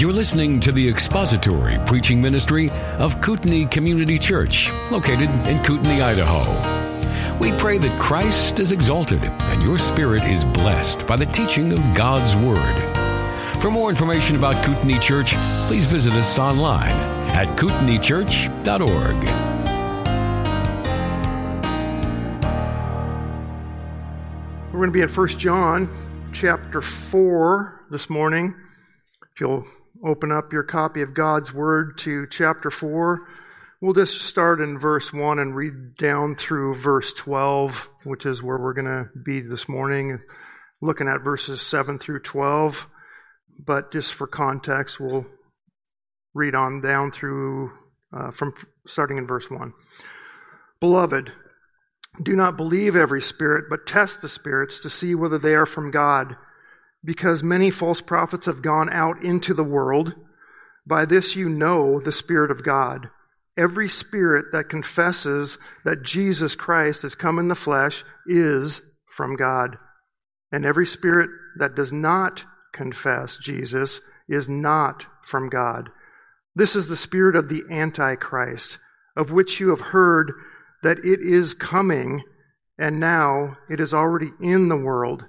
You're 0.00 0.14
listening 0.14 0.60
to 0.60 0.72
the 0.72 0.88
expository 0.88 1.76
preaching 1.84 2.22
ministry 2.22 2.70
of 2.96 3.20
Kootenai 3.20 3.66
Community 3.66 4.18
Church, 4.18 4.72
located 4.90 5.28
in 5.46 5.62
Kootenai, 5.62 6.02
Idaho. 6.02 7.38
We 7.38 7.52
pray 7.58 7.76
that 7.76 8.00
Christ 8.00 8.60
is 8.60 8.72
exalted 8.72 9.22
and 9.22 9.62
your 9.62 9.76
spirit 9.76 10.24
is 10.24 10.42
blessed 10.42 11.06
by 11.06 11.16
the 11.16 11.26
teaching 11.26 11.74
of 11.74 11.80
God's 11.94 12.34
Word. 12.34 13.60
For 13.60 13.70
more 13.70 13.90
information 13.90 14.36
about 14.36 14.64
Kootenai 14.64 14.98
Church, 15.00 15.34
please 15.66 15.84
visit 15.84 16.14
us 16.14 16.38
online 16.38 16.96
at 17.32 17.48
kootenaichurch.org. 17.58 19.16
We're 24.72 24.78
going 24.78 24.88
to 24.88 24.92
be 24.92 25.02
at 25.02 25.14
1 25.14 25.28
John 25.28 26.30
chapter 26.32 26.80
4 26.80 27.84
this 27.90 28.08
morning. 28.08 28.54
If 29.34 29.42
you'll 29.42 29.66
open 30.04 30.32
up 30.32 30.52
your 30.52 30.62
copy 30.62 31.02
of 31.02 31.14
God's 31.14 31.52
Word 31.52 31.98
to 31.98 32.26
chapter 32.26 32.70
4. 32.70 33.26
We'll 33.80 33.94
just 33.94 34.22
start 34.22 34.60
in 34.60 34.78
verse 34.78 35.12
1 35.12 35.38
and 35.38 35.56
read 35.56 35.94
down 35.94 36.34
through 36.34 36.74
verse 36.74 37.12
12, 37.14 37.88
which 38.04 38.26
is 38.26 38.42
where 38.42 38.58
we're 38.58 38.74
going 38.74 38.86
to 38.86 39.08
be 39.18 39.40
this 39.40 39.68
morning, 39.68 40.20
looking 40.80 41.08
at 41.08 41.22
verses 41.22 41.60
7 41.62 41.98
through 41.98 42.20
12. 42.20 42.88
But 43.58 43.92
just 43.92 44.14
for 44.14 44.26
context, 44.26 45.00
we'll 45.00 45.26
read 46.34 46.54
on 46.54 46.80
down 46.80 47.10
through 47.10 47.72
uh, 48.12 48.30
from 48.30 48.54
starting 48.86 49.18
in 49.18 49.26
verse 49.26 49.50
1. 49.50 49.72
Beloved, 50.80 51.32
do 52.22 52.34
not 52.34 52.56
believe 52.56 52.96
every 52.96 53.22
spirit, 53.22 53.66
but 53.68 53.86
test 53.86 54.22
the 54.22 54.28
spirits 54.28 54.80
to 54.80 54.90
see 54.90 55.14
whether 55.14 55.38
they 55.38 55.54
are 55.54 55.66
from 55.66 55.90
God 55.90 56.36
because 57.04 57.42
many 57.42 57.70
false 57.70 58.00
prophets 58.00 58.46
have 58.46 58.62
gone 58.62 58.90
out 58.90 59.22
into 59.22 59.54
the 59.54 59.64
world. 59.64 60.14
By 60.86 61.04
this 61.04 61.36
you 61.36 61.48
know 61.48 62.00
the 62.00 62.12
Spirit 62.12 62.50
of 62.50 62.62
God. 62.62 63.10
Every 63.56 63.88
spirit 63.88 64.46
that 64.52 64.68
confesses 64.68 65.58
that 65.84 66.02
Jesus 66.02 66.54
Christ 66.54 67.02
has 67.02 67.14
come 67.14 67.38
in 67.38 67.48
the 67.48 67.54
flesh 67.54 68.04
is 68.26 68.82
from 69.06 69.36
God. 69.36 69.76
And 70.52 70.64
every 70.64 70.86
spirit 70.86 71.30
that 71.58 71.74
does 71.74 71.92
not 71.92 72.44
confess 72.72 73.36
Jesus 73.36 74.00
is 74.28 74.48
not 74.48 75.06
from 75.22 75.48
God. 75.48 75.90
This 76.54 76.74
is 76.74 76.88
the 76.88 76.96
spirit 76.96 77.36
of 77.36 77.48
the 77.48 77.62
Antichrist, 77.70 78.78
of 79.16 79.32
which 79.32 79.60
you 79.60 79.70
have 79.70 79.80
heard 79.80 80.32
that 80.82 80.98
it 80.98 81.20
is 81.20 81.54
coming, 81.54 82.22
and 82.78 82.98
now 82.98 83.58
it 83.68 83.80
is 83.80 83.92
already 83.92 84.30
in 84.40 84.68
the 84.68 84.76
world. 84.76 85.24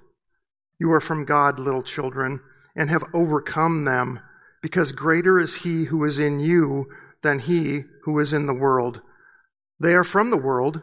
You 0.82 0.92
are 0.94 1.00
from 1.00 1.26
God, 1.26 1.60
little 1.60 1.84
children, 1.84 2.40
and 2.76 2.90
have 2.90 3.04
overcome 3.14 3.86
them, 3.86 4.20
because 4.64 4.92
greater 4.92 5.38
is 5.38 5.58
he 5.58 5.84
who 5.84 6.04
is 6.06 6.18
in 6.18 6.40
you 6.40 6.88
than 7.22 7.38
he 7.38 7.84
who 8.06 8.18
is 8.18 8.34
in 8.34 8.48
the 8.48 8.54
world. 8.56 9.00
They 9.80 9.94
are 9.94 10.04
from 10.04 10.32
the 10.32 10.38
world, 10.38 10.82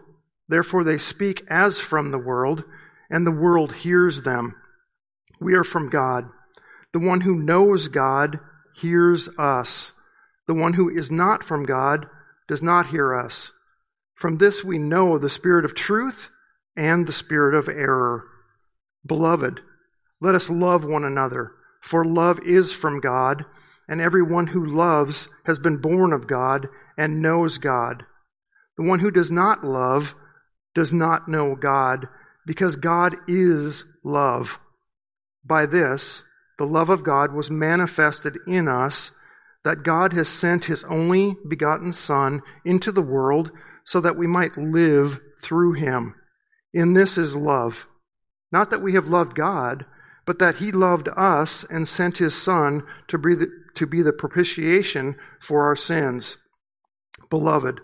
therefore 0.49 0.85
they 0.85 0.99
speak 0.99 1.43
as 1.51 1.81
from 1.81 2.13
the 2.13 2.19
world, 2.19 2.63
and 3.11 3.27
the 3.27 3.33
world 3.33 3.75
hears 3.75 4.23
them. 4.23 4.55
We 5.41 5.55
are 5.55 5.65
from 5.65 5.89
God. 5.89 6.31
The 6.93 7.01
one 7.01 7.23
who 7.23 7.35
knows 7.35 7.89
God 7.89 8.39
hears 8.77 9.29
us. 9.37 9.99
The 10.47 10.55
one 10.55 10.75
who 10.75 10.89
is 10.89 11.11
not 11.11 11.43
from 11.43 11.67
God 11.67 12.07
does 12.47 12.63
not 12.63 12.91
hear 12.91 13.17
us. 13.17 13.51
From 14.15 14.39
this 14.39 14.63
we 14.63 14.79
know 14.79 15.19
the 15.19 15.29
spirit 15.29 15.65
of 15.65 15.75
truth 15.75 16.31
and 16.77 17.05
the 17.05 17.13
spirit 17.13 17.57
of 17.57 17.69
error. 17.69 18.23
Beloved, 19.05 19.63
let 20.21 20.35
us 20.35 20.51
love 20.51 20.85
one 20.85 21.05
another, 21.05 21.53
for 21.81 22.05
love 22.05 22.41
is 22.41 22.73
from 22.73 23.01
God, 23.01 23.45
and 23.89 24.01
everyone 24.01 24.49
who 24.49 24.65
loves 24.65 25.29
has 25.47 25.59
been 25.59 25.81
born 25.81 26.13
of 26.13 26.27
God 26.27 26.69
and 26.97 27.23
knows 27.23 27.59
God. 27.59 28.05
The 28.77 28.87
one 28.87 28.99
who 28.99 29.11
does 29.11 29.31
not 29.31 29.65
love 29.65 30.15
does 30.75 30.93
not 30.93 31.29
know 31.29 31.55
God, 31.55 32.09
because 32.47 32.77
God 32.77 33.17
is 33.27 33.85
love. 34.05 34.59
By 35.45 35.67
this, 35.67 36.25
the 36.59 36.67
love 36.67 36.91
of 36.91 37.05
God 37.05 37.33
was 37.33 37.51
manifested 37.51 38.37
in 38.47 38.69
us, 38.69 39.13
that 39.65 39.83
God 39.83 40.13
has 40.13 40.29
sent 40.29 40.67
his 40.67 40.85
only 40.85 41.37
begotten 41.49 41.93
Son 41.93 42.43
into 42.65 42.93
the 42.93 43.03
world 43.03 43.51
so 43.85 44.01
that 44.01 44.17
we 44.17 44.27
might 44.27 44.57
live 44.57 45.21
through 45.41 45.73
him. 45.73 46.15
In 46.73 46.95
this 46.95 47.17
is 47.17 47.35
love. 47.35 47.87
Not 48.53 48.71
that 48.71 48.83
we 48.83 48.95
have 48.95 49.09
loved 49.09 49.35
God, 49.35 49.87
but 50.29 50.41
that 50.41 50.57
he 50.57 50.71
loved 50.71 51.09
us 51.17 51.65
and 51.65 51.89
sent 51.89 52.19
his 52.19 52.35
Son 52.35 52.87
to 53.07 53.17
be 53.17 53.35
the, 53.35 53.51
to 53.73 53.87
be 53.87 54.03
the 54.03 54.13
propitiation 54.13 55.17
for 55.41 55.65
our 55.65 55.75
sins. 55.75 56.37
Beloved, 57.31 57.81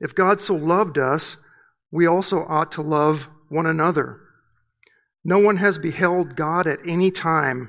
if 0.00 0.14
God 0.14 0.40
so 0.40 0.54
loved 0.54 0.96
us, 0.96 1.36
we 1.90 2.06
also 2.06 2.46
ought 2.46 2.72
to 2.72 2.80
love 2.80 3.28
one 3.50 3.66
another. 3.66 4.20
No 5.22 5.38
one 5.38 5.58
has 5.58 5.78
beheld 5.78 6.34
God 6.34 6.66
at 6.66 6.78
any 6.88 7.10
time. 7.10 7.68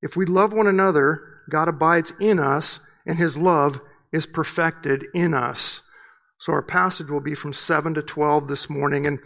If 0.00 0.16
we 0.16 0.26
love 0.26 0.52
one 0.52 0.68
another, 0.68 1.20
God 1.50 1.66
abides 1.66 2.12
in 2.20 2.38
us, 2.38 2.78
and 3.04 3.18
his 3.18 3.36
love 3.36 3.80
is 4.12 4.26
perfected 4.26 5.06
in 5.12 5.34
us. 5.34 5.90
So 6.38 6.52
our 6.52 6.62
passage 6.62 7.10
will 7.10 7.20
be 7.20 7.34
from 7.34 7.52
7 7.52 7.94
to 7.94 8.02
12 8.02 8.46
this 8.46 8.70
morning. 8.70 9.08
And 9.08 9.18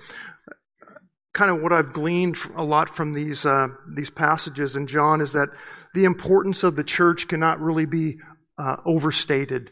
kind 1.35 1.51
of 1.51 1.61
what 1.61 1.73
I've 1.73 1.93
gleaned 1.93 2.39
a 2.57 2.63
lot 2.65 2.89
from 2.89 3.13
these 3.13 3.45
uh, 3.45 3.69
these 3.95 4.09
passages 4.09 4.77
in 4.77 4.87
John 4.87 5.21
is 5.21 5.33
that 5.33 5.51
the 5.93 6.05
importance 6.05 6.63
of 6.63 6.77
the 6.77 6.85
church 6.85 7.29
cannot 7.29 7.61
really 7.61 7.87
be 7.87 8.19
uh, 8.57 8.77
overstated. 8.87 9.71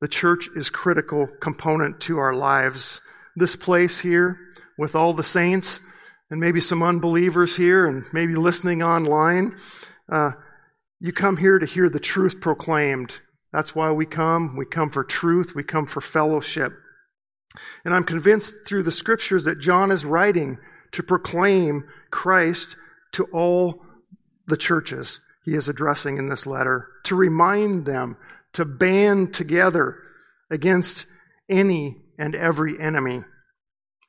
The 0.00 0.08
church 0.08 0.48
is 0.56 0.70
critical 0.70 1.28
component 1.40 2.00
to 2.02 2.18
our 2.18 2.34
lives. 2.34 3.00
This 3.36 3.54
place 3.54 3.98
here, 3.98 4.38
with 4.76 4.96
all 4.96 5.12
the 5.12 5.22
saints 5.22 5.80
and 6.30 6.40
maybe 6.40 6.60
some 6.60 6.82
unbelievers 6.82 7.56
here, 7.56 7.86
and 7.86 8.04
maybe 8.12 8.34
listening 8.34 8.82
online, 8.82 9.56
uh, 10.10 10.32
you 10.98 11.12
come 11.12 11.36
here 11.36 11.58
to 11.58 11.66
hear 11.66 11.90
the 11.90 12.00
truth 12.00 12.40
proclaimed. 12.40 13.20
That's 13.52 13.74
why 13.74 13.92
we 13.92 14.06
come. 14.06 14.56
We 14.56 14.64
come 14.64 14.90
for 14.90 15.04
truth. 15.04 15.54
We 15.54 15.62
come 15.62 15.86
for 15.86 16.00
fellowship. 16.00 16.72
And 17.84 17.94
I'm 17.94 18.04
convinced 18.04 18.66
through 18.66 18.84
the 18.84 18.90
scriptures 18.90 19.44
that 19.44 19.60
John 19.60 19.90
is 19.90 20.06
writing 20.06 20.58
to 20.92 21.02
proclaim 21.02 21.84
Christ 22.10 22.76
to 23.12 23.24
all 23.32 23.84
the 24.46 24.56
churches 24.56 25.20
he 25.44 25.54
is 25.54 25.68
addressing 25.68 26.18
in 26.18 26.28
this 26.28 26.46
letter, 26.46 26.88
to 27.04 27.16
remind 27.16 27.84
them 27.84 28.16
to 28.52 28.64
band 28.64 29.34
together 29.34 29.98
against 30.50 31.06
any 31.48 31.96
and 32.18 32.34
every 32.34 32.78
enemy. 32.80 33.22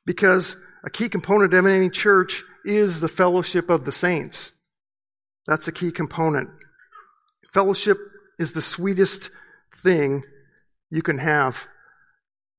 Because 0.06 0.56
a 0.84 0.90
key 0.90 1.08
component 1.08 1.54
of 1.54 1.66
any 1.66 1.90
church 1.90 2.44
is 2.64 3.00
the 3.00 3.08
fellowship 3.08 3.70
of 3.70 3.84
the 3.84 3.92
saints. 3.92 4.60
That's 5.46 5.66
a 5.66 5.72
key 5.72 5.90
component. 5.90 6.50
Fellowship 7.52 7.98
is 8.38 8.52
the 8.52 8.62
sweetest 8.62 9.30
thing 9.74 10.22
you 10.90 11.02
can 11.02 11.18
have 11.18 11.66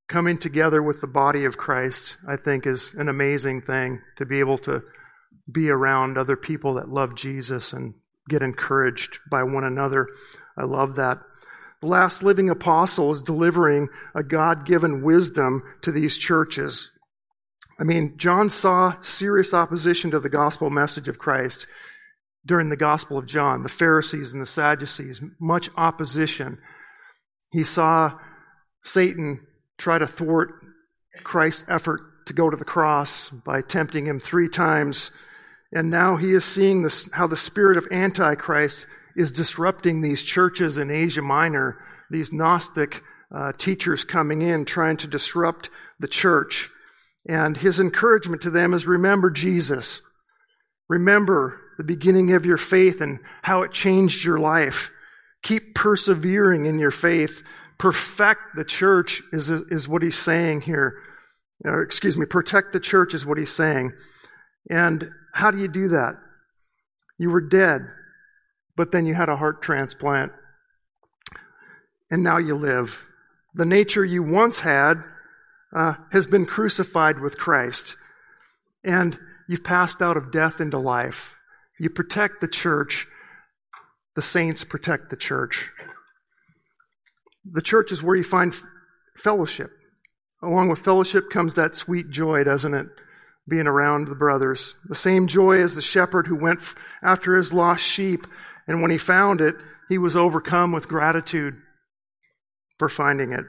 coming 0.08 0.38
together 0.38 0.82
with 0.84 1.02
the 1.02 1.08
body 1.08 1.46
of 1.46 1.58
Christ, 1.58 2.18
I 2.28 2.36
think, 2.36 2.68
is 2.68 2.94
an 2.94 3.10
amazing 3.10 3.62
thing 3.62 4.02
to 4.18 4.26
be 4.26 4.40
able 4.40 4.58
to 4.60 4.84
be 5.52 5.70
around 5.70 6.18
other 6.18 6.36
people 6.36 6.76
that 6.76 6.90
love 6.90 7.16
Jesus 7.16 7.74
and 7.74 7.94
get 8.30 8.42
encouraged 8.42 9.20
by 9.30 9.44
one 9.44 9.64
another. 9.64 10.08
I 10.58 10.64
love 10.64 10.96
that. 10.96 11.20
The 11.82 11.88
last 11.88 12.24
living 12.24 12.50
apostle 12.50 13.12
is 13.12 13.22
delivering 13.22 13.90
a 14.16 14.24
God 14.24 14.66
given 14.66 15.04
wisdom 15.04 15.62
to 15.82 15.92
these 15.92 16.18
churches. 16.18 16.92
I 17.80 17.84
mean, 17.84 18.16
John 18.18 18.50
saw 18.50 18.96
serious 19.02 19.54
opposition 19.54 20.12
to 20.12 20.20
the 20.20 20.30
gospel 20.30 20.70
message 20.70 21.08
of 21.08 21.20
Christ 21.20 21.68
during 22.46 22.70
the 22.70 22.78
Gospel 22.78 23.18
of 23.18 23.26
John, 23.26 23.64
the 23.64 23.70
Pharisees 23.70 24.32
and 24.32 24.42
the 24.42 24.46
Sadducees, 24.46 25.22
much 25.40 25.70
opposition. 25.76 26.60
He 27.52 27.64
saw 27.64 28.20
Satan 28.84 29.46
try 29.78 29.98
to 30.00 30.08
thwart 30.08 30.54
Christ's 31.24 31.66
effort 31.68 32.02
to 32.28 32.34
go 32.34 32.50
to 32.50 32.58
the 32.58 32.66
cross 32.66 33.30
by 33.30 33.62
tempting 33.62 34.06
him 34.06 34.20
three 34.20 34.50
times. 34.50 35.12
And 35.72 35.90
now 35.90 36.18
he 36.18 36.32
is 36.32 36.46
seeing 36.46 36.82
this, 36.82 37.12
how 37.12 37.28
the 37.28 37.38
spirit 37.38 37.78
of 37.78 37.88
Antichrist 37.92 38.88
is 39.16 39.32
disrupting 39.32 40.02
these 40.02 40.24
churches 40.24 40.78
in 40.78 40.92
Asia 40.92 41.22
Minor, 41.22 41.78
these 42.10 42.34
Gnostic 42.34 43.02
uh, 43.34 43.52
teachers 43.54 44.04
coming 44.04 44.42
in 44.42 44.66
trying 44.66 44.98
to 44.98 45.08
disrupt 45.08 45.70
the 46.00 46.08
church. 46.08 46.70
And 47.28 47.58
his 47.58 47.80
encouragement 47.80 48.42
to 48.44 48.50
them 48.50 48.74
is 48.74 48.86
remember 48.86 49.30
Jesus. 49.30 50.02
Remember 50.88 51.60
the 51.78 51.84
beginning 51.84 52.34
of 52.34 52.46
your 52.46 52.58
faith 52.58 53.02
and 53.02 53.20
how 53.42 53.64
it 53.64 53.72
changed 53.72 54.24
your 54.24 54.40
life. 54.40 54.92
Keep 55.42 55.76
persevering 55.76 56.66
in 56.66 56.80
your 56.80 56.92
faith 56.92 57.44
perfect 57.78 58.42
the 58.56 58.66
church 58.66 59.22
is, 59.32 59.50
is 59.50 59.88
what 59.88 60.02
he's 60.02 60.18
saying 60.18 60.62
here. 60.62 61.02
Or, 61.64 61.82
excuse 61.82 62.18
me, 62.18 62.26
protect 62.26 62.74
the 62.74 62.80
church 62.80 63.14
is 63.14 63.26
what 63.26 63.38
he's 63.38 63.52
saying. 63.54 63.94
And 64.70 65.10
how 65.34 65.52
do 65.52 65.58
you 65.58 65.68
do 65.68 65.90
that? 65.90 66.16
You 67.18 67.30
were 67.30 67.42
dead, 67.42 67.88
but 68.76 68.92
then 68.92 69.06
you 69.06 69.14
had 69.14 69.30
a 69.30 69.38
heart 69.38 69.62
transplant. 69.62 70.32
and 72.10 72.24
now 72.24 72.38
you 72.38 72.56
live. 72.56 73.06
The 73.54 73.66
nature 73.66 74.06
you 74.06 74.24
once 74.24 74.60
had 74.60 75.04
uh, 75.74 75.96
has 76.12 76.28
been 76.28 76.46
crucified 76.46 77.20
with 77.20 77.38
Christ, 77.38 77.96
and 78.84 79.18
you've 79.48 79.64
passed 79.64 80.02
out 80.02 80.18
of 80.18 80.32
death 80.32 80.62
into 80.62 80.78
life. 80.78 81.36
You 81.80 81.90
protect 81.90 82.42
the 82.42 82.48
church, 82.48 83.08
the 84.16 84.22
saints 84.22 84.64
protect 84.64 85.10
the 85.10 85.18
church. 85.18 85.72
The 87.52 87.62
church 87.62 87.92
is 87.92 88.02
where 88.02 88.16
you 88.16 88.24
find 88.24 88.54
fellowship. 89.16 89.72
Along 90.42 90.70
with 90.70 90.80
fellowship 90.80 91.30
comes 91.30 91.54
that 91.54 91.76
sweet 91.76 92.10
joy, 92.10 92.44
doesn't 92.44 92.74
it? 92.74 92.88
Being 93.48 93.68
around 93.68 94.08
the 94.08 94.16
brothers. 94.16 94.76
The 94.86 94.96
same 94.96 95.28
joy 95.28 95.60
as 95.62 95.76
the 95.76 95.82
shepherd 95.82 96.28
who 96.28 96.36
went 96.36 96.60
after 97.02 97.36
his 97.36 97.54
lost 97.54 97.84
sheep, 97.84 98.26
and 98.68 98.82
when 98.82 98.92
he 98.92 98.98
found 98.98 99.42
it, 99.42 99.56
he 99.90 99.98
was 99.98 100.16
overcome 100.16 100.72
with 100.72 100.88
gratitude 100.88 101.56
for 102.78 102.90
finding 102.90 103.32
it. 103.32 103.46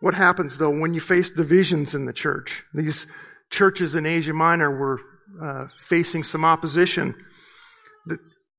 What 0.00 0.14
happens, 0.14 0.58
though, 0.58 0.70
when 0.70 0.92
you 0.92 1.00
face 1.00 1.32
divisions 1.32 1.94
in 1.94 2.04
the 2.04 2.12
church? 2.12 2.64
These 2.74 3.06
churches 3.50 3.94
in 3.94 4.04
Asia 4.04 4.34
Minor 4.34 4.70
were 4.70 5.00
uh, 5.42 5.68
facing 5.78 6.22
some 6.22 6.44
opposition, 6.44 7.14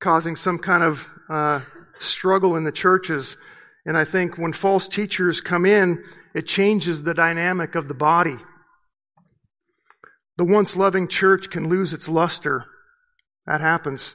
causing 0.00 0.34
some 0.34 0.58
kind 0.58 0.82
of 0.82 1.08
uh, 1.30 1.60
struggle 1.98 2.56
in 2.56 2.64
the 2.64 2.72
churches. 2.72 3.36
And 3.84 3.96
I 3.96 4.04
think 4.04 4.36
when 4.36 4.52
false 4.52 4.88
teachers 4.88 5.40
come 5.40 5.64
in, 5.64 6.04
it 6.34 6.46
changes 6.46 7.02
the 7.02 7.14
dynamic 7.14 7.74
of 7.74 7.88
the 7.88 7.94
body. 7.94 8.36
The 10.36 10.44
once 10.44 10.76
loving 10.76 11.08
church 11.08 11.50
can 11.50 11.68
lose 11.68 11.92
its 11.92 12.08
luster. 12.08 12.66
That 13.46 13.60
happens. 13.60 14.14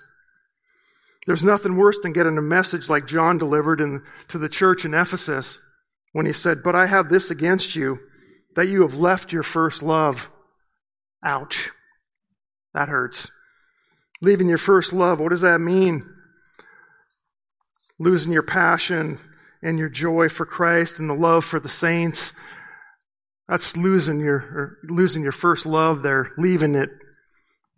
There's 1.25 1.43
nothing 1.43 1.77
worse 1.77 1.99
than 2.01 2.13
getting 2.13 2.37
a 2.37 2.41
message 2.41 2.89
like 2.89 3.07
John 3.07 3.37
delivered 3.37 3.81
in, 3.81 4.03
to 4.29 4.37
the 4.37 4.49
church 4.49 4.85
in 4.85 4.93
Ephesus 4.93 5.59
when 6.11 6.25
he 6.25 6.33
said, 6.33 6.63
But 6.63 6.75
I 6.75 6.85
have 6.85 7.09
this 7.09 7.31
against 7.31 7.75
you, 7.75 7.99
that 8.55 8.67
you 8.67 8.81
have 8.81 8.95
left 8.95 9.31
your 9.31 9.43
first 9.43 9.81
love. 9.81 10.29
Ouch. 11.23 11.71
That 12.73 12.89
hurts. 12.89 13.31
Leaving 14.21 14.47
your 14.47 14.57
first 14.57 14.93
love, 14.93 15.19
what 15.19 15.29
does 15.29 15.41
that 15.41 15.59
mean? 15.59 16.09
Losing 17.99 18.31
your 18.31 18.43
passion 18.43 19.19
and 19.61 19.77
your 19.77 19.89
joy 19.89 20.29
for 20.29 20.45
Christ 20.45 20.99
and 20.99 21.09
the 21.09 21.13
love 21.13 21.45
for 21.45 21.59
the 21.59 21.69
saints. 21.69 22.33
That's 23.47 23.77
losing 23.77 24.19
your 24.19 24.77
losing 24.83 25.23
your 25.23 25.31
first 25.31 25.65
love 25.65 26.01
there, 26.01 26.31
leaving 26.37 26.75
it. 26.75 26.89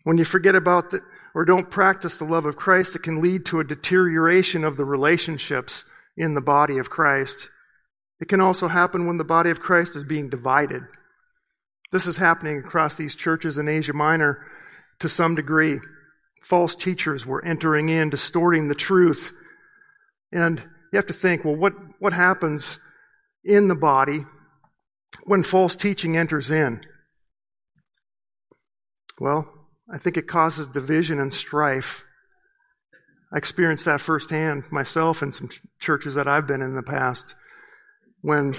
When 0.04 0.18
you 0.18 0.26
forget 0.26 0.56
about 0.56 0.92
the, 0.92 1.02
or 1.34 1.46
don't 1.46 1.70
practice 1.70 2.20
the 2.20 2.26
love 2.26 2.46
of 2.46 2.56
Christ, 2.56 2.96
it 2.96 3.04
can 3.04 3.22
lead 3.22 3.46
to 3.48 3.60
a 3.60 3.64
deterioration 3.64 4.64
of 4.64 4.78
the 4.78 4.86
relationships 4.86 5.86
in 6.16 6.34
the 6.34 6.42
body 6.42 6.78
of 6.78 6.90
Christ. 6.90 7.50
It 8.22 8.30
can 8.30 8.40
also 8.40 8.68
happen 8.68 9.08
when 9.08 9.18
the 9.18 9.24
body 9.24 9.50
of 9.50 9.60
Christ 9.60 9.96
is 9.96 10.04
being 10.04 10.30
divided. 10.30 10.84
This 11.92 12.08
is 12.08 12.18
happening 12.18 12.60
across 12.60 12.96
these 12.96 13.16
churches 13.16 13.58
in 13.58 13.68
Asia 13.68 13.94
Minor 13.94 14.46
to 15.00 15.10
some 15.10 15.36
degree. 15.36 15.80
False 16.42 16.76
teachers 16.76 17.26
were 17.26 17.44
entering 17.44 17.90
in, 17.90 18.10
distorting 18.10 18.68
the 18.68 18.76
truth. 18.76 19.34
And 20.36 20.60
you 20.92 20.98
have 20.98 21.06
to 21.06 21.14
think, 21.14 21.46
well, 21.46 21.56
what, 21.56 21.74
what 22.00 22.12
happens 22.12 22.78
in 23.46 23.70
the 23.70 23.76
body 23.76 24.26
when 25.24 25.44
false 25.44 25.78
teaching 25.78 26.18
enters 26.18 26.52
in? 26.52 26.86
Well, 29.18 29.50
I 29.90 29.98
think 29.98 30.18
it 30.18 30.28
causes 30.28 30.68
division 30.68 31.22
and 31.22 31.34
strife. 31.34 32.04
I 33.34 33.38
experienced 33.38 33.86
that 33.86 34.02
firsthand 34.02 34.66
myself 34.74 35.24
in 35.24 35.32
some 35.32 35.50
churches 35.80 36.16
that 36.16 36.28
I've 36.28 36.48
been 36.48 36.62
in 36.62 36.76
the 36.76 36.84
past. 36.84 37.34
When 38.20 38.58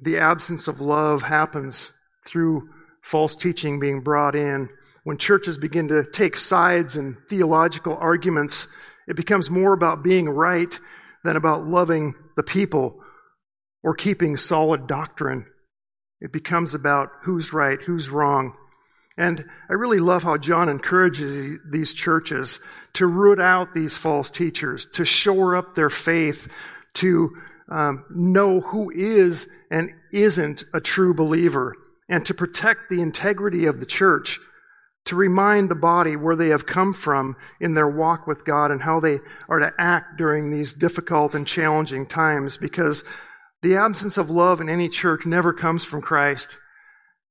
the 0.00 0.18
absence 0.18 0.68
of 0.68 0.80
love 0.80 1.24
happens 1.24 1.90
through 2.24 2.68
false 3.02 3.34
teaching 3.34 3.80
being 3.80 4.02
brought 4.02 4.36
in, 4.36 4.68
when 5.02 5.18
churches 5.18 5.58
begin 5.58 5.88
to 5.88 6.04
take 6.04 6.36
sides 6.36 6.96
in 6.96 7.16
theological 7.28 7.96
arguments, 7.96 8.68
it 9.06 9.16
becomes 9.16 9.50
more 9.50 9.72
about 9.72 10.02
being 10.02 10.28
right 10.28 10.78
than 11.24 11.36
about 11.36 11.66
loving 11.66 12.14
the 12.36 12.42
people 12.42 13.02
or 13.82 13.94
keeping 13.94 14.36
solid 14.36 14.86
doctrine. 14.86 15.46
It 16.20 16.32
becomes 16.32 16.74
about 16.74 17.10
who's 17.22 17.52
right, 17.52 17.80
who's 17.80 18.08
wrong. 18.08 18.56
And 19.18 19.44
I 19.68 19.74
really 19.74 19.98
love 19.98 20.22
how 20.22 20.38
John 20.38 20.68
encourages 20.68 21.58
these 21.70 21.92
churches 21.92 22.60
to 22.94 23.06
root 23.06 23.40
out 23.40 23.74
these 23.74 23.96
false 23.96 24.30
teachers, 24.30 24.86
to 24.94 25.04
shore 25.04 25.56
up 25.56 25.74
their 25.74 25.90
faith, 25.90 26.52
to 26.94 27.36
um, 27.68 28.04
know 28.10 28.60
who 28.60 28.90
is 28.90 29.48
and 29.70 29.90
isn't 30.12 30.64
a 30.72 30.80
true 30.80 31.14
believer, 31.14 31.76
and 32.08 32.24
to 32.26 32.34
protect 32.34 32.88
the 32.88 33.00
integrity 33.00 33.66
of 33.66 33.80
the 33.80 33.86
church, 33.86 34.38
to 35.04 35.16
remind 35.16 35.68
the 35.68 35.74
body 35.74 36.16
where 36.16 36.36
they 36.36 36.48
have 36.48 36.66
come 36.66 36.94
from 36.94 37.36
in 37.60 37.74
their 37.74 37.88
walk 37.88 38.26
with 38.26 38.44
God 38.44 38.70
and 38.70 38.82
how 38.82 39.00
they 39.00 39.18
are 39.48 39.58
to 39.58 39.72
act 39.78 40.16
during 40.16 40.50
these 40.50 40.74
difficult 40.74 41.34
and 41.34 41.46
challenging 41.46 42.06
times, 42.06 42.56
because 42.56 43.04
the 43.62 43.76
absence 43.76 44.16
of 44.16 44.30
love 44.30 44.60
in 44.60 44.68
any 44.68 44.88
church 44.88 45.26
never 45.26 45.52
comes 45.52 45.84
from 45.84 46.02
Christ. 46.02 46.58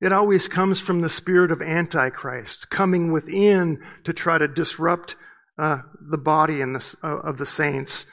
It 0.01 0.11
always 0.11 0.47
comes 0.47 0.79
from 0.79 1.01
the 1.01 1.09
spirit 1.09 1.51
of 1.51 1.61
Antichrist 1.61 2.69
coming 2.69 3.11
within 3.11 3.81
to 4.03 4.13
try 4.13 4.37
to 4.37 4.47
disrupt 4.47 5.15
uh, 5.57 5.79
the 6.09 6.17
body 6.17 6.61
uh, 6.61 6.79
of 7.03 7.37
the 7.37 7.45
saints. 7.45 8.07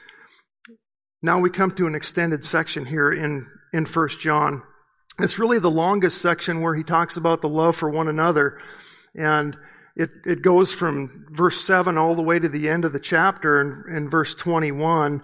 Now 1.21 1.39
we 1.39 1.49
come 1.49 1.71
to 1.71 1.87
an 1.87 1.95
extended 1.95 2.45
section 2.45 2.85
here 2.85 3.11
in, 3.11 3.47
in 3.73 3.85
1 3.85 4.07
John. 4.19 4.61
It's 5.19 5.39
really 5.39 5.59
the 5.59 5.71
longest 5.71 6.21
section 6.21 6.61
where 6.61 6.75
he 6.75 6.83
talks 6.83 7.17
about 7.17 7.41
the 7.41 7.49
love 7.49 7.75
for 7.75 7.89
one 7.89 8.07
another. 8.07 8.59
And 9.15 9.57
it, 9.95 10.11
it 10.25 10.41
goes 10.41 10.71
from 10.71 11.25
verse 11.31 11.59
7 11.61 11.97
all 11.97 12.15
the 12.15 12.21
way 12.21 12.39
to 12.39 12.47
the 12.47 12.69
end 12.69 12.85
of 12.85 12.93
the 12.93 12.99
chapter 13.01 13.59
and, 13.59 14.09
verse 14.09 14.33
21 14.33 15.21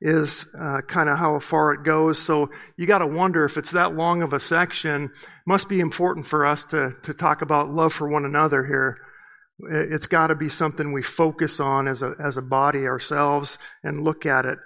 is 0.00 0.52
uh, 0.58 0.80
kind 0.82 1.08
of 1.08 1.16
how 1.16 1.38
far 1.38 1.72
it 1.72 1.84
goes. 1.84 2.18
So 2.18 2.50
you 2.76 2.86
got 2.86 2.98
to 2.98 3.06
wonder 3.06 3.44
if 3.44 3.56
it's 3.56 3.70
that 3.70 3.94
long 3.94 4.22
of 4.22 4.32
a 4.32 4.40
section. 4.40 5.04
It 5.04 5.10
Must 5.46 5.68
be 5.68 5.80
important 5.80 6.26
for 6.26 6.44
us 6.44 6.64
to 6.66 6.94
to 7.04 7.14
talk 7.14 7.40
about 7.40 7.70
love 7.70 7.92
for 7.92 8.08
one 8.08 8.24
another 8.24 8.64
here. 8.66 8.98
It's 9.70 10.06
got 10.06 10.26
to 10.26 10.34
be 10.34 10.48
something 10.48 10.92
we 10.92 11.02
focus 11.02 11.60
on 11.60 11.88
as 11.88 12.02
a 12.02 12.14
as 12.22 12.36
a 12.36 12.42
body 12.42 12.80
ourselves 12.80 13.58
and 13.82 14.02
look 14.02 14.26
at 14.26 14.44
it. 14.44 14.58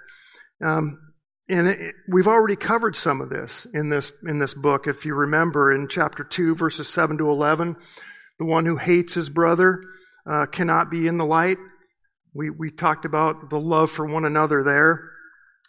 Um, 0.63 0.99
and 1.47 1.67
it, 1.67 1.95
we've 2.09 2.27
already 2.27 2.55
covered 2.55 2.95
some 2.95 3.21
of 3.21 3.29
this 3.29 3.65
in 3.73 3.89
this 3.89 4.11
in 4.27 4.37
this 4.37 4.53
book. 4.53 4.87
If 4.87 5.05
you 5.05 5.13
remember 5.13 5.71
in 5.71 5.87
chapter 5.87 6.23
two, 6.23 6.55
verses 6.55 6.89
seven 6.89 7.17
to 7.19 7.29
eleven, 7.29 7.77
the 8.41 8.45
one 8.45 8.65
who 8.65 8.77
hates 8.77 9.13
his 9.13 9.29
brother 9.29 9.83
uh, 10.25 10.47
cannot 10.47 10.89
be 10.89 11.05
in 11.05 11.19
the 11.19 11.25
light. 11.25 11.59
We 12.33 12.49
we 12.49 12.71
talked 12.71 13.05
about 13.05 13.51
the 13.51 13.59
love 13.59 13.91
for 13.91 14.03
one 14.03 14.25
another 14.25 14.63
there. 14.63 15.11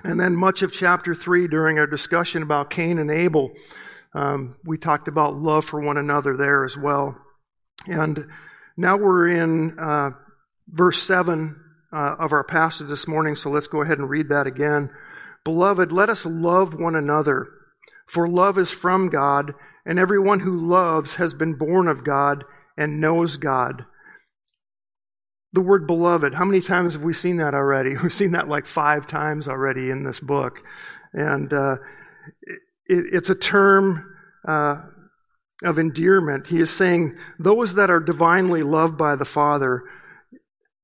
And 0.02 0.18
then 0.18 0.34
much 0.34 0.62
of 0.62 0.72
chapter 0.72 1.14
3 1.14 1.48
during 1.48 1.78
our 1.78 1.86
discussion 1.86 2.42
about 2.42 2.70
Cain 2.70 2.98
and 2.98 3.10
Abel, 3.10 3.50
um, 4.14 4.56
we 4.64 4.78
talked 4.78 5.06
about 5.06 5.36
love 5.36 5.66
for 5.66 5.82
one 5.82 5.98
another 5.98 6.34
there 6.34 6.64
as 6.64 6.78
well. 6.78 7.14
And 7.86 8.26
now 8.78 8.96
we're 8.96 9.28
in 9.28 9.78
uh, 9.78 10.12
verse 10.66 11.02
7 11.02 11.54
uh, 11.92 12.16
of 12.18 12.32
our 12.32 12.42
passage 12.42 12.88
this 12.88 13.06
morning, 13.06 13.36
so 13.36 13.50
let's 13.50 13.68
go 13.68 13.82
ahead 13.82 13.98
and 13.98 14.08
read 14.08 14.30
that 14.30 14.46
again. 14.46 14.88
Beloved, 15.44 15.92
let 15.92 16.08
us 16.08 16.24
love 16.24 16.72
one 16.72 16.94
another, 16.94 17.48
for 18.06 18.26
love 18.26 18.56
is 18.56 18.70
from 18.70 19.10
God, 19.10 19.52
and 19.84 19.98
everyone 19.98 20.40
who 20.40 20.58
loves 20.58 21.16
has 21.16 21.34
been 21.34 21.58
born 21.58 21.86
of 21.86 22.02
God 22.02 22.44
and 22.76 23.00
knows 23.00 23.36
God. 23.36 23.84
The 25.52 25.60
word 25.60 25.86
beloved, 25.86 26.34
how 26.34 26.44
many 26.44 26.60
times 26.60 26.94
have 26.94 27.02
we 27.02 27.12
seen 27.12 27.36
that 27.38 27.54
already? 27.54 27.96
We've 28.02 28.12
seen 28.12 28.32
that 28.32 28.48
like 28.48 28.66
five 28.66 29.06
times 29.06 29.48
already 29.48 29.90
in 29.90 30.04
this 30.04 30.20
book. 30.20 30.62
And 31.12 31.52
uh, 31.52 31.76
it, 32.86 33.04
it's 33.12 33.30
a 33.30 33.34
term 33.34 34.14
uh, 34.46 34.82
of 35.62 35.78
endearment. 35.78 36.48
He 36.48 36.58
is 36.58 36.70
saying, 36.70 37.16
those 37.38 37.74
that 37.74 37.90
are 37.90 38.00
divinely 38.00 38.62
loved 38.62 38.96
by 38.96 39.14
the 39.14 39.24
Father, 39.24 39.82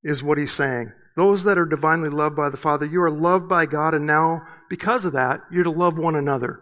is 0.02 0.22
what 0.22 0.38
he's 0.38 0.52
saying. 0.52 0.92
Those 1.16 1.44
that 1.44 1.58
are 1.58 1.66
divinely 1.66 2.08
loved 2.08 2.36
by 2.36 2.48
the 2.48 2.56
Father, 2.56 2.86
you 2.86 3.02
are 3.02 3.10
loved 3.10 3.48
by 3.48 3.66
God, 3.66 3.94
and 3.94 4.06
now, 4.06 4.42
because 4.70 5.04
of 5.04 5.12
that, 5.14 5.40
you're 5.50 5.64
to 5.64 5.70
love 5.70 5.98
one 5.98 6.14
another. 6.14 6.60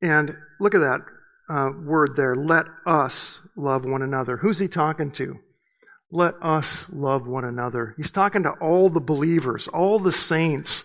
And 0.00 0.30
look 0.60 0.74
at 0.74 0.80
that 0.80 1.00
uh, 1.48 1.70
word 1.84 2.16
there. 2.16 2.34
Let 2.34 2.66
us 2.86 3.46
love 3.56 3.84
one 3.84 4.02
another. 4.02 4.38
Who's 4.38 4.58
he 4.58 4.68
talking 4.68 5.10
to? 5.12 5.38
let 6.10 6.34
us 6.40 6.88
love 6.90 7.26
one 7.26 7.44
another. 7.44 7.94
He's 7.96 8.12
talking 8.12 8.44
to 8.44 8.52
all 8.52 8.88
the 8.88 9.00
believers, 9.00 9.68
all 9.68 9.98
the 9.98 10.12
saints. 10.12 10.84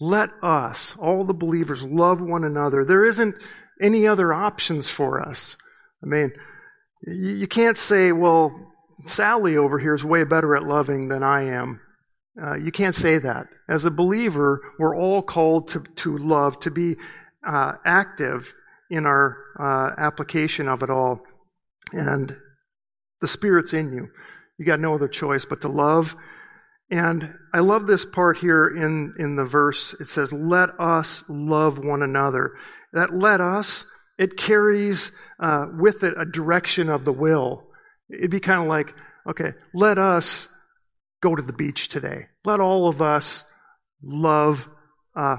Let 0.00 0.30
us, 0.42 0.96
all 0.98 1.24
the 1.24 1.34
believers, 1.34 1.86
love 1.86 2.20
one 2.20 2.44
another. 2.44 2.84
There 2.84 3.04
isn't 3.04 3.36
any 3.80 4.06
other 4.06 4.32
options 4.32 4.88
for 4.88 5.20
us. 5.20 5.56
I 6.02 6.06
mean, 6.06 6.32
you 7.06 7.46
can't 7.46 7.76
say, 7.76 8.12
well, 8.12 8.72
Sally 9.06 9.56
over 9.56 9.78
here 9.78 9.94
is 9.94 10.04
way 10.04 10.24
better 10.24 10.56
at 10.56 10.64
loving 10.64 11.08
than 11.08 11.22
I 11.22 11.44
am. 11.44 11.80
Uh, 12.42 12.56
you 12.56 12.72
can't 12.72 12.94
say 12.94 13.18
that. 13.18 13.46
As 13.68 13.84
a 13.84 13.90
believer, 13.90 14.60
we're 14.78 14.96
all 14.96 15.22
called 15.22 15.68
to, 15.68 15.80
to 15.96 16.18
love, 16.18 16.58
to 16.60 16.70
be 16.70 16.96
uh, 17.46 17.72
active 17.84 18.54
in 18.90 19.06
our 19.06 19.36
uh, 19.58 19.92
application 19.96 20.68
of 20.68 20.82
it 20.82 20.90
all. 20.90 21.22
And 21.92 22.36
the 23.20 23.28
Spirit's 23.28 23.72
in 23.72 23.92
you. 23.92 24.08
You 24.58 24.64
got 24.66 24.80
no 24.80 24.94
other 24.94 25.08
choice 25.08 25.44
but 25.44 25.62
to 25.62 25.68
love. 25.68 26.16
And 26.90 27.34
I 27.54 27.60
love 27.60 27.86
this 27.86 28.04
part 28.04 28.38
here 28.38 28.66
in, 28.66 29.14
in 29.18 29.36
the 29.36 29.44
verse. 29.44 29.94
It 30.00 30.08
says, 30.08 30.32
let 30.32 30.70
us 30.80 31.24
love 31.28 31.78
one 31.78 32.02
another. 32.02 32.56
That 32.92 33.14
let 33.14 33.40
us, 33.40 33.86
it 34.18 34.36
carries 34.36 35.16
uh, 35.38 35.66
with 35.78 36.02
it 36.02 36.14
a 36.18 36.24
direction 36.24 36.88
of 36.88 37.04
the 37.04 37.12
will. 37.12 37.64
It'd 38.10 38.30
be 38.30 38.40
kind 38.40 38.60
of 38.60 38.68
like, 38.68 38.94
okay, 39.28 39.52
let 39.72 39.98
us 39.98 40.48
go 41.22 41.36
to 41.36 41.42
the 41.42 41.52
beach 41.52 41.88
today. 41.88 42.26
Let 42.44 42.58
all 42.58 42.88
of 42.88 43.00
us 43.00 43.46
love 44.02 44.68
uh, 45.14 45.36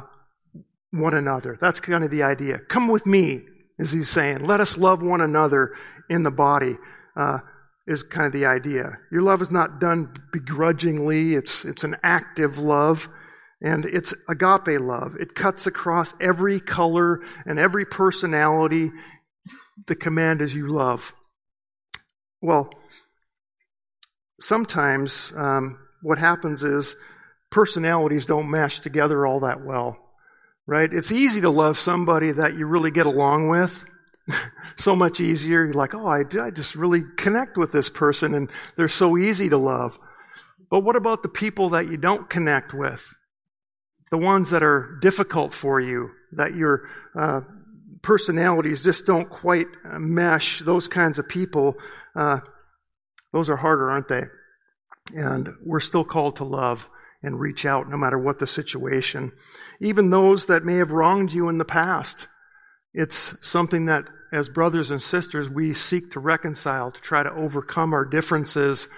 one 0.91 1.13
another. 1.13 1.57
That's 1.60 1.79
kind 1.79 2.03
of 2.03 2.12
the 2.12 2.24
idea. 2.24 2.60
Come 2.60 2.88
with 2.88 3.05
me, 3.05 3.41
as 3.79 3.91
he's 3.91 4.10
saying. 4.10 4.45
Let 4.45 4.60
us 4.60 4.77
love 4.77 5.01
one 5.01 5.21
another 5.21 5.74
in 6.10 6.24
the 6.24 6.31
body. 6.31 6.77
Uh, 7.15 7.39
is 7.88 8.03
kind 8.03 8.27
of 8.27 8.31
the 8.31 8.45
idea. 8.45 8.98
Your 9.12 9.21
love 9.21 9.41
is 9.41 9.51
not 9.51 9.79
done 9.79 10.13
begrudgingly. 10.31 11.33
It's, 11.33 11.65
it's 11.65 11.83
an 11.83 11.98
active 12.03 12.60
love. 12.60 13.10
And 13.62 13.86
it's 13.86 14.13
agape 14.29 14.79
love. 14.79 15.15
It 15.19 15.36
cuts 15.36 15.67
across 15.67 16.15
every 16.19 16.60
color 16.60 17.21
and 17.45 17.60
every 17.60 17.86
personality. 17.86 18.91
The 19.88 19.95
command 19.95 20.41
is 20.41 20.55
you 20.55 20.67
love. 20.67 21.13
Well, 22.41 22.71
sometimes 24.39 25.31
um, 25.36 25.79
what 26.01 26.17
happens 26.17 26.63
is 26.63 26.95
personalities 27.51 28.25
don't 28.25 28.50
mesh 28.50 28.79
together 28.79 29.27
all 29.27 29.41
that 29.41 29.63
well, 29.63 29.98
right? 30.71 30.93
It's 30.93 31.11
easy 31.11 31.41
to 31.41 31.49
love 31.49 31.77
somebody 31.77 32.31
that 32.31 32.53
you 32.53 32.65
really 32.65 32.91
get 32.91 33.05
along 33.05 33.49
with. 33.49 33.83
so 34.77 34.95
much 34.95 35.19
easier. 35.19 35.65
You're 35.65 35.73
like, 35.73 35.93
oh, 35.93 36.07
I, 36.07 36.21
I 36.41 36.49
just 36.49 36.75
really 36.75 37.01
connect 37.17 37.57
with 37.57 37.73
this 37.73 37.89
person, 37.89 38.33
and 38.33 38.49
they're 38.77 38.87
so 38.87 39.17
easy 39.17 39.49
to 39.49 39.57
love. 39.57 39.99
But 40.69 40.85
what 40.85 40.95
about 40.95 41.23
the 41.23 41.29
people 41.29 41.71
that 41.71 41.91
you 41.91 41.97
don't 41.97 42.29
connect 42.29 42.73
with? 42.73 43.13
The 44.11 44.17
ones 44.17 44.51
that 44.51 44.63
are 44.63 44.97
difficult 45.01 45.53
for 45.53 45.81
you, 45.81 46.11
that 46.37 46.55
your 46.55 46.87
uh, 47.19 47.41
personalities 48.01 48.81
just 48.81 49.05
don't 49.05 49.29
quite 49.29 49.67
mesh, 49.83 50.59
those 50.59 50.87
kinds 50.87 51.19
of 51.19 51.27
people. 51.27 51.75
Uh, 52.15 52.39
those 53.33 53.49
are 53.49 53.57
harder, 53.57 53.91
aren't 53.91 54.07
they? 54.07 54.23
And 55.17 55.49
we're 55.65 55.81
still 55.81 56.05
called 56.05 56.37
to 56.37 56.45
love 56.45 56.89
and 57.23 57.39
reach 57.39 57.65
out 57.65 57.89
no 57.89 57.97
matter 57.97 58.17
what 58.17 58.39
the 58.39 58.47
situation. 58.47 59.31
Even 59.79 60.09
those 60.09 60.47
that 60.47 60.65
may 60.65 60.75
have 60.75 60.91
wronged 60.91 61.33
you 61.33 61.49
in 61.49 61.57
the 61.57 61.65
past. 61.65 62.27
It's 62.93 63.37
something 63.47 63.85
that, 63.85 64.05
as 64.33 64.49
brothers 64.49 64.91
and 64.91 65.01
sisters, 65.01 65.49
we 65.49 65.73
seek 65.73 66.11
to 66.11 66.19
reconcile, 66.19 66.91
to 66.91 67.01
try 67.01 67.23
to 67.23 67.33
overcome 67.33 67.93
our 67.93 68.05
differences 68.05 68.89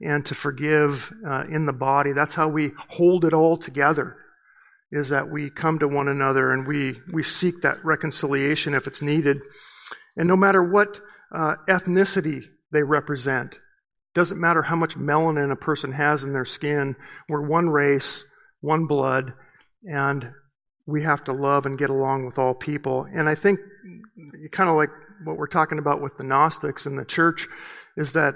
and 0.00 0.24
to 0.26 0.34
forgive 0.34 1.12
uh, 1.26 1.44
in 1.50 1.66
the 1.66 1.72
body. 1.72 2.12
That's 2.12 2.34
how 2.34 2.48
we 2.48 2.72
hold 2.88 3.24
it 3.24 3.32
all 3.32 3.56
together, 3.56 4.16
is 4.90 5.08
that 5.10 5.30
we 5.30 5.50
come 5.50 5.78
to 5.78 5.88
one 5.88 6.08
another 6.08 6.50
and 6.50 6.66
we, 6.66 7.00
we 7.12 7.22
seek 7.22 7.62
that 7.62 7.84
reconciliation 7.84 8.74
if 8.74 8.86
it's 8.86 9.02
needed. 9.02 9.40
And 10.16 10.28
no 10.28 10.36
matter 10.36 10.62
what 10.62 11.00
uh, 11.32 11.56
ethnicity 11.68 12.44
they 12.70 12.82
represent, 12.82 13.56
doesn't 14.14 14.40
matter 14.40 14.62
how 14.62 14.76
much 14.76 14.96
melanin 14.96 15.50
a 15.50 15.56
person 15.56 15.92
has 15.92 16.22
in 16.22 16.32
their 16.32 16.44
skin. 16.44 16.96
We're 17.28 17.46
one 17.46 17.70
race, 17.70 18.24
one 18.60 18.86
blood, 18.86 19.32
and 19.84 20.32
we 20.86 21.02
have 21.02 21.24
to 21.24 21.32
love 21.32 21.66
and 21.66 21.78
get 21.78 21.90
along 21.90 22.26
with 22.26 22.38
all 22.38 22.54
people. 22.54 23.06
And 23.12 23.28
I 23.28 23.34
think 23.34 23.60
kind 24.50 24.68
of 24.68 24.76
like 24.76 24.90
what 25.24 25.36
we're 25.36 25.46
talking 25.46 25.78
about 25.78 26.02
with 26.02 26.16
the 26.16 26.24
Gnostics 26.24 26.86
in 26.86 26.96
the 26.96 27.04
church 27.04 27.48
is 27.96 28.12
that 28.12 28.34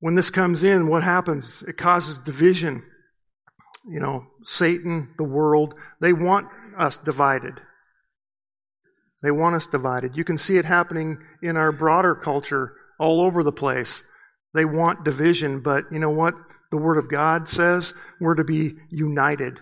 when 0.00 0.14
this 0.14 0.30
comes 0.30 0.62
in, 0.62 0.88
what 0.88 1.02
happens? 1.02 1.62
It 1.66 1.76
causes 1.76 2.18
division. 2.18 2.82
You 3.88 4.00
know, 4.00 4.26
Satan, 4.44 5.14
the 5.16 5.24
world, 5.24 5.74
they 6.00 6.12
want 6.12 6.48
us 6.76 6.98
divided. 6.98 7.60
They 9.22 9.30
want 9.30 9.56
us 9.56 9.66
divided. 9.66 10.16
You 10.16 10.24
can 10.24 10.38
see 10.38 10.58
it 10.58 10.64
happening 10.64 11.18
in 11.42 11.56
our 11.56 11.72
broader 11.72 12.14
culture 12.14 12.74
all 12.98 13.20
over 13.20 13.42
the 13.42 13.52
place. 13.52 14.02
They 14.56 14.64
want 14.64 15.04
division, 15.04 15.60
but 15.60 15.84
you 15.92 15.98
know 15.98 16.10
what? 16.10 16.34
The 16.70 16.78
Word 16.78 16.98
of 16.98 17.10
God 17.10 17.46
says 17.46 17.94
we're 18.20 18.34
to 18.34 18.44
be 18.44 18.74
united 18.90 19.60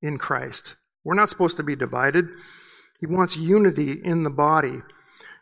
in 0.00 0.16
Christ. 0.16 0.76
We're 1.04 1.14
not 1.14 1.28
supposed 1.28 1.56
to 1.56 1.62
be 1.62 1.74
divided. 1.76 2.28
He 3.00 3.06
wants 3.06 3.36
unity 3.36 4.00
in 4.02 4.22
the 4.22 4.30
body. 4.30 4.80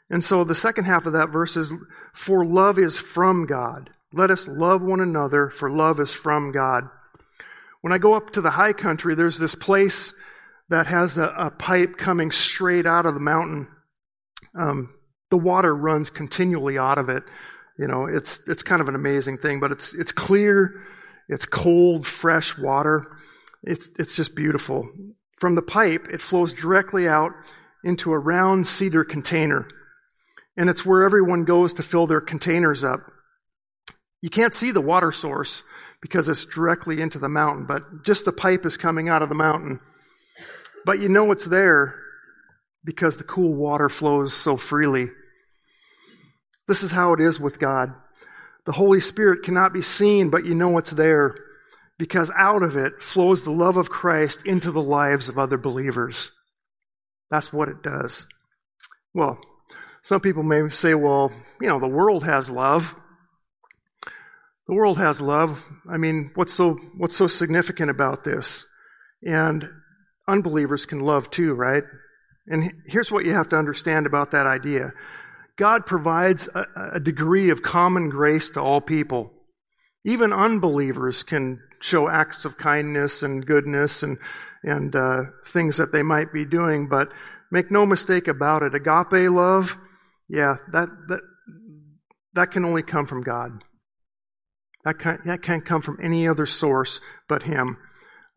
And 0.09 0.25
so 0.25 0.45
the 0.45 0.55
second 0.55 0.85
half 0.85 1.07
of 1.07 1.13
that 1.13 1.31
verse 1.31 1.57
is 1.57 1.73
For 2.15 2.45
love 2.45 2.79
is 2.79 2.97
from 2.97 3.47
God. 3.47 3.91
Let 4.13 4.31
us 4.31 4.49
love 4.49 4.81
one 4.81 5.01
another, 5.01 5.51
for 5.51 5.71
love 5.71 6.01
is 6.01 6.15
from 6.15 6.53
God. 6.53 6.85
When 7.83 7.93
I 7.93 7.99
go 7.99 8.15
up 8.15 8.31
to 8.31 8.41
the 8.41 8.53
high 8.53 8.73
country, 8.73 9.15
there's 9.15 9.39
this 9.39 9.55
place 9.55 10.15
that 10.69 10.87
has 10.87 11.19
a, 11.19 11.35
a 11.37 11.51
pipe 11.51 11.99
coming 11.99 12.31
straight 12.31 12.87
out 12.87 13.07
of 13.07 13.15
the 13.15 13.21
mountain. 13.21 13.69
Um, 14.59 14.95
the 15.31 15.37
water 15.37 15.75
runs 15.75 16.09
continually 16.09 16.79
out 16.79 16.99
of 16.99 17.09
it. 17.09 17.25
You 17.79 17.87
know, 17.87 18.07
it's, 18.07 18.47
it's 18.49 18.63
kind 18.63 18.81
of 18.81 18.89
an 18.89 18.95
amazing 18.95 19.39
thing, 19.39 19.61
but 19.61 19.71
it's, 19.71 19.95
it's 19.95 20.13
clear, 20.13 20.83
it's 21.29 21.47
cold, 21.47 22.07
fresh 22.07 22.57
water. 22.57 23.07
It's, 23.63 23.91
it's 23.99 24.17
just 24.17 24.35
beautiful. 24.35 24.89
From 25.39 25.55
the 25.55 25.63
pipe, 25.63 26.09
it 26.11 26.21
flows 26.21 26.53
directly 26.53 27.07
out 27.07 27.33
into 27.85 28.13
a 28.13 28.19
round 28.19 28.67
cedar 28.67 29.05
container. 29.05 29.69
And 30.57 30.71
it's 30.71 30.87
where 30.87 31.05
everyone 31.05 31.45
goes 31.45 31.75
to 31.75 31.83
fill 31.83 32.07
their 32.07 32.21
containers 32.21 32.83
up. 32.83 33.01
You 34.23 34.31
can't 34.31 34.55
see 34.55 34.71
the 34.71 34.81
water 34.81 35.13
source 35.13 35.63
because 36.01 36.29
it's 36.29 36.45
directly 36.47 37.01
into 37.01 37.19
the 37.19 37.29
mountain, 37.29 37.67
but 37.67 38.05
just 38.05 38.25
the 38.25 38.33
pipe 38.33 38.65
is 38.65 38.77
coming 38.77 39.09
out 39.09 39.23
of 39.23 39.29
the 39.29 39.35
mountain. 39.35 39.81
But 40.87 41.01
you 41.01 41.09
know 41.09 41.31
it's 41.33 41.47
there 41.47 41.97
because 42.85 43.19
the 43.19 43.25
cool 43.25 43.53
water 43.53 43.89
flows 43.89 44.33
so 44.33 44.57
freely. 44.57 45.09
This 46.69 46.83
is 46.83 46.93
how 46.93 47.13
it 47.13 47.21
is 47.21 47.39
with 47.39 47.59
God. 47.59 47.95
The 48.65 48.73
Holy 48.73 49.01
Spirit 49.01 49.45
cannot 49.45 49.73
be 49.73 49.83
seen, 49.83 50.31
but 50.31 50.45
you 50.45 50.55
know 50.55 50.77
it's 50.79 50.91
there 50.91 51.37
because 51.99 52.31
out 52.37 52.63
of 52.63 52.77
it 52.77 53.03
flows 53.03 53.45
the 53.45 53.53
love 53.53 53.77
of 53.77 53.91
Christ 53.91 54.45
into 54.45 54.71
the 54.71 54.83
lives 54.83 55.29
of 55.29 55.39
other 55.39 55.57
believers. 55.57 56.33
That's 57.31 57.53
what 57.53 57.69
it 57.69 57.83
does. 57.83 58.27
Well, 59.15 59.41
some 60.03 60.21
people 60.21 60.43
may 60.43 60.69
say, 60.71 60.95
well, 60.95 61.33
you 61.61 61.69
know, 61.69 61.81
the 61.81 61.89
world 61.89 62.25
has 62.25 62.51
love. 62.51 62.95
The 64.69 64.75
world 64.75 64.99
has 64.99 65.21
love. 65.21 65.65
I 65.89 65.97
mean, 65.97 66.33
what's 66.35 66.53
so, 66.53 66.77
what's 66.97 67.17
so 67.17 67.27
significant 67.27 67.91
about 67.91 68.25
this? 68.25 68.67
And 69.25 69.65
unbelievers 70.29 70.87
can 70.87 71.01
love 71.01 71.31
too, 71.31 71.55
right? 71.55 71.85
And 72.49 72.73
here's 72.87 73.11
what 73.11 73.25
you 73.25 73.33
have 73.33 73.49
to 73.51 73.57
understand 73.57 74.07
about 74.07 74.33
that 74.33 74.47
idea. 74.47 74.93
God 75.57 75.87
provides 75.87 76.49
a, 76.55 76.67
a 76.95 77.01
degree 77.01 77.51
of 77.51 77.63
common 77.63 78.11
grace 78.11 78.51
to 78.51 78.61
all 78.61 78.81
people. 78.81 79.33
Even 80.05 80.33
unbelievers 80.33 81.23
can 81.23 81.61
show 81.81 82.09
acts 82.09 82.45
of 82.45 82.59
kindness 82.59 83.23
and 83.23 83.47
goodness 83.47 84.03
and, 84.03 84.19
and 84.63 84.95
uh, 84.95 85.23
things 85.45 85.77
that 85.79 85.93
they 85.93 86.03
might 86.03 86.33
be 86.33 86.45
doing, 86.45 86.89
but 86.89 87.11
make 87.51 87.71
no 87.71 87.87
mistake 87.87 88.29
about 88.29 88.63
it. 88.63 88.75
Agape 88.75 89.31
love, 89.31 89.79
yeah, 90.29 90.57
that, 90.73 90.89
that, 91.09 91.21
that 92.35 92.51
can 92.51 92.65
only 92.65 92.83
come 92.83 93.07
from 93.07 93.23
God. 93.23 93.63
That 94.85 94.99
can't, 94.99 95.25
that 95.25 95.43
can't 95.43 95.65
come 95.65 95.83
from 95.83 95.99
any 96.03 96.29
other 96.29 96.47
source 96.47 97.01
but 97.29 97.45
Him. 97.45 97.79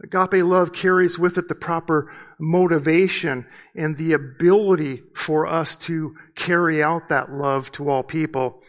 Agape 0.03 0.43
love 0.43 0.73
carries 0.73 1.19
with 1.19 1.37
it 1.37 1.47
the 1.47 1.55
proper 1.55 2.11
motivation 2.39 3.45
and 3.75 3.97
the 3.97 4.13
ability 4.13 5.03
for 5.15 5.45
us 5.45 5.75
to 5.75 6.15
carry 6.35 6.81
out 6.81 7.09
that 7.09 7.31
love 7.31 7.71
to 7.73 7.89
all 7.89 8.03
people. 8.03 8.63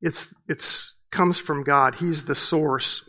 It's, 0.00 0.34
it's 0.48 0.94
comes 1.10 1.38
from 1.38 1.64
God. 1.64 1.96
He's 1.96 2.24
the 2.24 2.34
source. 2.34 3.08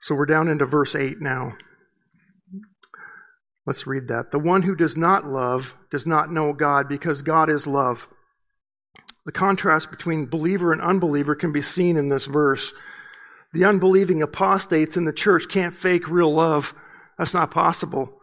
So 0.00 0.14
we're 0.14 0.26
down 0.26 0.48
into 0.48 0.66
verse 0.66 0.94
8 0.94 1.20
now. 1.20 1.52
Let's 3.66 3.86
read 3.86 4.08
that. 4.08 4.30
The 4.30 4.38
one 4.38 4.62
who 4.62 4.76
does 4.76 4.96
not 4.96 5.26
love 5.26 5.74
does 5.90 6.06
not 6.06 6.30
know 6.30 6.52
God 6.52 6.88
because 6.88 7.22
God 7.22 7.48
is 7.48 7.66
love. 7.66 8.08
The 9.24 9.32
contrast 9.32 9.90
between 9.90 10.26
believer 10.26 10.72
and 10.72 10.82
unbeliever 10.82 11.34
can 11.34 11.52
be 11.52 11.62
seen 11.62 11.96
in 11.96 12.10
this 12.10 12.26
verse. 12.26 12.74
The 13.54 13.64
unbelieving 13.64 14.20
apostates 14.20 14.98
in 14.98 15.06
the 15.06 15.12
church 15.12 15.48
can't 15.48 15.72
fake 15.72 16.08
real 16.08 16.34
love. 16.34 16.74
That's 17.18 17.34
not 17.34 17.50
possible. 17.50 18.20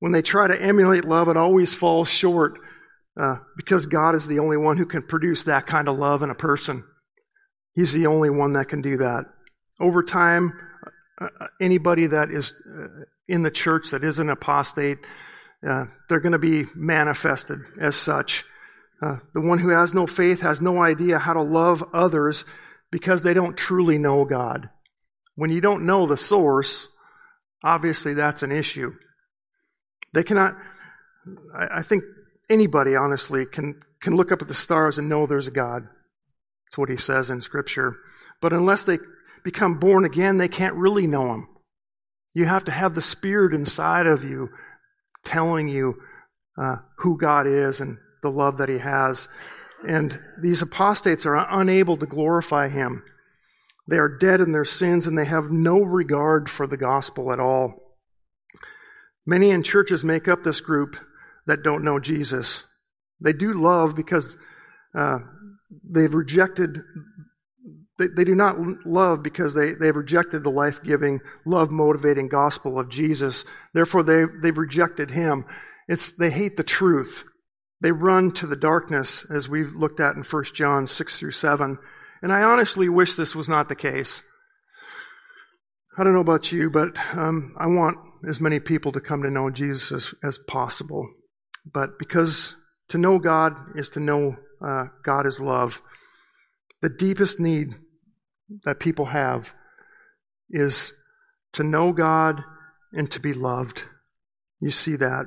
When 0.00 0.12
they 0.12 0.22
try 0.22 0.48
to 0.48 0.60
emulate 0.60 1.04
love, 1.04 1.28
it 1.28 1.36
always 1.36 1.74
falls 1.74 2.10
short 2.10 2.58
uh, 3.18 3.36
because 3.56 3.86
God 3.86 4.14
is 4.14 4.26
the 4.26 4.40
only 4.40 4.56
one 4.56 4.76
who 4.76 4.86
can 4.86 5.02
produce 5.02 5.44
that 5.44 5.66
kind 5.66 5.88
of 5.88 5.98
love 5.98 6.22
in 6.22 6.30
a 6.30 6.34
person. 6.34 6.84
He's 7.74 7.92
the 7.92 8.06
only 8.06 8.30
one 8.30 8.54
that 8.54 8.68
can 8.68 8.82
do 8.82 8.98
that. 8.98 9.26
Over 9.80 10.02
time, 10.02 10.52
uh, 11.20 11.28
uh 11.40 11.46
anybody 11.60 12.06
that 12.06 12.30
is 12.30 12.54
uh, 12.68 13.04
in 13.28 13.42
the 13.42 13.50
church 13.50 13.90
that 13.90 14.04
is 14.04 14.18
an 14.18 14.30
apostate, 14.30 14.98
uh, 15.66 15.86
they're 16.08 16.20
going 16.20 16.32
to 16.32 16.38
be 16.38 16.64
manifested 16.74 17.60
as 17.80 17.96
such. 17.96 18.44
The 19.34 19.42
one 19.42 19.58
who 19.58 19.68
has 19.68 19.92
no 19.92 20.06
faith 20.06 20.40
has 20.40 20.62
no 20.62 20.82
idea 20.82 21.18
how 21.18 21.34
to 21.34 21.42
love 21.42 21.84
others 21.92 22.46
because 22.90 23.20
they 23.20 23.34
don't 23.34 23.54
truly 23.54 23.98
know 23.98 24.24
God. 24.24 24.70
When 25.34 25.50
you 25.50 25.60
don't 25.60 25.84
know 25.84 26.06
the 26.06 26.16
source, 26.16 26.88
obviously 27.64 28.14
that's 28.14 28.42
an 28.42 28.52
issue. 28.52 28.92
They 30.12 30.22
cannot, 30.22 30.54
I, 31.56 31.78
I 31.78 31.82
think 31.82 32.04
anybody 32.48 32.94
honestly 32.94 33.46
can, 33.46 33.80
can 34.00 34.14
look 34.14 34.30
up 34.30 34.42
at 34.42 34.48
the 34.48 34.54
stars 34.54 34.98
and 34.98 35.08
know 35.08 35.26
there's 35.26 35.48
a 35.48 35.52
God. 35.52 35.88
That's 36.66 36.78
what 36.78 36.90
he 36.90 36.96
says 36.96 37.30
in 37.30 37.40
Scripture. 37.40 37.96
But 38.40 38.52
unless 38.52 38.84
they 38.84 38.98
become 39.42 39.78
born 39.80 40.04
again, 40.04 40.38
they 40.38 40.48
can't 40.48 40.76
really 40.76 41.06
know 41.06 41.32
him. 41.32 41.48
You 42.34 42.44
have 42.46 42.64
to 42.64 42.72
have 42.72 42.94
the 42.94 43.02
Spirit 43.02 43.54
inside 43.54 44.06
of 44.06 44.24
you 44.24 44.50
telling 45.24 45.68
you 45.68 45.94
uh, 46.60 46.76
who 46.98 47.16
God 47.16 47.46
is 47.46 47.80
and 47.80 47.98
the 48.22 48.30
love 48.30 48.58
that 48.58 48.68
He 48.68 48.78
has. 48.78 49.28
And 49.86 50.18
these 50.40 50.62
apostates 50.62 51.26
are 51.26 51.46
unable 51.48 51.96
to 51.96 52.06
glorify 52.06 52.68
Him. 52.68 53.04
They 53.86 53.96
are 53.98 54.08
dead 54.08 54.40
in 54.40 54.52
their 54.52 54.64
sins 54.64 55.06
and 55.06 55.16
they 55.16 55.26
have 55.26 55.50
no 55.50 55.80
regard 55.82 56.48
for 56.48 56.66
the 56.66 56.76
gospel 56.76 57.32
at 57.32 57.40
all. 57.40 57.74
Many 59.26 59.50
in 59.50 59.62
churches 59.62 60.04
make 60.04 60.28
up 60.28 60.42
this 60.42 60.60
group 60.60 60.96
that 61.46 61.62
don't 61.62 61.84
know 61.84 61.98
Jesus. 61.98 62.64
They 63.20 63.32
do 63.32 63.52
love 63.54 63.94
because 63.94 64.36
uh, 64.94 65.20
they've 65.82 66.14
rejected 66.14 66.78
they, 67.98 68.08
they 68.08 68.24
do 68.24 68.34
not 68.34 68.56
love 68.84 69.22
because 69.22 69.54
they, 69.54 69.72
they've 69.74 69.94
rejected 69.94 70.42
the 70.42 70.50
life 70.50 70.82
giving, 70.82 71.20
love 71.44 71.70
motivating 71.70 72.28
gospel 72.28 72.78
of 72.78 72.88
Jesus. 72.88 73.44
Therefore, 73.72 74.02
they, 74.02 74.24
they've 74.42 74.56
rejected 74.56 75.12
him. 75.12 75.44
It's, 75.88 76.12
they 76.14 76.30
hate 76.30 76.56
the 76.56 76.64
truth. 76.64 77.24
They 77.80 77.92
run 77.92 78.32
to 78.32 78.46
the 78.46 78.56
darkness, 78.56 79.30
as 79.30 79.48
we've 79.48 79.74
looked 79.74 80.00
at 80.00 80.16
in 80.16 80.22
1 80.22 80.44
John 80.54 80.86
6 80.86 81.18
through 81.18 81.30
7. 81.32 81.78
And 82.24 82.32
I 82.32 82.42
honestly 82.42 82.88
wish 82.88 83.16
this 83.16 83.34
was 83.34 83.50
not 83.50 83.68
the 83.68 83.74
case. 83.74 84.22
I 85.98 86.04
don't 86.04 86.14
know 86.14 86.20
about 86.20 86.52
you, 86.52 86.70
but 86.70 86.96
um, 87.14 87.54
I 87.58 87.66
want 87.66 87.98
as 88.26 88.40
many 88.40 88.60
people 88.60 88.92
to 88.92 89.00
come 89.00 89.22
to 89.22 89.30
know 89.30 89.50
Jesus 89.50 89.92
as, 89.92 90.14
as 90.24 90.38
possible. 90.38 91.06
But 91.70 91.98
because 91.98 92.56
to 92.88 92.96
know 92.96 93.18
God 93.18 93.76
is 93.76 93.90
to 93.90 94.00
know 94.00 94.36
uh, 94.64 94.86
God 95.02 95.26
is 95.26 95.38
love, 95.38 95.82
the 96.80 96.88
deepest 96.88 97.40
need 97.40 97.74
that 98.64 98.80
people 98.80 99.04
have 99.04 99.52
is 100.48 100.94
to 101.52 101.62
know 101.62 101.92
God 101.92 102.42
and 102.94 103.10
to 103.10 103.20
be 103.20 103.34
loved. 103.34 103.84
You 104.60 104.70
see 104.70 104.96
that 104.96 105.26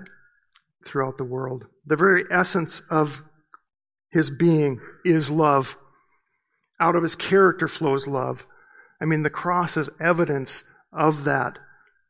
throughout 0.83 1.19
the 1.19 1.25
world. 1.25 1.67
The 1.85 1.95
very 1.95 2.23
essence 2.31 2.81
of 2.89 3.21
his 4.09 4.31
being 4.31 4.81
is 5.05 5.29
love. 5.29 5.77
Out 6.79 6.95
of 6.95 7.03
his 7.03 7.15
character 7.15 7.67
flows 7.67 8.07
love. 8.07 8.45
I 9.01 9.05
mean, 9.05 9.23
the 9.23 9.29
cross 9.29 9.77
is 9.77 9.89
evidence 9.99 10.63
of 10.91 11.23
that, 11.23 11.59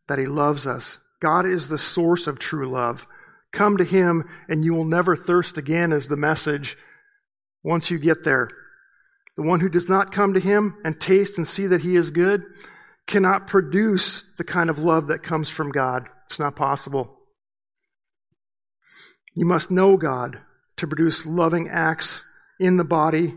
that 0.08 0.20
he 0.20 0.26
loves 0.26 0.68
us. 0.68 1.00
God 1.22 1.46
is 1.46 1.70
the 1.70 1.78
source 1.78 2.28
of 2.28 2.40
true 2.40 2.70
love. 2.70 3.08
Come 3.52 3.78
to 3.78 3.84
him 3.84 4.30
and 4.48 4.64
you 4.64 4.74
will 4.74 4.86
never 4.86 5.16
thirst 5.16 5.58
again, 5.58 5.92
is 5.92 6.08
the 6.08 6.18
message 6.18 6.78
once 7.64 7.90
you 7.90 7.98
get 7.98 8.24
there. 8.24 8.50
The 9.36 9.44
one 9.44 9.60
who 9.60 9.70
does 9.70 9.88
not 9.88 10.12
come 10.12 10.34
to 10.34 10.40
him 10.40 10.78
and 10.84 11.00
taste 11.00 11.38
and 11.38 11.48
see 11.48 11.68
that 11.68 11.82
he 11.82 11.96
is 11.96 12.12
good 12.12 12.44
cannot 13.06 13.48
produce 13.48 14.36
the 14.36 14.44
kind 14.44 14.70
of 14.70 14.80
love 14.80 15.08
that 15.08 15.24
comes 15.24 15.50
from 15.50 15.72
God. 15.72 16.08
It's 16.26 16.40
not 16.40 16.56
possible. 16.56 17.18
You 19.34 19.46
must 19.46 19.72
know 19.72 19.98
God 19.98 20.40
to 20.78 20.88
produce 20.88 21.26
loving 21.26 21.70
acts 21.70 22.24
in 22.60 22.78
the 22.78 22.84
body 22.84 23.36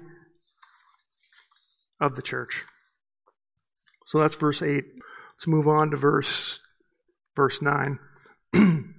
of 2.00 2.16
the 2.16 2.22
church. 2.22 2.64
So 4.06 4.18
that's 4.18 4.34
verse 4.34 4.62
8. 4.62 4.84
Let's 5.32 5.46
move 5.46 5.68
on 5.68 5.90
to 5.90 5.96
verse 5.96 6.60
verse 7.36 7.62
9. 7.62 7.98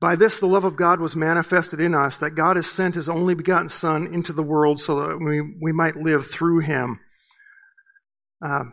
By 0.00 0.16
this, 0.16 0.38
the 0.38 0.46
love 0.46 0.64
of 0.64 0.76
God 0.76 1.00
was 1.00 1.16
manifested 1.16 1.80
in 1.80 1.94
us, 1.94 2.18
that 2.18 2.32
God 2.32 2.56
has 2.56 2.66
sent 2.66 2.94
his 2.94 3.08
only 3.08 3.34
begotten 3.34 3.70
Son 3.70 4.12
into 4.12 4.32
the 4.32 4.42
world 4.42 4.80
so 4.80 5.00
that 5.00 5.18
we, 5.18 5.40
we 5.62 5.72
might 5.72 5.96
live 5.96 6.26
through 6.26 6.58
him. 6.58 7.00
Uh, 8.44 8.64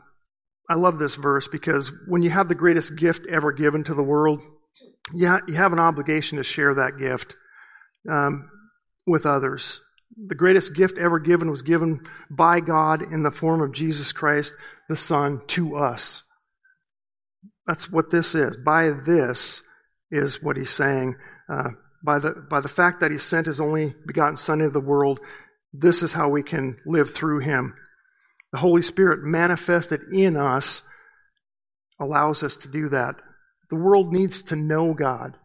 I 0.69 0.75
love 0.75 0.97
this 0.97 1.15
verse 1.15 1.47
because 1.47 1.91
when 2.07 2.21
you 2.21 2.29
have 2.31 2.47
the 2.47 2.55
greatest 2.55 2.97
gift 2.97 3.25
ever 3.27 3.53
given 3.53 3.83
to 3.85 3.93
the 3.93 4.03
world, 4.03 4.41
you, 5.13 5.27
ha- 5.27 5.41
you 5.47 5.53
have 5.53 5.73
an 5.73 5.79
obligation 5.79 6.37
to 6.37 6.43
share 6.43 6.73
that 6.75 6.97
gift 6.99 7.35
um, 8.09 8.49
with 9.07 9.25
others. 9.25 9.79
The 10.27 10.35
greatest 10.35 10.75
gift 10.75 10.97
ever 10.97 11.19
given 11.19 11.49
was 11.49 11.61
given 11.61 12.01
by 12.29 12.59
God 12.59 13.01
in 13.01 13.23
the 13.23 13.31
form 13.31 13.61
of 13.61 13.71
Jesus 13.71 14.11
Christ, 14.11 14.53
the 14.89 14.95
Son, 14.95 15.41
to 15.47 15.77
us. 15.77 16.23
That's 17.65 17.91
what 17.91 18.11
this 18.11 18.35
is. 18.35 18.57
By 18.57 18.89
this, 18.89 19.63
is 20.11 20.43
what 20.43 20.57
he's 20.57 20.69
saying. 20.69 21.15
Uh, 21.49 21.69
by, 22.03 22.19
the, 22.19 22.31
by 22.49 22.59
the 22.59 22.67
fact 22.67 22.99
that 22.99 23.11
he 23.11 23.17
sent 23.17 23.47
his 23.47 23.61
only 23.61 23.95
begotten 24.05 24.37
Son 24.37 24.59
into 24.59 24.71
the 24.71 24.79
world, 24.79 25.19
this 25.73 26.03
is 26.03 26.13
how 26.13 26.29
we 26.29 26.43
can 26.43 26.77
live 26.85 27.09
through 27.09 27.39
him. 27.39 27.75
The 28.51 28.59
Holy 28.59 28.81
Spirit 28.81 29.23
manifested 29.23 30.01
in 30.11 30.35
us 30.35 30.83
allows 31.99 32.43
us 32.43 32.57
to 32.57 32.67
do 32.67 32.89
that. 32.89 33.15
The 33.69 33.77
world 33.77 34.11
needs 34.11 34.43
to 34.43 34.55
know 34.55 34.93
God. 34.93 35.37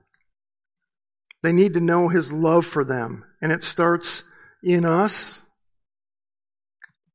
They 1.43 1.53
need 1.53 1.75
to 1.75 1.81
know 1.81 2.09
his 2.09 2.33
love 2.33 2.67
for 2.67 2.85
them. 2.85 3.25
And 3.41 3.53
it 3.53 3.63
starts 3.63 4.25
in 4.67 4.85
us, 4.85 5.41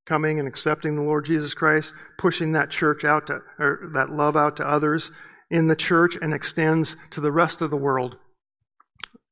coming 0.05 0.39
and 0.39 0.47
accepting 0.47 0.95
the 0.95 1.03
Lord 1.03 1.25
Jesus 1.25 1.53
Christ, 1.53 1.93
pushing 2.17 2.53
that 2.53 2.71
church 2.71 3.03
out 3.03 3.27
to, 3.27 3.41
or 3.59 3.91
that 3.93 4.09
love 4.09 4.37
out 4.37 4.55
to 4.57 4.67
others, 4.67 5.11
in 5.49 5.67
the 5.67 5.75
church 5.75 6.17
and 6.21 6.33
extends 6.33 6.95
to 7.11 7.19
the 7.19 7.31
rest 7.31 7.61
of 7.61 7.69
the 7.69 7.75
world 7.75 8.15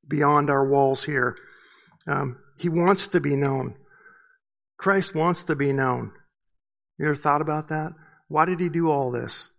beyond 0.06 0.50
our 0.50 0.68
walls 0.68 1.06
here. 1.06 1.38
Um, 2.08 2.38
he 2.58 2.68
wants 2.68 3.08
to 3.08 3.22
be 3.22 3.38
known. 3.38 3.78
Christ 4.78 5.16
wants 5.16 5.44
to 5.46 5.56
be 5.56 5.72
known. 5.72 6.12
You 6.98 7.06
ever 7.06 7.16
thought 7.16 7.42
about 7.42 7.70
that? 7.70 7.94
Why 8.28 8.44
did 8.44 8.60
he 8.60 8.68
do 8.68 8.92
all 8.92 9.12
this? 9.12 9.50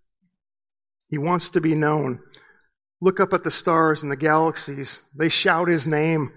He 1.08 1.16
wants 1.16 1.48
to 1.50 1.62
be 1.62 1.74
known. 1.74 2.20
Look 3.00 3.20
up 3.20 3.32
at 3.32 3.42
the 3.42 3.50
stars 3.50 4.02
and 4.02 4.12
the 4.12 4.16
galaxies. 4.16 5.02
They 5.16 5.30
shout 5.30 5.68
his 5.68 5.86
name. 5.86 6.32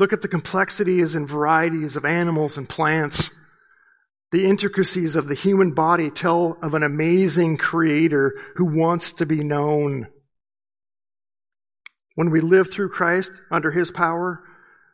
Look 0.00 0.14
at 0.14 0.22
the 0.22 0.28
complexities 0.28 1.14
and 1.14 1.28
varieties 1.28 1.94
of 1.94 2.06
animals 2.06 2.56
and 2.56 2.66
plants. 2.66 3.30
The 4.32 4.46
intricacies 4.46 5.14
of 5.14 5.28
the 5.28 5.34
human 5.34 5.74
body 5.74 6.10
tell 6.10 6.56
of 6.62 6.72
an 6.72 6.82
amazing 6.82 7.58
creator 7.58 8.32
who 8.56 8.64
wants 8.64 9.12
to 9.12 9.26
be 9.26 9.44
known. 9.44 10.08
When 12.14 12.30
we 12.30 12.40
live 12.40 12.72
through 12.72 12.88
Christ 12.88 13.42
under 13.50 13.72
his 13.72 13.90
power, 13.90 14.42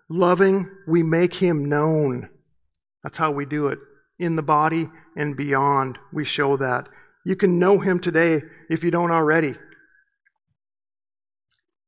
loving, 0.08 0.68
we 0.88 1.04
make 1.04 1.36
him 1.36 1.68
known. 1.68 2.28
That's 3.04 3.18
how 3.18 3.30
we 3.30 3.46
do 3.46 3.68
it. 3.68 3.78
In 4.18 4.34
the 4.34 4.42
body 4.42 4.88
and 5.16 5.36
beyond, 5.36 6.00
we 6.12 6.24
show 6.24 6.56
that. 6.56 6.88
You 7.24 7.36
can 7.36 7.60
know 7.60 7.78
him 7.78 8.00
today 8.00 8.42
if 8.68 8.82
you 8.82 8.90
don't 8.90 9.12
already. 9.12 9.54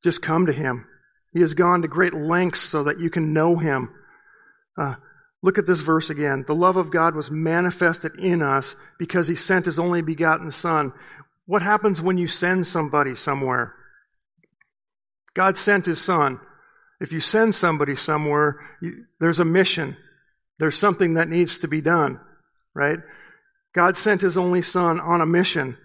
Just 0.04 0.22
come 0.22 0.46
to 0.46 0.52
him. 0.52 0.87
He 1.32 1.40
has 1.40 1.54
gone 1.54 1.82
to 1.82 1.88
great 1.88 2.14
lengths 2.14 2.60
so 2.60 2.84
that 2.84 3.00
you 3.00 3.10
can 3.10 3.32
know 3.32 3.56
him. 3.56 3.94
Uh, 4.76 4.94
Look 5.42 5.58
at 5.58 5.66
this 5.66 5.80
verse 5.80 6.10
again. 6.10 6.44
The 6.46 6.54
love 6.54 6.76
of 6.76 6.90
God 6.90 7.14
was 7.14 7.30
manifested 7.30 8.18
in 8.18 8.42
us 8.42 8.74
because 8.98 9.28
he 9.28 9.36
sent 9.36 9.66
his 9.66 9.78
only 9.78 10.02
begotten 10.02 10.50
Son. 10.50 10.92
What 11.46 11.62
happens 11.62 12.02
when 12.02 12.18
you 12.18 12.26
send 12.26 12.66
somebody 12.66 13.14
somewhere? 13.14 13.74
God 15.34 15.56
sent 15.56 15.86
his 15.86 16.00
Son. 16.00 16.40
If 17.00 17.12
you 17.12 17.20
send 17.20 17.54
somebody 17.54 17.94
somewhere, 17.94 18.60
you, 18.82 19.04
there's 19.20 19.38
a 19.38 19.44
mission. 19.44 19.96
There's 20.58 20.76
something 20.76 21.14
that 21.14 21.28
needs 21.28 21.60
to 21.60 21.68
be 21.68 21.80
done, 21.80 22.20
right? 22.74 22.98
God 23.72 23.96
sent 23.96 24.22
his 24.22 24.36
only 24.36 24.62
Son 24.62 24.98
on 24.98 25.20
a 25.20 25.26
mission. 25.26 25.78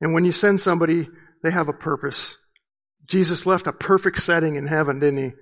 And 0.00 0.14
when 0.14 0.24
you 0.24 0.30
send 0.30 0.60
somebody, 0.60 1.08
they 1.42 1.50
have 1.50 1.68
a 1.68 1.72
purpose. 1.72 2.38
Jesus 3.08 3.46
left 3.46 3.66
a 3.66 3.72
perfect 3.72 4.18
setting 4.22 4.56
in 4.56 4.66
heaven, 4.66 5.00
didn't 5.00 5.22
he? 5.22 5.36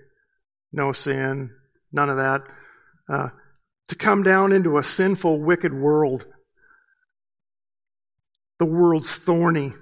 No 0.72 0.92
sin, 0.92 1.50
none 1.92 2.10
of 2.10 2.16
that. 2.16 2.42
Uh, 3.08 3.28
to 3.88 3.94
come 3.94 4.22
down 4.22 4.52
into 4.52 4.78
a 4.78 4.84
sinful, 4.84 5.40
wicked 5.40 5.72
world. 5.74 6.26
The 8.58 8.66
world's 8.66 9.16
thorny. 9.16 9.72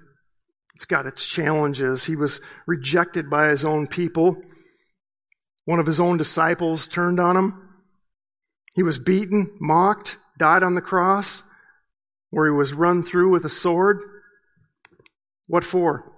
It's 0.74 0.86
got 0.86 1.06
its 1.06 1.26
challenges. 1.26 2.04
He 2.04 2.16
was 2.16 2.40
rejected 2.66 3.28
by 3.28 3.48
his 3.48 3.64
own 3.64 3.86
people. 3.86 4.40
One 5.66 5.78
of 5.78 5.86
his 5.86 6.00
own 6.00 6.16
disciples 6.16 6.88
turned 6.88 7.20
on 7.20 7.36
him. 7.36 7.68
He 8.74 8.82
was 8.82 8.98
beaten, 8.98 9.56
mocked, 9.60 10.16
died 10.38 10.62
on 10.62 10.74
the 10.74 10.80
cross. 10.80 11.42
where 12.30 12.46
he 12.46 12.52
was 12.52 12.72
run 12.72 13.02
through 13.02 13.30
with 13.30 13.44
a 13.44 13.50
sword. 13.50 14.00
What 15.46 15.64
for? 15.64 16.09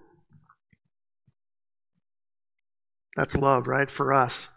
That's 3.17 3.37
love, 3.37 3.67
right? 3.67 3.91
For 3.91 4.13
us. 4.13 4.51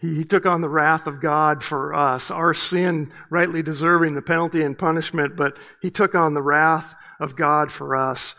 He, 0.00 0.16
he 0.16 0.24
took 0.24 0.46
on 0.46 0.60
the 0.60 0.68
wrath 0.68 1.06
of 1.06 1.20
God 1.20 1.62
for 1.62 1.94
us, 1.94 2.30
our 2.30 2.54
sin 2.54 3.12
rightly 3.30 3.62
deserving 3.62 4.14
the 4.14 4.22
penalty 4.22 4.62
and 4.62 4.78
punishment, 4.78 5.36
but 5.36 5.56
he 5.82 5.90
took 5.90 6.14
on 6.14 6.34
the 6.34 6.42
wrath 6.42 6.94
of 7.20 7.36
God 7.36 7.70
for 7.70 7.94
us. 7.94 8.34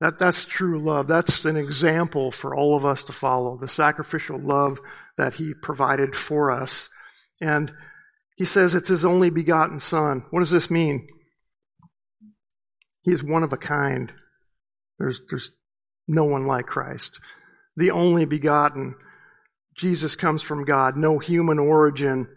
That, 0.00 0.18
that's 0.18 0.44
true 0.44 0.78
love. 0.78 1.08
That's 1.08 1.44
an 1.46 1.56
example 1.56 2.30
for 2.30 2.54
all 2.54 2.76
of 2.76 2.84
us 2.84 3.02
to 3.04 3.12
follow, 3.12 3.56
the 3.56 3.68
sacrificial 3.68 4.38
love 4.38 4.78
that 5.16 5.34
he 5.34 5.54
provided 5.54 6.14
for 6.14 6.50
us. 6.50 6.90
And 7.40 7.72
he 8.36 8.44
says 8.44 8.74
it's 8.74 8.88
his 8.88 9.06
only 9.06 9.30
begotten 9.30 9.80
son. 9.80 10.26
What 10.30 10.40
does 10.40 10.50
this 10.50 10.70
mean? 10.70 11.08
He 13.04 13.12
is 13.12 13.22
one 13.22 13.42
of 13.42 13.52
a 13.52 13.56
kind. 13.56 14.12
There's, 14.98 15.22
there's 15.30 15.50
no 16.06 16.24
one 16.24 16.46
like 16.46 16.66
Christ. 16.66 17.18
The 17.76 17.90
only 17.90 18.24
begotten. 18.24 18.94
Jesus 19.76 20.16
comes 20.16 20.42
from 20.42 20.64
God, 20.64 20.96
no 20.96 21.18
human 21.18 21.58
origin. 21.58 22.28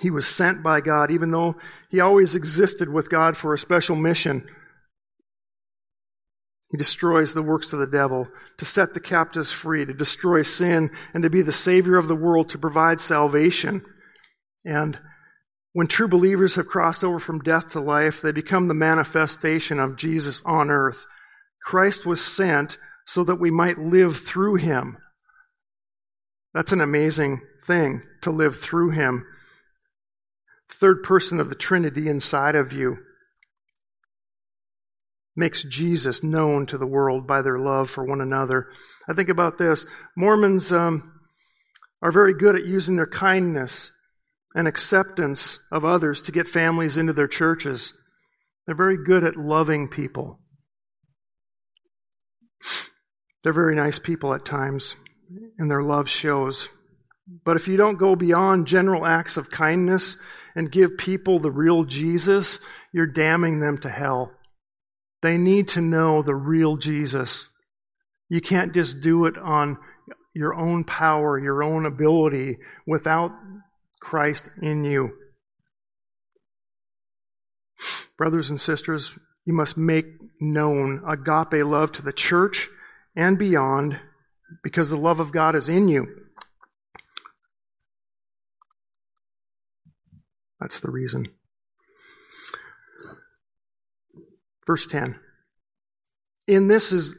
He 0.00 0.10
was 0.10 0.28
sent 0.28 0.62
by 0.62 0.80
God, 0.80 1.10
even 1.10 1.32
though 1.32 1.56
he 1.90 2.00
always 2.00 2.34
existed 2.34 2.88
with 2.88 3.10
God 3.10 3.36
for 3.36 3.52
a 3.52 3.58
special 3.58 3.96
mission. 3.96 4.48
He 6.70 6.78
destroys 6.78 7.34
the 7.34 7.42
works 7.42 7.72
of 7.72 7.80
the 7.80 7.86
devil 7.86 8.28
to 8.58 8.64
set 8.64 8.94
the 8.94 9.00
captives 9.00 9.50
free, 9.50 9.84
to 9.84 9.92
destroy 9.92 10.42
sin, 10.42 10.90
and 11.12 11.24
to 11.24 11.30
be 11.30 11.42
the 11.42 11.50
Savior 11.50 11.96
of 11.96 12.06
the 12.06 12.14
world, 12.14 12.48
to 12.50 12.58
provide 12.58 13.00
salvation. 13.00 13.82
And 14.64 14.96
when 15.72 15.88
true 15.88 16.06
believers 16.06 16.54
have 16.54 16.68
crossed 16.68 17.02
over 17.02 17.18
from 17.18 17.40
death 17.40 17.70
to 17.72 17.80
life, 17.80 18.22
they 18.22 18.30
become 18.30 18.68
the 18.68 18.74
manifestation 18.74 19.80
of 19.80 19.96
Jesus 19.96 20.40
on 20.44 20.70
earth. 20.70 21.06
Christ 21.64 22.06
was 22.06 22.24
sent 22.24 22.78
so 23.10 23.24
that 23.24 23.40
we 23.40 23.50
might 23.50 23.76
live 23.76 24.16
through 24.16 24.54
him. 24.54 24.96
That's 26.54 26.70
an 26.70 26.80
amazing 26.80 27.40
thing 27.66 28.02
to 28.22 28.30
live 28.30 28.56
through 28.56 28.90
him. 28.90 29.26
Third 30.70 31.02
person 31.02 31.40
of 31.40 31.48
the 31.48 31.56
Trinity 31.56 32.08
inside 32.08 32.54
of 32.54 32.72
you 32.72 32.98
makes 35.34 35.64
Jesus 35.64 36.22
known 36.22 36.66
to 36.66 36.78
the 36.78 36.86
world 36.86 37.26
by 37.26 37.42
their 37.42 37.58
love 37.58 37.90
for 37.90 38.04
one 38.04 38.20
another. 38.20 38.68
I 39.08 39.12
think 39.12 39.28
about 39.28 39.58
this. 39.58 39.84
Mormons 40.16 40.72
um, 40.72 41.20
are 42.00 42.12
very 42.12 42.32
good 42.32 42.54
at 42.54 42.64
using 42.64 42.94
their 42.94 43.08
kindness 43.08 43.90
and 44.54 44.68
acceptance 44.68 45.58
of 45.72 45.84
others 45.84 46.22
to 46.22 46.32
get 46.32 46.46
families 46.46 46.96
into 46.96 47.12
their 47.12 47.26
churches. 47.26 47.92
They're 48.66 48.76
very 48.76 49.02
good 49.04 49.24
at 49.24 49.36
loving 49.36 49.88
people. 49.88 50.38
They're 53.42 53.52
very 53.52 53.74
nice 53.74 53.98
people 53.98 54.34
at 54.34 54.44
times, 54.44 54.96
and 55.58 55.70
their 55.70 55.82
love 55.82 56.08
shows. 56.08 56.68
But 57.44 57.56
if 57.56 57.68
you 57.68 57.76
don't 57.76 57.98
go 57.98 58.16
beyond 58.16 58.66
general 58.66 59.06
acts 59.06 59.36
of 59.36 59.50
kindness 59.50 60.18
and 60.54 60.72
give 60.72 60.98
people 60.98 61.38
the 61.38 61.50
real 61.50 61.84
Jesus, 61.84 62.60
you're 62.92 63.06
damning 63.06 63.60
them 63.60 63.78
to 63.78 63.88
hell. 63.88 64.32
They 65.22 65.38
need 65.38 65.68
to 65.68 65.80
know 65.80 66.22
the 66.22 66.34
real 66.34 66.76
Jesus. 66.76 67.50
You 68.28 68.40
can't 68.40 68.74
just 68.74 69.00
do 69.00 69.26
it 69.26 69.38
on 69.38 69.78
your 70.34 70.54
own 70.54 70.84
power, 70.84 71.38
your 71.38 71.62
own 71.62 71.86
ability, 71.86 72.58
without 72.86 73.32
Christ 74.00 74.48
in 74.60 74.84
you. 74.84 75.10
Brothers 78.16 78.50
and 78.50 78.60
sisters, 78.60 79.18
you 79.46 79.54
must 79.54 79.78
make 79.78 80.06
known 80.40 81.02
agape 81.06 81.64
love 81.64 81.92
to 81.92 82.02
the 82.02 82.12
church 82.12 82.68
and 83.16 83.38
beyond 83.38 83.98
because 84.62 84.90
the 84.90 84.96
love 84.96 85.20
of 85.20 85.32
God 85.32 85.54
is 85.54 85.68
in 85.68 85.88
you. 85.88 86.06
That's 90.60 90.80
the 90.80 90.90
reason. 90.90 91.26
Verse 94.66 94.86
10. 94.86 95.18
In 96.46 96.68
this 96.68 96.92
is, 96.92 97.16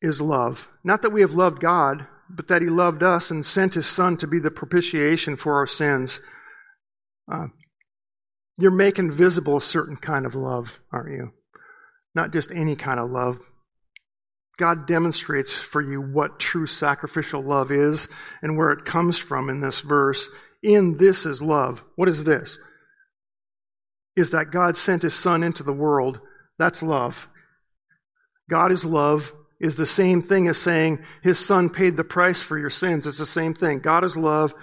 is 0.00 0.20
love. 0.20 0.70
Not 0.84 1.02
that 1.02 1.12
we 1.12 1.20
have 1.20 1.32
loved 1.32 1.60
God, 1.60 2.06
but 2.30 2.48
that 2.48 2.62
He 2.62 2.68
loved 2.68 3.02
us 3.02 3.30
and 3.30 3.44
sent 3.44 3.74
His 3.74 3.86
Son 3.86 4.16
to 4.18 4.26
be 4.26 4.38
the 4.38 4.50
propitiation 4.50 5.36
for 5.36 5.54
our 5.54 5.66
sins. 5.66 6.20
Uh, 7.30 7.48
you're 8.58 8.70
making 8.70 9.10
visible 9.10 9.56
a 9.56 9.60
certain 9.60 9.96
kind 9.96 10.24
of 10.24 10.34
love, 10.34 10.78
aren't 10.92 11.12
you? 11.12 11.32
Not 12.14 12.32
just 12.32 12.50
any 12.50 12.76
kind 12.76 13.00
of 13.00 13.10
love. 13.10 13.38
God 14.58 14.86
demonstrates 14.86 15.52
for 15.52 15.82
you 15.82 16.00
what 16.00 16.38
true 16.38 16.66
sacrificial 16.66 17.42
love 17.42 17.70
is 17.70 18.08
and 18.42 18.56
where 18.56 18.70
it 18.70 18.84
comes 18.84 19.18
from 19.18 19.50
in 19.50 19.60
this 19.60 19.80
verse. 19.80 20.30
In 20.62 20.96
this 20.96 21.26
is 21.26 21.42
love. 21.42 21.84
What 21.96 22.08
is 22.08 22.24
this? 22.24 22.58
Is 24.16 24.30
that 24.30 24.50
God 24.50 24.76
sent 24.76 25.02
His 25.02 25.14
Son 25.14 25.42
into 25.42 25.62
the 25.62 25.72
world 25.72 26.20
that's 26.58 26.82
love. 26.82 27.28
God 28.48 28.72
is 28.72 28.84
love 28.84 29.32
is 29.60 29.76
the 29.76 29.86
same 29.86 30.22
thing 30.22 30.48
as 30.48 30.58
saying 30.58 31.04
his 31.22 31.38
son 31.38 31.70
paid 31.70 31.96
the 31.96 32.04
price 32.04 32.42
for 32.42 32.58
your 32.58 32.70
sins. 32.70 33.06
It's 33.06 33.18
the 33.18 33.26
same 33.26 33.54
thing. 33.54 33.80
God 33.80 34.04
is 34.04 34.16
love, 34.16 34.54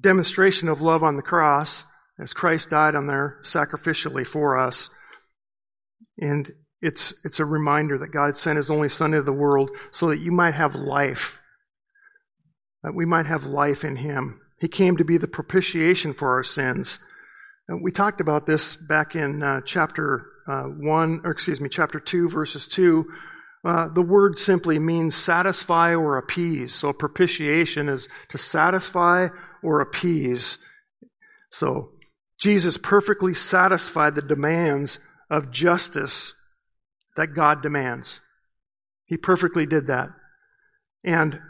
demonstration 0.00 0.68
of 0.68 0.82
love 0.82 1.02
on 1.02 1.16
the 1.16 1.22
cross 1.22 1.84
as 2.18 2.34
Christ 2.34 2.70
died 2.70 2.94
on 2.94 3.06
there 3.06 3.38
sacrificially 3.42 4.26
for 4.26 4.58
us. 4.58 4.90
And 6.18 6.50
it's, 6.82 7.24
it's 7.24 7.38
a 7.38 7.44
reminder 7.44 7.96
that 7.98 8.10
God 8.10 8.36
sent 8.36 8.56
his 8.56 8.70
only 8.70 8.88
son 8.88 9.14
into 9.14 9.22
the 9.22 9.32
world 9.32 9.70
so 9.92 10.08
that 10.08 10.18
you 10.18 10.32
might 10.32 10.54
have 10.54 10.74
life, 10.74 11.40
that 12.82 12.94
we 12.94 13.06
might 13.06 13.26
have 13.26 13.46
life 13.46 13.84
in 13.84 13.96
him. 13.96 14.40
He 14.60 14.68
came 14.68 14.96
to 14.96 15.04
be 15.04 15.16
the 15.16 15.28
propitiation 15.28 16.12
for 16.12 16.32
our 16.32 16.42
sins. 16.42 16.98
And 17.68 17.82
we 17.82 17.92
talked 17.92 18.20
about 18.20 18.46
this 18.46 18.74
back 18.74 19.14
in 19.14 19.42
uh, 19.42 19.60
chapter 19.64 20.26
uh, 20.48 20.64
1, 20.64 21.20
or 21.24 21.30
excuse 21.30 21.60
me, 21.60 21.68
chapter 21.68 22.00
2, 22.00 22.28
verses 22.28 22.66
2, 22.66 23.06
uh, 23.64 23.88
the 23.88 24.02
word 24.02 24.40
simply 24.40 24.80
means 24.80 25.14
satisfy 25.14 25.94
or 25.94 26.18
appease. 26.18 26.74
So 26.74 26.92
propitiation 26.92 27.88
is 27.88 28.08
to 28.30 28.38
satisfy 28.38 29.28
or 29.62 29.80
appease. 29.80 30.58
So 31.50 31.92
Jesus 32.40 32.76
perfectly 32.76 33.34
satisfied 33.34 34.16
the 34.16 34.22
demands 34.22 34.98
of 35.30 35.52
justice 35.52 36.34
that 37.16 37.34
God 37.34 37.62
demands. 37.62 38.20
He 39.06 39.16
perfectly 39.16 39.66
did 39.66 39.88
that. 39.88 40.10
And 41.04 41.40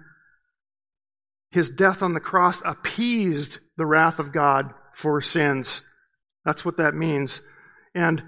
his 1.51 1.71
death 1.71 2.03
on 2.03 2.15
the 2.15 2.21
cross 2.21 2.63
appeased 2.65 3.61
the 3.77 3.87
wrath 3.87 4.19
of 4.19 4.33
God 4.33 4.73
for 4.95 5.21
sins. 5.21 5.83
That's 6.45 6.65
what 6.65 6.79
that 6.79 6.95
means. 6.95 7.43
And 7.95 8.23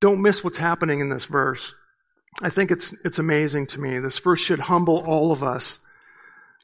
don't 0.00 0.22
miss 0.22 0.42
what's 0.42 0.58
happening 0.58 1.00
in 1.00 1.10
this 1.10 1.26
verse. 1.26 1.74
I 2.42 2.48
think 2.48 2.70
it's, 2.70 2.94
it's 3.04 3.18
amazing 3.18 3.66
to 3.68 3.80
me. 3.80 3.98
This 3.98 4.18
verse 4.18 4.40
should 4.40 4.60
humble 4.60 5.04
all 5.06 5.32
of 5.32 5.42
us. 5.42 5.84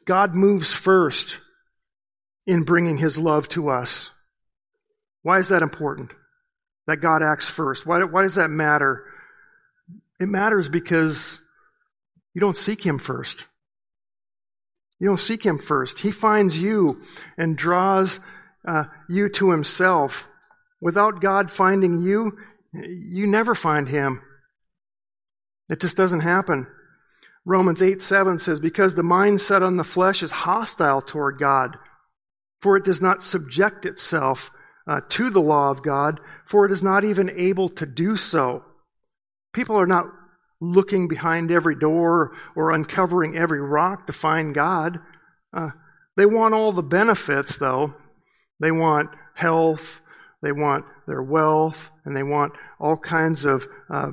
God 0.07 0.35
moves 0.35 0.73
first 0.73 1.39
in 2.47 2.63
bringing 2.63 2.97
his 2.97 3.19
love 3.19 3.49
to 3.51 3.69
us. 3.69 4.13
Why 5.23 5.39
is 5.39 5.49
that 5.49 5.63
important? 5.63 6.13
That 6.87 6.99
God 6.99 7.23
acts 7.23 7.49
first. 7.49 7.85
Why, 7.85 8.03
why 8.05 8.23
does 8.23 8.37
that 8.37 8.49
matter? 8.49 9.05
It 10.19 10.29
matters 10.29 10.69
because 10.69 11.43
you 12.35 12.41
don't 12.41 12.57
seek 12.57 12.85
him 12.85 12.99
first. 12.99 13.47
You 14.99 15.09
don't 15.09 15.19
seek 15.19 15.45
him 15.45 15.59
first. 15.59 16.01
He 16.01 16.11
finds 16.11 16.63
you 16.63 17.03
and 17.37 17.57
draws 17.57 18.21
uh, 18.67 18.85
you 19.09 19.29
to 19.31 19.51
himself. 19.51 20.29
Without 20.81 21.21
God 21.21 21.51
finding 21.51 21.99
you, 21.99 22.37
you 22.73 23.27
never 23.27 23.55
find 23.55 23.89
him. 23.89 24.21
It 25.71 25.81
just 25.81 25.97
doesn't 25.97 26.21
happen. 26.21 26.67
Romans 27.45 27.81
8 27.81 28.01
7 28.01 28.39
says, 28.39 28.61
Because 28.61 28.95
the 28.95 29.03
mind 29.03 29.41
set 29.41 29.63
on 29.63 29.77
the 29.77 29.85
flesh 29.85 30.23
is 30.23 30.31
hostile 30.31 31.01
toward 31.01 31.39
God, 31.39 31.77
for 32.61 32.77
it 32.77 32.85
does 32.85 33.01
not 33.01 33.23
subject 33.23 33.87
itself 33.87 34.51
uh, 34.87 35.01
to 35.11 35.31
the 35.31 35.41
law 35.41 35.71
of 35.71 35.83
God, 35.83 36.21
for 36.45 36.67
it 36.67 36.73
is 36.73 36.83
not 36.83 37.05
even 37.05 37.31
able 37.31 37.69
to 37.71 37.87
do 37.87 38.17
so. 38.17 38.65
People 39.57 39.81
are 39.81 39.87
not 39.87 40.05
looking 40.61 41.09
behind 41.09 41.51
every 41.51 41.75
door 41.75 42.37
or 42.55 42.73
uncovering 42.73 43.39
every 43.39 43.59
rock 43.59 44.07
to 44.07 44.13
find 44.13 44.55
God. 44.55 45.01
Uh, 45.51 45.71
they 46.15 46.27
want 46.27 46.53
all 46.53 46.73
the 46.73 46.83
benefits, 46.83 47.57
though. 47.57 47.95
They 48.61 48.71
want 48.71 49.09
health, 49.35 50.03
they 50.43 50.53
want 50.53 50.85
their 51.07 51.23
wealth, 51.23 51.91
and 52.05 52.15
they 52.15 52.23
want 52.23 52.53
all 52.79 52.99
kinds 52.99 53.47
of 53.47 53.67
uh, 53.89 54.13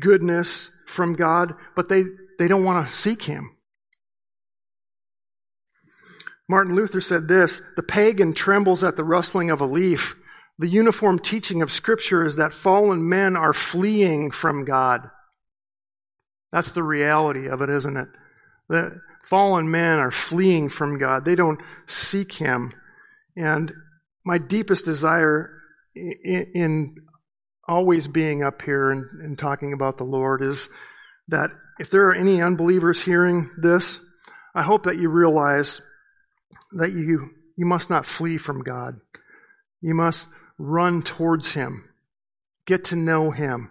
goodness 0.00 0.70
from 0.86 1.12
God, 1.12 1.54
but 1.76 1.90
they, 1.90 2.04
they 2.38 2.48
don't 2.48 2.64
want 2.64 2.86
to 2.86 2.92
seek 2.92 3.24
Him. 3.24 3.54
Martin 6.48 6.74
Luther 6.74 7.02
said 7.02 7.28
this 7.28 7.60
The 7.76 7.82
pagan 7.82 8.32
trembles 8.32 8.82
at 8.82 8.96
the 8.96 9.04
rustling 9.04 9.50
of 9.50 9.60
a 9.60 9.66
leaf. 9.66 10.16
The 10.58 10.68
uniform 10.68 11.18
teaching 11.18 11.62
of 11.62 11.72
Scripture 11.72 12.24
is 12.24 12.36
that 12.36 12.52
fallen 12.52 13.08
men 13.08 13.36
are 13.36 13.52
fleeing 13.52 14.30
from 14.30 14.64
God. 14.64 15.10
That's 16.52 16.72
the 16.72 16.84
reality 16.84 17.48
of 17.48 17.60
it, 17.60 17.70
isn't 17.70 17.96
it? 17.96 18.08
That 18.68 18.92
fallen 19.24 19.70
men 19.70 19.98
are 19.98 20.12
fleeing 20.12 20.68
from 20.68 20.98
God. 20.98 21.24
They 21.24 21.34
don't 21.34 21.60
seek 21.86 22.34
Him. 22.34 22.72
And 23.36 23.72
my 24.24 24.38
deepest 24.38 24.84
desire 24.84 25.50
in, 25.94 26.96
always 27.66 28.06
being 28.08 28.42
up 28.42 28.60
here 28.62 28.90
and, 28.90 29.06
and 29.22 29.38
talking 29.38 29.72
about 29.72 29.96
the 29.96 30.04
Lord 30.04 30.42
is 30.42 30.68
that 31.28 31.50
if 31.80 31.90
there 31.90 32.06
are 32.08 32.14
any 32.14 32.42
unbelievers 32.42 33.02
hearing 33.02 33.50
this, 33.56 34.04
I 34.54 34.62
hope 34.62 34.84
that 34.84 34.98
you 34.98 35.08
realize 35.08 35.80
that 36.72 36.92
you, 36.92 37.30
you 37.56 37.64
must 37.64 37.88
not 37.88 38.04
flee 38.04 38.36
from 38.36 38.62
God. 38.62 39.00
You 39.80 39.94
must 39.94 40.28
run 40.58 41.02
towards 41.02 41.52
Him. 41.52 41.88
Get 42.66 42.84
to 42.84 42.96
know 42.96 43.30
Him. 43.30 43.70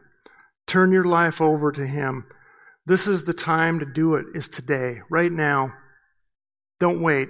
Turn 0.68 0.92
your 0.92 1.06
life 1.06 1.42
over 1.42 1.72
to 1.72 1.86
Him. 1.86 2.26
This 2.86 3.08
is 3.08 3.24
the 3.24 3.34
time 3.34 3.80
to 3.80 3.86
do 3.86 4.16
it, 4.16 4.26
is 4.36 4.48
today, 4.48 5.02
right 5.10 5.32
now. 5.32 5.74
Don't 6.80 7.02
wait. 7.02 7.30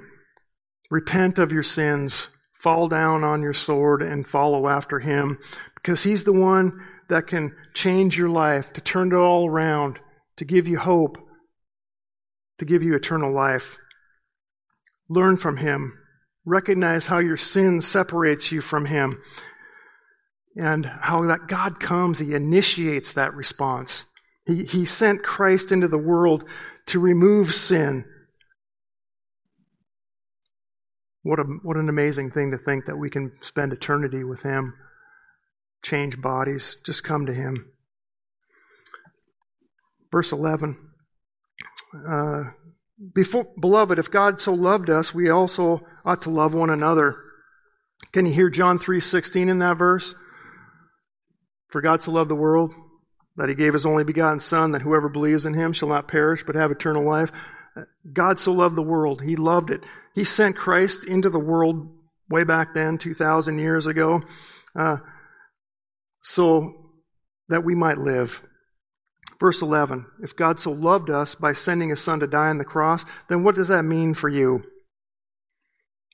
Repent 0.90 1.38
of 1.38 1.52
your 1.52 1.64
sins. 1.64 2.30
Fall 2.60 2.88
down 2.88 3.24
on 3.24 3.42
your 3.42 3.54
sword 3.54 4.02
and 4.02 4.28
follow 4.28 4.68
after 4.68 5.00
Him 5.00 5.38
because 5.76 6.04
He's 6.04 6.24
the 6.24 6.34
one 6.34 6.80
that 7.10 7.28
can 7.28 7.56
change 7.74 8.18
your 8.18 8.30
life, 8.30 8.72
to 8.74 8.82
turn 8.82 9.12
it 9.12 9.16
all 9.16 9.48
around, 9.48 10.00
to 10.38 10.46
give 10.46 10.68
you 10.68 10.80
hope, 10.80 11.18
to 12.58 12.66
give 12.66 12.82
you 12.82 12.96
eternal 12.96 13.32
life. 13.32 13.78
Learn 15.10 15.38
from 15.38 15.58
Him. 15.58 16.00
Recognize 16.46 17.08
how 17.08 17.20
your 17.20 17.38
sin 17.38 17.82
separates 17.82 18.52
you 18.52 18.62
from 18.62 18.86
Him 18.86 19.22
and 20.56 20.86
how 20.86 21.22
that 21.24 21.48
God 21.48 21.80
comes, 21.80 22.20
He 22.20 22.34
initiates 22.34 23.14
that 23.14 23.34
response. 23.34 24.06
He, 24.46 24.66
he 24.66 24.86
sent 24.86 25.24
Christ 25.24 25.72
into 25.72 25.88
the 25.88 25.98
world 25.98 26.44
to 26.88 27.00
remove 27.00 27.54
sin. 27.54 28.06
What, 31.22 31.40
a, 31.40 31.44
what 31.44 31.78
an 31.78 31.88
amazing 31.88 32.32
thing 32.32 32.52
to 32.52 32.58
think 32.58 32.86
that 32.86 32.98
we 32.98 33.10
can 33.10 33.32
spend 33.42 33.72
eternity 33.72 34.24
with 34.24 34.44
Him, 34.44 34.74
change 35.82 36.22
bodies, 36.22 36.78
just 36.86 37.04
come 37.04 37.26
to 37.26 37.34
Him. 37.34 37.72
Verse 40.12 40.32
11. 40.32 40.90
Uh, 42.08 42.44
before, 43.14 43.48
beloved, 43.60 43.98
if 43.98 44.12
God 44.12 44.40
so 44.40 44.54
loved 44.54 44.90
us, 44.90 45.16
we 45.16 45.30
also 45.30 45.86
ought 46.06 46.22
to 46.24 46.30
love 46.30 46.54
one 46.54 46.70
another. 46.70 47.18
Can 48.12 48.26
you 48.26 48.34
hear 48.34 48.50
John 48.50 48.78
3:16 48.78 49.50
in 49.50 49.60
that 49.60 49.78
verse? 49.78 50.16
For 51.70 51.82
God 51.82 52.02
so 52.02 52.12
loved 52.12 52.30
the 52.30 52.36
world 52.36 52.76
that 53.36 53.50
he 53.50 53.56
gave 53.56 53.74
his 53.74 53.86
only 53.86 54.04
begotten 54.04 54.40
son 54.40 54.72
that 54.72 54.84
whoever 54.84 55.10
believes 55.10 55.46
in 55.46 55.54
him 55.56 55.74
shall 55.74 55.90
not 55.90 56.08
perish 56.08 56.44
but 56.46 56.56
have 56.56 56.72
eternal 56.72 57.04
life. 57.04 57.32
God 58.12 58.38
so 58.38 58.52
loved 58.52 58.76
the 58.76 58.84
world. 58.84 59.22
He 59.22 59.36
loved 59.36 59.72
it. 59.72 59.84
He 60.14 60.24
sent 60.24 60.56
Christ 60.56 61.04
into 61.04 61.30
the 61.30 61.40
world 61.40 61.90
way 62.30 62.44
back 62.44 62.74
then, 62.74 62.98
2,000 62.98 63.58
years 63.58 63.88
ago, 63.88 64.22
uh, 64.76 64.98
so 66.22 66.92
that 67.50 67.64
we 67.64 67.74
might 67.74 67.98
live. 67.98 68.44
Verse 69.40 69.62
11 69.62 70.06
If 70.22 70.36
God 70.36 70.60
so 70.60 70.72
loved 70.72 71.10
us 71.10 71.36
by 71.36 71.54
sending 71.54 71.90
his 71.90 72.02
son 72.02 72.20
to 72.20 72.28
die 72.28 72.50
on 72.50 72.60
the 72.60 72.64
cross, 72.64 73.06
then 73.28 73.44
what 73.44 73.56
does 73.56 73.70
that 73.70 73.84
mean 73.84 74.14
for 74.14 74.30
you? 74.30 74.64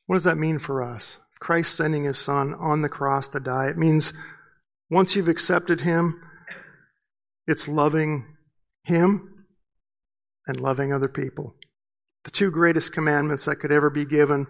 What 0.10 0.16
does 0.16 0.24
that 0.24 0.40
mean 0.40 0.58
for 0.58 0.82
us? 0.82 1.20
Christ 1.40 1.76
sending 1.76 2.06
his 2.06 2.18
son 2.18 2.56
on 2.56 2.82
the 2.82 2.90
cross 2.90 3.30
to 3.30 3.40
die. 3.40 3.68
It 3.68 3.78
means 3.78 4.12
once 4.90 5.16
you've 5.16 5.28
accepted 5.28 5.82
him, 5.82 6.20
it's 7.46 7.68
loving 7.68 8.26
him 8.82 9.46
and 10.48 10.60
loving 10.60 10.92
other 10.92 11.10
people. 11.10 11.54
The 12.24 12.32
two 12.32 12.50
greatest 12.50 12.92
commandments 12.92 13.46
that 13.46 13.58
could 13.58 13.72
ever 13.72 13.92
be 13.92 14.04
given. 14.04 14.48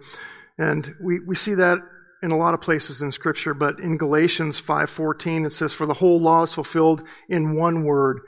And 0.56 0.94
we, 0.98 1.20
we 1.20 1.34
see 1.34 1.52
that 1.52 1.80
in 2.22 2.30
a 2.30 2.38
lot 2.38 2.54
of 2.54 2.62
places 2.62 3.02
in 3.02 3.12
scripture, 3.12 3.52
but 3.52 3.80
in 3.80 3.98
Galatians 3.98 4.62
5:14 4.62 5.44
it 5.44 5.52
says 5.52 5.74
for 5.74 5.84
the 5.84 5.92
whole 5.92 6.18
law 6.18 6.44
is 6.44 6.54
fulfilled 6.54 7.02
in 7.28 7.54
one 7.54 7.84
word 7.84 8.20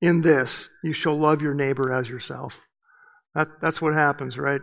in 0.00 0.22
this, 0.22 0.70
you 0.82 0.94
shall 0.94 1.14
love 1.14 1.42
your 1.42 1.52
neighbor 1.52 1.92
as 1.92 2.08
yourself. 2.08 2.62
That, 3.34 3.48
that's 3.60 3.82
what 3.82 3.92
happens, 3.92 4.38
right? 4.38 4.62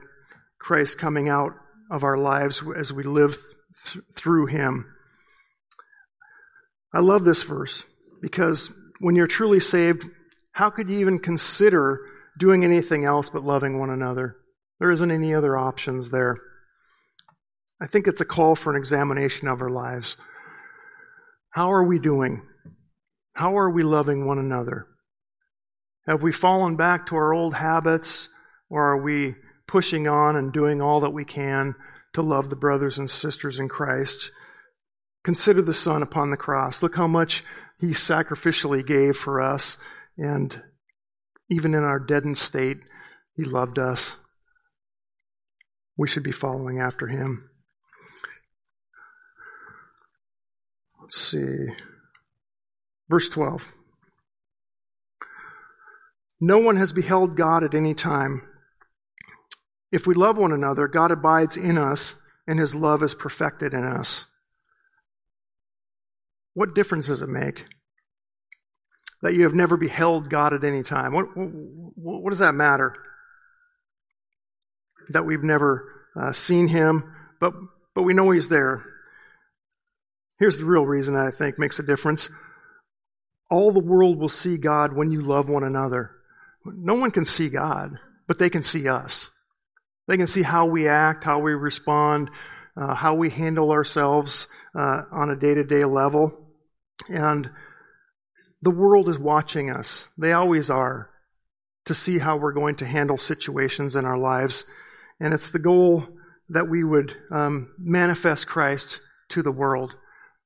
Christ 0.58 0.98
coming 0.98 1.30
out 1.30 1.52
of 1.92 2.04
our 2.04 2.18
lives 2.18 2.64
as 2.78 2.92
we 2.92 3.04
live 3.04 3.38
th- 3.86 4.04
through 4.14 4.48
Him. 4.48 4.92
I 6.94 7.00
love 7.00 7.26
this 7.26 7.44
verse 7.44 7.86
because 8.22 8.72
when 9.00 9.16
you're 9.16 9.28
truly 9.28 9.60
saved, 9.60 10.06
how 10.54 10.70
could 10.70 10.90
you 10.90 11.00
even 11.00 11.20
consider 11.20 12.00
doing 12.38 12.64
anything 12.64 13.06
else 13.06 13.30
but 13.30 13.44
loving 13.44 13.80
one 13.80 13.90
another? 13.90 14.38
There 14.80 14.92
isn't 14.92 15.12
any 15.12 15.34
other 15.34 15.58
options 15.58 16.12
there. 16.12 16.38
I 17.82 17.88
think 17.88 18.08
it's 18.08 18.22
a 18.22 18.26
call 18.26 18.56
for 18.56 18.74
an 18.74 18.80
examination 18.80 19.48
of 19.48 19.62
our 19.62 19.70
lives. 19.70 20.16
How 21.50 21.72
are 21.72 21.84
we 21.84 22.00
doing? 22.00 22.46
How 23.36 23.58
are 23.58 23.70
we 23.70 23.84
loving 23.84 24.26
one 24.26 24.40
another? 24.40 24.88
Have 26.08 26.24
we 26.24 26.32
fallen 26.32 26.76
back 26.76 27.08
to 27.08 27.16
our 27.16 27.34
old 27.34 27.56
habits, 27.56 28.30
or 28.70 28.84
are 28.92 29.02
we 29.02 29.36
pushing 29.68 30.08
on 30.08 30.36
and 30.36 30.54
doing 30.54 30.82
all 30.82 31.00
that 31.02 31.14
we 31.14 31.26
can 31.26 31.76
to 32.14 32.22
love 32.22 32.50
the 32.50 32.56
brothers 32.56 32.98
and 32.98 33.10
sisters 33.10 33.60
in 33.60 33.70
Christ? 33.70 34.32
Consider 35.24 35.62
the 35.62 35.74
Son 35.74 36.04
upon 36.04 36.30
the 36.30 36.38
cross. 36.38 36.84
Look 36.84 36.96
how 36.96 37.08
much 37.08 37.44
He 37.80 37.88
sacrificially 37.88 38.86
gave 38.86 39.18
for 39.18 39.42
us, 39.42 39.78
and 40.18 40.62
even 41.50 41.74
in 41.74 41.84
our 41.84 42.00
deadened 42.00 42.38
state, 42.38 42.78
He 43.36 43.44
loved 43.44 43.80
us. 43.80 44.18
We 45.98 46.08
should 46.08 46.24
be 46.24 46.32
following 46.32 46.80
after 46.80 47.08
Him. 47.08 47.50
Let's 51.02 51.20
see. 51.20 51.68
Verse 53.10 53.30
12. 53.30 53.72
No 56.42 56.60
one 56.60 56.76
has 56.76 56.94
beheld 56.94 57.38
God 57.38 57.64
at 57.64 57.76
any 57.76 57.94
time. 57.94 58.48
If 59.96 60.06
we 60.06 60.14
love 60.14 60.38
one 60.38 60.52
another, 60.52 60.90
God 60.90 61.12
abides 61.12 61.56
in 61.56 61.78
us, 61.78 62.16
and 62.46 62.60
his 62.60 62.76
love 62.76 63.02
is 63.02 63.16
perfected 63.16 63.74
in 63.74 63.86
us. 63.86 64.30
What 66.54 66.76
difference 66.76 67.08
does 67.08 67.22
it 67.22 67.30
make? 67.30 67.64
That 69.22 69.36
you 69.36 69.44
have 69.44 69.54
never 69.54 69.78
beheld 69.78 70.30
God 70.30 70.52
at 70.52 70.66
any 70.66 70.84
time. 70.84 71.14
What, 71.14 71.28
what, 71.38 72.22
what 72.22 72.30
does 72.32 72.40
that 72.40 72.56
matter? 72.56 72.94
That 75.12 75.26
we've 75.26 75.44
never 75.44 75.90
uh, 76.14 76.34
seen 76.34 76.68
him, 76.68 77.16
but, 77.40 77.54
but 77.96 78.04
we 78.04 78.14
know 78.14 78.32
he's 78.32 78.50
there. 78.50 78.84
Here's 80.40 80.58
the 80.58 80.66
real 80.66 80.86
reason 80.86 81.16
I 81.16 81.32
think 81.32 81.58
makes 81.58 81.80
a 81.80 81.84
difference. 81.84 82.30
All 83.50 83.72
the 83.72 83.80
world 83.80 84.20
will 84.20 84.28
see 84.28 84.58
God 84.58 84.92
when 84.92 85.10
you 85.10 85.22
love 85.22 85.48
one 85.48 85.64
another. 85.64 86.12
No 86.66 86.96
one 86.96 87.12
can 87.12 87.24
see 87.24 87.48
God, 87.48 87.98
but 88.28 88.40
they 88.40 88.50
can 88.50 88.62
see 88.62 88.90
us. 88.90 89.30
They 90.08 90.18
can 90.18 90.28
see 90.28 90.44
how 90.44 90.66
we 90.66 90.88
act, 90.88 91.24
how 91.24 91.40
we 91.40 91.54
respond, 91.54 92.30
uh, 92.78 92.94
how 92.96 93.16
we 93.16 93.30
handle 93.30 93.72
ourselves 93.72 94.48
uh, 94.76 95.04
on 95.12 95.30
a 95.30 95.36
day 95.36 95.54
to 95.54 95.64
day 95.64 95.86
level. 95.86 96.32
And 97.10 97.50
the 98.62 98.72
world 98.72 99.10
is 99.10 99.20
watching 99.20 99.70
us. 99.70 100.10
They 100.18 100.34
always 100.34 100.70
are 100.70 101.10
to 101.86 101.94
see 101.94 102.20
how 102.20 102.38
we're 102.38 102.54
going 102.54 102.76
to 102.78 102.86
handle 102.86 103.18
situations 103.18 103.96
in 103.96 104.06
our 104.06 104.18
lives. 104.18 104.66
And 105.20 105.34
it's 105.34 105.52
the 105.52 105.60
goal 105.60 106.08
that 106.50 106.70
we 106.70 106.84
would 106.84 107.16
um, 107.32 107.74
manifest 107.78 108.48
Christ 108.48 109.00
to 109.30 109.42
the 109.42 109.52
world. 109.52 109.96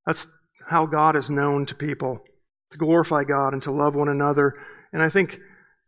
That's 0.05 0.27
how 0.67 0.85
God 0.85 1.15
is 1.15 1.29
known 1.29 1.65
to 1.67 1.75
people 1.75 2.23
to 2.71 2.77
glorify 2.77 3.23
God 3.23 3.53
and 3.53 3.63
to 3.63 3.71
love 3.71 3.95
one 3.95 4.09
another. 4.09 4.53
And 4.93 5.01
I 5.01 5.09
think 5.09 5.39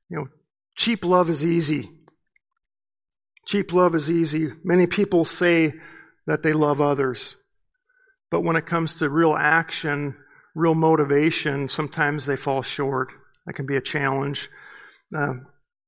you 0.09 0.17
know, 0.17 0.27
cheap 0.75 1.05
love 1.05 1.29
is 1.29 1.45
easy. 1.45 1.89
Cheap 3.47 3.73
love 3.73 3.95
is 3.95 4.09
easy. 4.09 4.49
Many 4.63 4.87
people 4.87 5.25
say 5.25 5.73
that 6.27 6.43
they 6.43 6.53
love 6.53 6.79
others. 6.79 7.37
But 8.29 8.41
when 8.41 8.55
it 8.55 8.65
comes 8.65 8.95
to 8.95 9.09
real 9.09 9.33
action, 9.33 10.15
real 10.55 10.75
motivation, 10.75 11.67
sometimes 11.67 12.25
they 12.25 12.37
fall 12.37 12.61
short. 12.61 13.09
That 13.45 13.53
can 13.53 13.65
be 13.65 13.75
a 13.75 13.81
challenge. 13.81 14.49
Uh, 15.15 15.33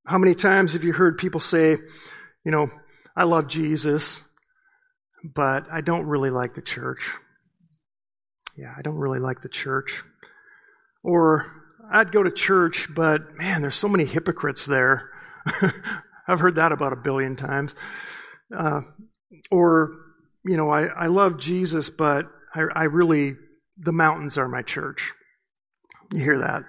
how 0.06 0.18
many 0.18 0.36
times 0.36 0.74
have 0.74 0.84
you 0.84 0.94
heard 0.94 1.18
people 1.18 1.40
say, 1.40 1.78
you 2.44 2.52
know, 2.52 2.70
I 3.16 3.24
love 3.24 3.48
Jesus, 3.48 4.28
but 5.24 5.72
I 5.72 5.82
don't 5.82 6.06
really 6.06 6.32
like 6.32 6.56
the 6.56 6.62
church? 6.62 7.12
Yeah, 8.58 8.74
I 8.78 8.82
don't 8.82 8.98
really 8.98 9.20
like 9.20 9.42
the 9.42 9.50
church. 9.50 10.04
Or 11.04 11.46
I'd 11.92 12.12
go 12.12 12.24
to 12.24 12.32
church, 12.32 12.90
but 12.94 13.34
man, 13.36 13.62
there's 13.62 13.76
so 13.76 13.88
many 13.88 14.06
hypocrites 14.06 14.66
there. 14.66 15.10
I've 16.28 16.40
heard 16.40 16.56
that 16.56 16.72
about 16.72 16.94
a 16.94 16.98
billion 16.98 17.36
times. 17.36 17.76
Uh, 18.56 18.82
or, 19.52 19.92
you 20.46 20.58
know, 20.58 20.70
I, 20.70 20.86
I 20.86 21.08
love 21.08 21.40
Jesus, 21.40 21.90
but 21.90 22.28
I, 22.54 22.62
I 22.76 22.84
really, 22.84 23.36
the 23.78 23.94
mountains 23.94 24.38
are 24.38 24.48
my 24.48 24.62
church. 24.62 25.12
You 26.12 26.20
hear 26.20 26.40
that? 26.40 26.64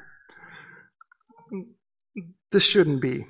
This 2.51 2.65
shouldn't 2.65 3.01
be. 3.01 3.27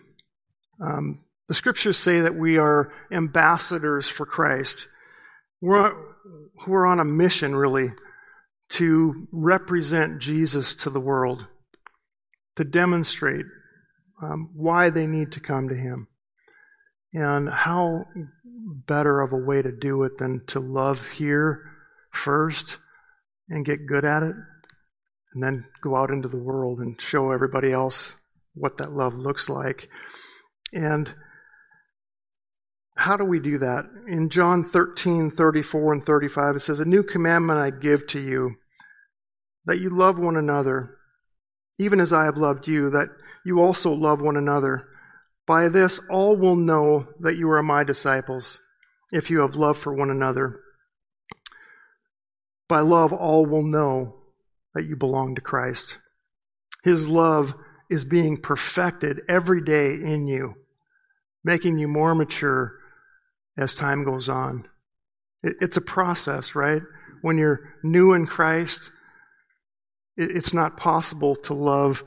Um, 0.80 1.24
the 1.48 1.54
scriptures 1.54 1.98
say 1.98 2.20
that 2.20 2.34
we 2.34 2.58
are 2.58 2.92
ambassadors 3.10 4.08
for 4.08 4.26
Christ. 4.26 4.88
We're, 5.60 5.94
we're 6.66 6.86
on 6.86 7.00
a 7.00 7.04
mission, 7.04 7.54
really, 7.54 7.92
to 8.70 9.28
represent 9.32 10.20
Jesus 10.20 10.74
to 10.76 10.90
the 10.90 11.00
world, 11.00 11.46
to 12.56 12.64
demonstrate 12.64 13.46
um, 14.22 14.50
why 14.54 14.90
they 14.90 15.06
need 15.06 15.32
to 15.32 15.40
come 15.40 15.68
to 15.68 15.74
Him. 15.74 16.08
And 17.14 17.48
how 17.48 18.06
better 18.86 19.20
of 19.20 19.32
a 19.32 19.36
way 19.36 19.62
to 19.62 19.70
do 19.70 20.02
it 20.02 20.18
than 20.18 20.44
to 20.48 20.60
love 20.60 21.08
here 21.08 21.62
first 22.12 22.78
and 23.48 23.64
get 23.64 23.86
good 23.86 24.04
at 24.04 24.22
it, 24.22 24.36
and 25.32 25.42
then 25.42 25.66
go 25.82 25.96
out 25.96 26.10
into 26.10 26.28
the 26.28 26.36
world 26.36 26.78
and 26.78 27.00
show 27.00 27.30
everybody 27.30 27.72
else 27.72 28.16
what 28.54 28.78
that 28.78 28.92
love 28.92 29.14
looks 29.14 29.48
like. 29.48 29.88
And 30.72 31.14
how 32.96 33.16
do 33.16 33.24
we 33.24 33.40
do 33.40 33.58
that? 33.58 33.84
In 34.08 34.30
John 34.30 34.62
13, 34.62 35.30
34 35.30 35.92
and 35.92 36.02
35, 36.02 36.56
it 36.56 36.60
says, 36.60 36.80
A 36.80 36.84
new 36.84 37.02
commandment 37.02 37.58
I 37.58 37.70
give 37.70 38.06
to 38.08 38.20
you, 38.20 38.56
that 39.66 39.80
you 39.80 39.90
love 39.90 40.18
one 40.18 40.36
another, 40.36 40.96
even 41.78 42.00
as 42.00 42.12
I 42.12 42.24
have 42.24 42.36
loved 42.36 42.68
you, 42.68 42.90
that 42.90 43.08
you 43.44 43.60
also 43.60 43.92
love 43.92 44.20
one 44.20 44.36
another. 44.36 44.88
By 45.46 45.68
this 45.68 46.00
all 46.10 46.36
will 46.36 46.56
know 46.56 47.08
that 47.20 47.36
you 47.36 47.50
are 47.50 47.62
my 47.62 47.84
disciples, 47.84 48.60
if 49.12 49.30
you 49.30 49.40
have 49.40 49.56
love 49.56 49.78
for 49.78 49.92
one 49.92 50.10
another. 50.10 50.60
By 52.68 52.80
love 52.80 53.12
all 53.12 53.44
will 53.44 53.62
know 53.62 54.16
that 54.74 54.86
you 54.86 54.96
belong 54.96 55.34
to 55.34 55.40
Christ. 55.40 55.98
His 56.82 57.08
love 57.08 57.54
is 57.90 58.04
being 58.04 58.38
perfected 58.38 59.20
every 59.28 59.62
day 59.62 59.94
in 59.94 60.26
you, 60.26 60.54
making 61.44 61.78
you 61.78 61.88
more 61.88 62.14
mature 62.14 62.74
as 63.56 63.74
time 63.74 64.04
goes 64.04 64.28
on. 64.28 64.66
It's 65.42 65.76
a 65.76 65.82
process, 65.82 66.54
right? 66.54 66.82
When 67.20 67.36
you're 67.36 67.74
new 67.82 68.14
in 68.14 68.26
Christ, 68.26 68.90
it's 70.16 70.54
not 70.54 70.76
possible 70.76 71.36
to 71.36 71.54
love 71.54 72.02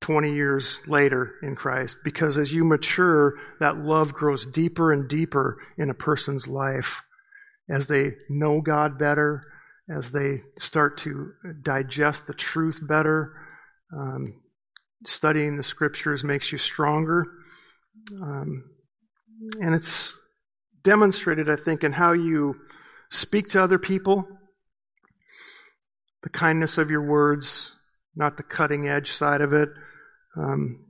20 0.00 0.32
years 0.32 0.80
later 0.86 1.34
in 1.42 1.54
Christ 1.54 1.98
because 2.02 2.38
as 2.38 2.52
you 2.52 2.64
mature, 2.64 3.34
that 3.58 3.78
love 3.78 4.12
grows 4.14 4.46
deeper 4.46 4.92
and 4.92 5.08
deeper 5.08 5.58
in 5.76 5.90
a 5.90 5.94
person's 5.94 6.48
life 6.48 7.02
as 7.68 7.86
they 7.86 8.12
know 8.28 8.60
God 8.60 8.98
better, 8.98 9.42
as 9.88 10.12
they 10.12 10.42
start 10.58 10.98
to 10.98 11.32
digest 11.62 12.26
the 12.26 12.34
truth 12.34 12.80
better. 12.82 13.34
Um, 13.96 14.40
studying 15.06 15.56
the 15.56 15.62
scriptures 15.62 16.24
makes 16.24 16.52
you 16.52 16.58
stronger. 16.58 17.26
Um, 18.20 18.64
and 19.60 19.74
it's 19.74 20.18
demonstrated, 20.82 21.48
I 21.48 21.56
think, 21.56 21.84
in 21.84 21.92
how 21.92 22.12
you 22.12 22.56
speak 23.10 23.50
to 23.50 23.62
other 23.62 23.78
people, 23.78 24.26
the 26.22 26.28
kindness 26.28 26.78
of 26.78 26.90
your 26.90 27.02
words, 27.02 27.72
not 28.14 28.36
the 28.36 28.42
cutting 28.42 28.88
edge 28.88 29.10
side 29.12 29.40
of 29.40 29.52
it, 29.52 29.68
um, 30.36 30.84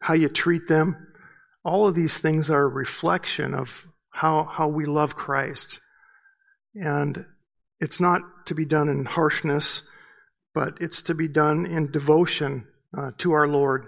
how 0.00 0.14
you 0.14 0.28
treat 0.28 0.66
them. 0.68 1.12
All 1.64 1.86
of 1.86 1.94
these 1.94 2.18
things 2.18 2.50
are 2.50 2.62
a 2.62 2.68
reflection 2.68 3.54
of 3.54 3.86
how, 4.10 4.44
how 4.44 4.68
we 4.68 4.84
love 4.84 5.16
Christ. 5.16 5.80
And 6.74 7.26
it's 7.80 8.00
not 8.00 8.22
to 8.46 8.54
be 8.54 8.64
done 8.64 8.88
in 8.88 9.04
harshness, 9.04 9.82
but 10.54 10.78
it's 10.80 11.02
to 11.02 11.14
be 11.14 11.28
done 11.28 11.66
in 11.66 11.90
devotion 11.90 12.66
uh, 12.96 13.10
to 13.18 13.32
our 13.32 13.48
Lord 13.48 13.86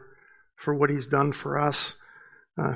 for 0.56 0.74
what 0.74 0.90
He's 0.90 1.08
done 1.08 1.32
for 1.32 1.58
us. 1.58 1.96
Uh, 2.60 2.74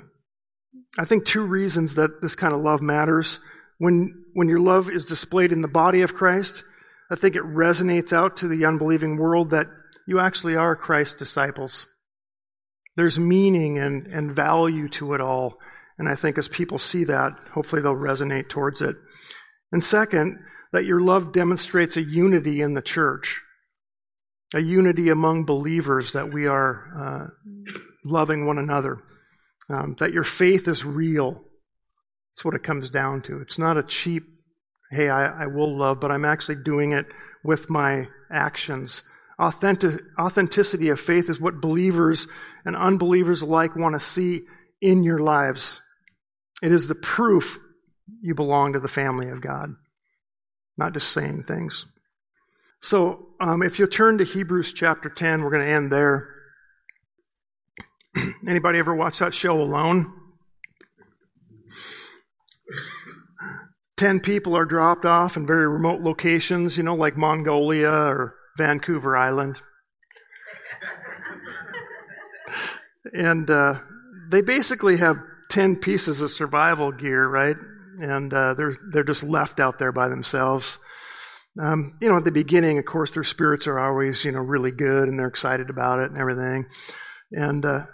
I 0.98 1.04
think 1.04 1.24
two 1.24 1.44
reasons 1.44 1.96
that 1.96 2.22
this 2.22 2.34
kind 2.34 2.54
of 2.54 2.60
love 2.60 2.80
matters. 2.80 3.40
When, 3.78 4.24
when 4.34 4.48
your 4.48 4.60
love 4.60 4.88
is 4.88 5.06
displayed 5.06 5.52
in 5.52 5.62
the 5.62 5.68
body 5.68 6.02
of 6.02 6.14
Christ, 6.14 6.64
I 7.12 7.14
think 7.14 7.36
it 7.36 7.42
resonates 7.42 8.12
out 8.12 8.38
to 8.38 8.48
the 8.48 8.64
unbelieving 8.64 9.18
world 9.18 9.50
that 9.50 9.68
you 10.06 10.18
actually 10.18 10.56
are 10.56 10.74
Christ's 10.74 11.18
disciples. 11.18 11.86
There's 12.96 13.18
meaning 13.18 13.78
and, 13.78 14.06
and 14.06 14.32
value 14.32 14.88
to 14.90 15.12
it 15.12 15.20
all. 15.20 15.58
And 15.98 16.08
I 16.08 16.14
think 16.14 16.38
as 16.38 16.48
people 16.48 16.78
see 16.78 17.04
that, 17.04 17.32
hopefully 17.52 17.82
they'll 17.82 17.94
resonate 17.94 18.48
towards 18.48 18.80
it. 18.80 18.96
And 19.70 19.84
second, 19.84 20.38
that 20.72 20.86
your 20.86 21.00
love 21.00 21.32
demonstrates 21.32 21.98
a 21.98 22.02
unity 22.02 22.62
in 22.62 22.72
the 22.72 22.82
church, 22.82 23.42
a 24.54 24.60
unity 24.60 25.10
among 25.10 25.44
believers 25.44 26.12
that 26.12 26.32
we 26.32 26.46
are 26.46 26.88
uh, 26.96 27.72
loving 28.04 28.46
one 28.46 28.58
another 28.58 29.02
um, 29.68 29.96
that 29.98 30.12
your 30.12 30.24
faith 30.24 30.66
is 30.68 30.84
real. 30.84 31.42
That's 32.32 32.44
what 32.44 32.54
it 32.54 32.62
comes 32.62 32.90
down 32.90 33.22
to. 33.22 33.40
It's 33.40 33.58
not 33.58 33.76
a 33.76 33.82
cheap, 33.82 34.24
hey, 34.92 35.08
I, 35.08 35.44
I 35.44 35.46
will 35.46 35.76
love, 35.76 36.00
but 36.00 36.10
I'm 36.10 36.24
actually 36.24 36.56
doing 36.56 36.92
it 36.92 37.06
with 37.42 37.70
my 37.70 38.08
actions. 38.30 39.02
Authentic, 39.38 40.00
authenticity 40.20 40.90
of 40.90 41.00
faith 41.00 41.30
is 41.30 41.40
what 41.40 41.60
believers 41.60 42.28
and 42.64 42.76
unbelievers 42.76 43.42
alike 43.42 43.74
want 43.74 43.94
to 43.94 44.00
see 44.00 44.42
in 44.80 45.02
your 45.02 45.18
lives. 45.18 45.80
It 46.62 46.70
is 46.72 46.88
the 46.88 46.94
proof 46.94 47.58
you 48.20 48.34
belong 48.34 48.74
to 48.74 48.80
the 48.80 48.88
family 48.88 49.28
of 49.30 49.40
God, 49.40 49.74
not 50.76 50.92
just 50.92 51.10
saying 51.10 51.44
things. 51.44 51.86
So, 52.80 53.28
um, 53.40 53.62
if 53.62 53.78
you'll 53.78 53.88
turn 53.88 54.18
to 54.18 54.24
Hebrews 54.24 54.72
chapter 54.72 55.08
10, 55.08 55.42
we're 55.42 55.50
going 55.50 55.66
to 55.66 55.72
end 55.72 55.90
there. 55.90 56.28
Anybody 58.46 58.78
ever 58.78 58.94
watch 58.94 59.20
that 59.20 59.34
show 59.34 59.60
Alone? 59.60 60.21
Ten 64.02 64.18
people 64.18 64.56
are 64.56 64.64
dropped 64.64 65.04
off 65.04 65.36
in 65.36 65.46
very 65.46 65.68
remote 65.68 66.00
locations, 66.00 66.76
you 66.76 66.82
know, 66.82 66.96
like 66.96 67.16
Mongolia 67.16 67.92
or 67.92 68.34
Vancouver 68.58 69.16
Island. 69.16 69.62
and 73.12 73.48
uh, 73.48 73.78
they 74.28 74.42
basically 74.42 74.96
have 74.96 75.18
10 75.50 75.76
pieces 75.76 76.20
of 76.20 76.32
survival 76.32 76.90
gear, 76.90 77.28
right? 77.28 77.54
And 78.00 78.34
uh, 78.34 78.54
they're, 78.54 78.76
they're 78.90 79.04
just 79.04 79.22
left 79.22 79.60
out 79.60 79.78
there 79.78 79.92
by 79.92 80.08
themselves. 80.08 80.80
Um, 81.60 81.96
you 82.00 82.08
know, 82.08 82.16
at 82.16 82.24
the 82.24 82.32
beginning, 82.32 82.78
of 82.78 82.84
course, 82.84 83.14
their 83.14 83.22
spirits 83.22 83.68
are 83.68 83.78
always, 83.78 84.24
you 84.24 84.32
know, 84.32 84.40
really 84.40 84.72
good 84.72 85.08
and 85.08 85.16
they're 85.16 85.28
excited 85.28 85.70
about 85.70 86.00
it 86.00 86.10
and 86.10 86.18
everything. 86.18 86.66
And 87.30 87.64
uh, 87.64 87.84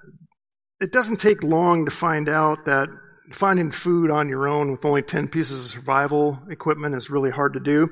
it 0.81 0.91
doesn't 0.91 1.21
take 1.21 1.43
long 1.43 1.85
to 1.85 1.91
find 1.91 2.31
out 2.31 2.65
that 2.65 2.89
finding 3.33 3.71
food 3.71 4.11
on 4.11 4.29
your 4.29 4.49
own 4.49 4.73
with 4.73 4.85
only 4.85 5.03
10 5.03 5.29
pieces 5.29 5.65
of 5.65 5.71
survival 5.71 6.39
equipment 6.51 6.95
is 6.95 7.11
really 7.11 7.31
hard 7.31 7.53
to 7.55 7.61
do. 7.61 7.89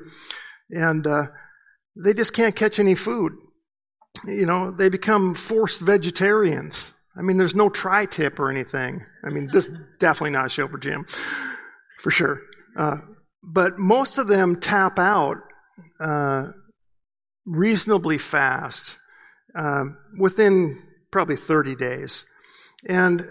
And 0.69 1.05
uh, 1.05 1.27
they 1.95 2.13
just 2.13 2.33
can't 2.33 2.55
catch 2.55 2.79
any 2.79 2.95
food. 2.95 3.33
You 4.25 4.45
know, 4.45 4.71
they 4.71 4.89
become 4.89 5.35
forced 5.35 5.81
vegetarians. 5.81 6.93
I 7.15 7.21
mean, 7.21 7.37
there's 7.37 7.55
no 7.55 7.69
tri 7.69 8.05
tip 8.05 8.39
or 8.39 8.49
anything. 8.49 9.05
I 9.23 9.29
mean, 9.29 9.49
this 9.51 9.69
definitely 9.99 10.31
not 10.31 10.47
a 10.47 10.49
show 10.49 10.67
for 10.67 10.77
Jim, 10.77 11.05
for 11.99 12.11
sure. 12.11 12.41
Uh, 12.75 12.97
but 13.43 13.79
most 13.79 14.17
of 14.17 14.27
them 14.27 14.59
tap 14.59 14.99
out 14.99 15.37
uh, 15.99 16.47
reasonably 17.45 18.17
fast 18.17 18.97
um, 19.55 19.97
within 20.17 20.83
probably 21.11 21.35
30 21.35 21.75
days. 21.75 22.25
And 22.87 23.25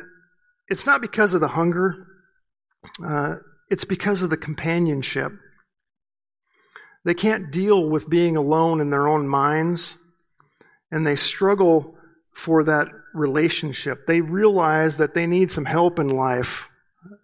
it's 0.68 0.86
not 0.86 1.00
because 1.00 1.34
of 1.34 1.40
the 1.40 1.48
hunger, 1.48 2.06
uh, 3.04 3.36
it's 3.70 3.84
because 3.84 4.22
of 4.22 4.30
the 4.30 4.36
companionship. 4.36 5.32
They 7.04 7.14
can't 7.14 7.52
deal 7.52 7.88
with 7.88 8.10
being 8.10 8.36
alone 8.36 8.80
in 8.80 8.90
their 8.90 9.06
own 9.06 9.28
minds, 9.28 9.96
and 10.90 11.06
they 11.06 11.16
struggle 11.16 11.96
for 12.34 12.64
that 12.64 12.88
relationship. 13.14 14.06
They 14.06 14.20
realize 14.20 14.98
that 14.98 15.14
they 15.14 15.26
need 15.26 15.50
some 15.50 15.64
help 15.64 15.98
in 15.98 16.08
life. 16.08 16.68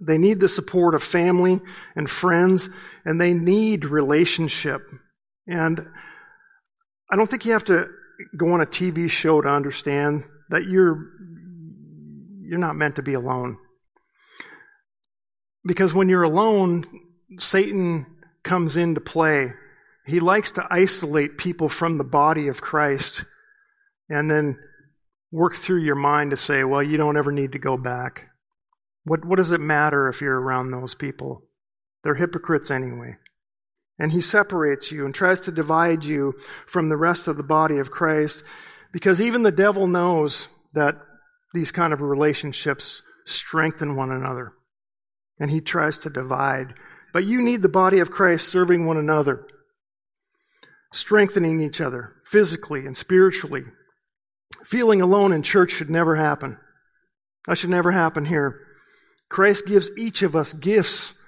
They 0.00 0.18
need 0.18 0.40
the 0.40 0.48
support 0.48 0.94
of 0.94 1.02
family 1.02 1.60
and 1.96 2.08
friends, 2.08 2.70
and 3.04 3.20
they 3.20 3.34
need 3.34 3.84
relationship. 3.84 4.82
And 5.46 5.86
I 7.10 7.16
don't 7.16 7.28
think 7.28 7.44
you 7.44 7.52
have 7.52 7.64
to 7.64 7.88
go 8.36 8.52
on 8.52 8.60
a 8.60 8.66
TV 8.66 9.10
show 9.10 9.40
to 9.40 9.48
understand 9.48 10.24
that 10.50 10.66
you're 10.66 11.11
you're 12.52 12.60
not 12.60 12.76
meant 12.76 12.96
to 12.96 13.02
be 13.02 13.14
alone. 13.14 13.56
Because 15.64 15.94
when 15.94 16.10
you're 16.10 16.22
alone, 16.22 16.84
Satan 17.38 18.04
comes 18.42 18.76
into 18.76 19.00
play. 19.00 19.54
He 20.04 20.20
likes 20.20 20.52
to 20.52 20.66
isolate 20.70 21.38
people 21.38 21.70
from 21.70 21.96
the 21.96 22.04
body 22.04 22.48
of 22.48 22.60
Christ 22.60 23.24
and 24.10 24.30
then 24.30 24.58
work 25.30 25.56
through 25.56 25.82
your 25.82 25.94
mind 25.94 26.32
to 26.32 26.36
say, 26.36 26.62
well, 26.62 26.82
you 26.82 26.98
don't 26.98 27.16
ever 27.16 27.32
need 27.32 27.52
to 27.52 27.58
go 27.58 27.78
back. 27.78 28.26
What, 29.04 29.24
what 29.24 29.36
does 29.36 29.52
it 29.52 29.60
matter 29.62 30.10
if 30.10 30.20
you're 30.20 30.38
around 30.38 30.72
those 30.72 30.94
people? 30.94 31.44
They're 32.04 32.16
hypocrites 32.16 32.70
anyway. 32.70 33.16
And 33.98 34.12
he 34.12 34.20
separates 34.20 34.92
you 34.92 35.06
and 35.06 35.14
tries 35.14 35.40
to 35.40 35.52
divide 35.52 36.04
you 36.04 36.34
from 36.66 36.90
the 36.90 36.98
rest 36.98 37.28
of 37.28 37.38
the 37.38 37.42
body 37.42 37.78
of 37.78 37.90
Christ 37.90 38.44
because 38.92 39.22
even 39.22 39.40
the 39.40 39.50
devil 39.50 39.86
knows 39.86 40.48
that 40.74 41.00
these 41.54 41.72
kind 41.72 41.92
of 41.92 42.00
relationships 42.00 43.02
strengthen 43.26 43.96
one 43.96 44.10
another. 44.10 44.52
And 45.38 45.50
he 45.50 45.60
tries 45.60 45.98
to 45.98 46.10
divide. 46.10 46.74
But 47.12 47.24
you 47.24 47.42
need 47.42 47.62
the 47.62 47.68
body 47.68 47.98
of 47.98 48.10
Christ 48.10 48.48
serving 48.48 48.86
one 48.86 48.96
another, 48.96 49.46
strengthening 50.92 51.60
each 51.60 51.80
other 51.80 52.14
physically 52.24 52.86
and 52.86 52.96
spiritually. 52.96 53.64
Feeling 54.64 55.00
alone 55.00 55.32
in 55.32 55.42
church 55.42 55.72
should 55.72 55.90
never 55.90 56.16
happen. 56.16 56.58
That 57.46 57.58
should 57.58 57.70
never 57.70 57.90
happen 57.90 58.26
here. 58.26 58.60
Christ 59.28 59.66
gives 59.66 59.90
each 59.98 60.22
of 60.22 60.36
us 60.36 60.52
gifts 60.52 61.20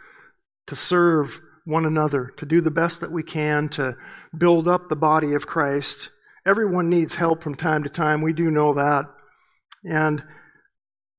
to 0.66 0.77
serve 0.77 1.41
one 1.64 1.87
another, 1.87 2.33
to 2.37 2.47
do 2.47 2.61
the 2.61 2.70
best 2.70 3.01
that 3.01 3.11
we 3.11 3.22
can 3.22 3.68
to 3.70 3.97
build 4.37 4.68
up 4.68 4.89
the 4.89 4.97
body 4.97 5.33
of 5.33 5.47
Christ. 5.47 6.11
Everyone 6.47 6.91
needs 6.91 7.14
help 7.14 7.43
from 7.43 7.55
time 7.55 7.83
to 7.85 7.89
time. 7.89 8.20
We 8.22 8.35
do 8.35 8.51
know 8.51 8.75
that. 8.75 9.07
And 9.85 10.22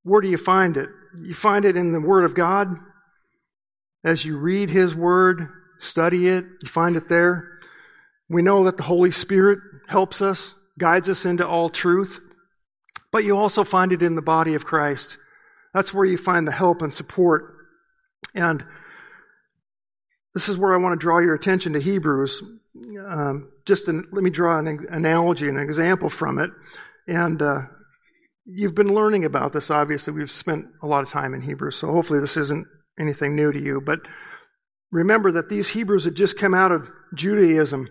where 0.03 0.22
do 0.22 0.28
you 0.28 0.38
find 0.38 0.78
it? 0.78 0.89
You 1.22 1.34
find 1.34 1.66
it 1.66 1.78
in 1.78 1.91
the 1.93 2.01
Word 2.01 2.26
of 2.26 2.36
God. 2.36 2.70
As 4.03 4.26
you 4.26 4.38
read 4.38 4.70
His 4.70 4.93
Word, 4.93 5.47
study 5.80 6.28
it, 6.28 6.45
you 6.61 6.68
find 6.68 6.95
it 6.95 7.09
there. 7.09 7.59
We 8.30 8.41
know 8.41 8.63
that 8.66 8.78
the 8.78 8.84
Holy 8.84 9.11
Spirit 9.11 9.59
helps 9.88 10.22
us, 10.22 10.55
guides 10.78 11.09
us 11.09 11.26
into 11.26 11.47
all 11.47 11.70
truth. 11.70 12.20
But 13.11 13.24
you 13.24 13.38
also 13.38 13.63
find 13.63 13.91
it 13.93 14.01
in 14.01 14.16
the 14.16 14.22
body 14.22 14.55
of 14.55 14.66
Christ. 14.66 15.18
That's 15.74 15.93
where 15.93 16.05
you 16.05 16.18
find 16.18 16.47
the 16.47 16.51
help 16.51 16.82
and 16.82 16.93
support. 16.93 17.55
And 18.34 18.63
this 20.34 20.49
is 20.49 20.57
where 20.57 20.74
I 20.74 20.78
want 20.78 20.99
to 20.99 21.03
draw 21.03 21.20
your 21.20 21.34
attention 21.34 21.74
to 21.74 21.80
Hebrews. 21.80 22.43
Um, 23.07 23.51
just 23.66 23.88
an, 23.88 24.07
let 24.11 24.24
me 24.24 24.30
draw 24.30 24.59
an 24.59 24.86
analogy, 24.89 25.47
an 25.47 25.57
example 25.57 26.09
from 26.09 26.39
it. 26.39 26.51
And 27.07 27.41
uh, 27.41 27.61
you've 28.45 28.75
been 28.75 28.93
learning 28.93 29.25
about 29.25 29.53
this, 29.53 29.69
obviously. 29.71 30.13
We've 30.13 30.31
spent 30.31 30.67
a 30.81 30.87
lot 30.87 31.03
of 31.03 31.09
time 31.09 31.33
in 31.33 31.41
Hebrews, 31.41 31.75
so 31.75 31.91
hopefully 31.91 32.19
this 32.19 32.37
isn't 32.37 32.67
anything 32.99 33.35
new 33.35 33.51
to 33.51 33.59
you. 33.59 33.81
But 33.81 34.01
remember 34.91 35.31
that 35.33 35.49
these 35.49 35.69
Hebrews 35.69 36.05
had 36.05 36.15
just 36.15 36.37
come 36.37 36.53
out 36.53 36.71
of 36.71 36.89
Judaism 37.13 37.89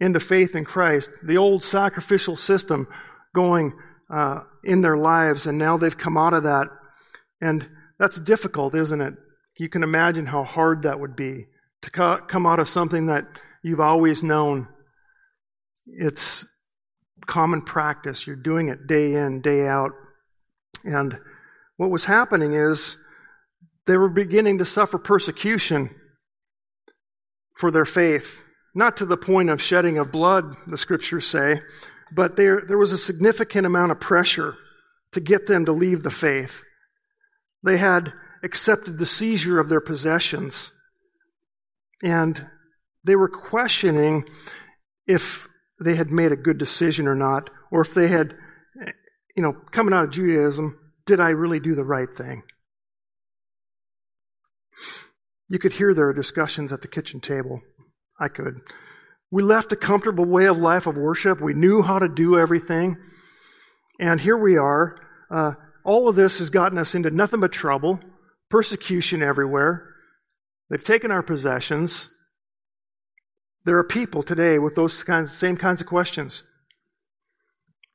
into 0.00 0.20
faith 0.20 0.54
in 0.54 0.64
Christ, 0.64 1.10
the 1.22 1.36
old 1.36 1.62
sacrificial 1.62 2.36
system 2.36 2.88
going 3.34 3.72
uh, 4.10 4.40
in 4.64 4.82
their 4.82 4.96
lives, 4.96 5.46
and 5.46 5.58
now 5.58 5.76
they've 5.76 5.96
come 5.96 6.16
out 6.16 6.34
of 6.34 6.42
that 6.42 6.68
and 7.44 7.68
that's 7.98 8.18
difficult, 8.18 8.74
isn't 8.74 9.00
it? 9.00 9.14
You 9.58 9.68
can 9.68 9.82
imagine 9.82 10.26
how 10.26 10.44
hard 10.44 10.82
that 10.82 10.98
would 10.98 11.14
be 11.14 11.46
to 11.82 11.90
come 11.90 12.46
out 12.46 12.58
of 12.58 12.68
something 12.68 13.06
that 13.06 13.26
you've 13.62 13.80
always 13.80 14.22
known. 14.22 14.66
It's 15.86 16.48
common 17.26 17.62
practice. 17.62 18.26
You're 18.26 18.36
doing 18.36 18.68
it 18.68 18.86
day 18.86 19.14
in, 19.14 19.40
day 19.40 19.66
out. 19.66 19.92
And 20.84 21.18
what 21.76 21.90
was 21.90 22.04
happening 22.04 22.54
is 22.54 22.96
they 23.86 23.96
were 23.96 24.08
beginning 24.08 24.58
to 24.58 24.64
suffer 24.64 24.98
persecution 24.98 25.90
for 27.56 27.70
their 27.70 27.84
faith. 27.84 28.44
Not 28.74 28.96
to 28.98 29.06
the 29.06 29.16
point 29.16 29.50
of 29.50 29.62
shedding 29.62 29.98
of 29.98 30.10
blood, 30.10 30.56
the 30.66 30.76
scriptures 30.76 31.26
say, 31.26 31.60
but 32.12 32.36
there, 32.36 32.62
there 32.66 32.78
was 32.78 32.92
a 32.92 32.98
significant 32.98 33.66
amount 33.66 33.92
of 33.92 34.00
pressure 34.00 34.56
to 35.12 35.20
get 35.20 35.46
them 35.46 35.64
to 35.64 35.72
leave 35.72 36.02
the 36.02 36.10
faith. 36.10 36.64
They 37.62 37.76
had 37.76 38.12
accepted 38.42 38.98
the 38.98 39.06
seizure 39.06 39.58
of 39.58 39.68
their 39.68 39.80
possessions. 39.80 40.72
And 42.02 42.46
they 43.04 43.16
were 43.16 43.28
questioning 43.28 44.24
if 45.06 45.48
they 45.84 45.96
had 45.96 46.10
made 46.10 46.32
a 46.32 46.36
good 46.36 46.58
decision 46.58 47.06
or 47.06 47.14
not, 47.14 47.50
or 47.70 47.80
if 47.80 47.94
they 47.94 48.08
had, 48.08 48.34
you 49.36 49.42
know, 49.42 49.52
coming 49.70 49.94
out 49.94 50.04
of 50.04 50.10
Judaism, 50.10 50.78
did 51.06 51.20
I 51.20 51.30
really 51.30 51.60
do 51.60 51.74
the 51.74 51.84
right 51.84 52.08
thing? 52.08 52.42
You 55.48 55.58
could 55.58 55.74
hear 55.74 55.92
their 55.92 56.12
discussions 56.12 56.72
at 56.72 56.80
the 56.80 56.88
kitchen 56.88 57.20
table. 57.20 57.60
I 58.18 58.28
could. 58.28 58.60
We 59.30 59.42
left 59.42 59.72
a 59.72 59.76
comfortable 59.76 60.24
way 60.24 60.46
of 60.46 60.58
life 60.58 60.86
of 60.86 60.96
worship. 60.96 61.40
We 61.40 61.54
knew 61.54 61.82
how 61.82 61.98
to 61.98 62.08
do 62.08 62.38
everything. 62.38 62.96
And 64.00 64.20
here 64.20 64.36
we 64.36 64.56
are, 64.56 64.96
uh, 65.30 65.52
all 65.84 66.08
of 66.08 66.16
this 66.16 66.38
has 66.38 66.50
gotten 66.50 66.78
us 66.78 66.94
into 66.94 67.10
nothing 67.10 67.40
but 67.40 67.52
trouble, 67.52 68.00
persecution 68.48 69.22
everywhere. 69.22 69.88
They've 70.70 70.82
taken 70.82 71.10
our 71.10 71.22
possessions. 71.22 72.13
There 73.64 73.78
are 73.78 73.84
people 73.84 74.22
today 74.22 74.58
with 74.58 74.74
those 74.74 75.02
kinds, 75.02 75.32
same 75.32 75.56
kinds 75.56 75.80
of 75.80 75.86
questions. 75.86 76.42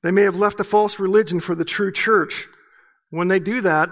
They 0.01 0.11
may 0.11 0.23
have 0.23 0.37
left 0.37 0.59
a 0.59 0.63
false 0.63 0.99
religion 0.99 1.39
for 1.39 1.55
the 1.55 1.65
true 1.65 1.91
church. 1.91 2.47
When 3.09 3.27
they 3.27 3.39
do 3.39 3.61
that, 3.61 3.89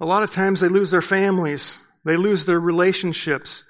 a 0.00 0.06
lot 0.06 0.22
of 0.22 0.30
times 0.30 0.60
they 0.60 0.68
lose 0.68 0.90
their 0.90 1.02
families, 1.02 1.78
they 2.04 2.16
lose 2.16 2.44
their 2.44 2.60
relationships, 2.60 3.64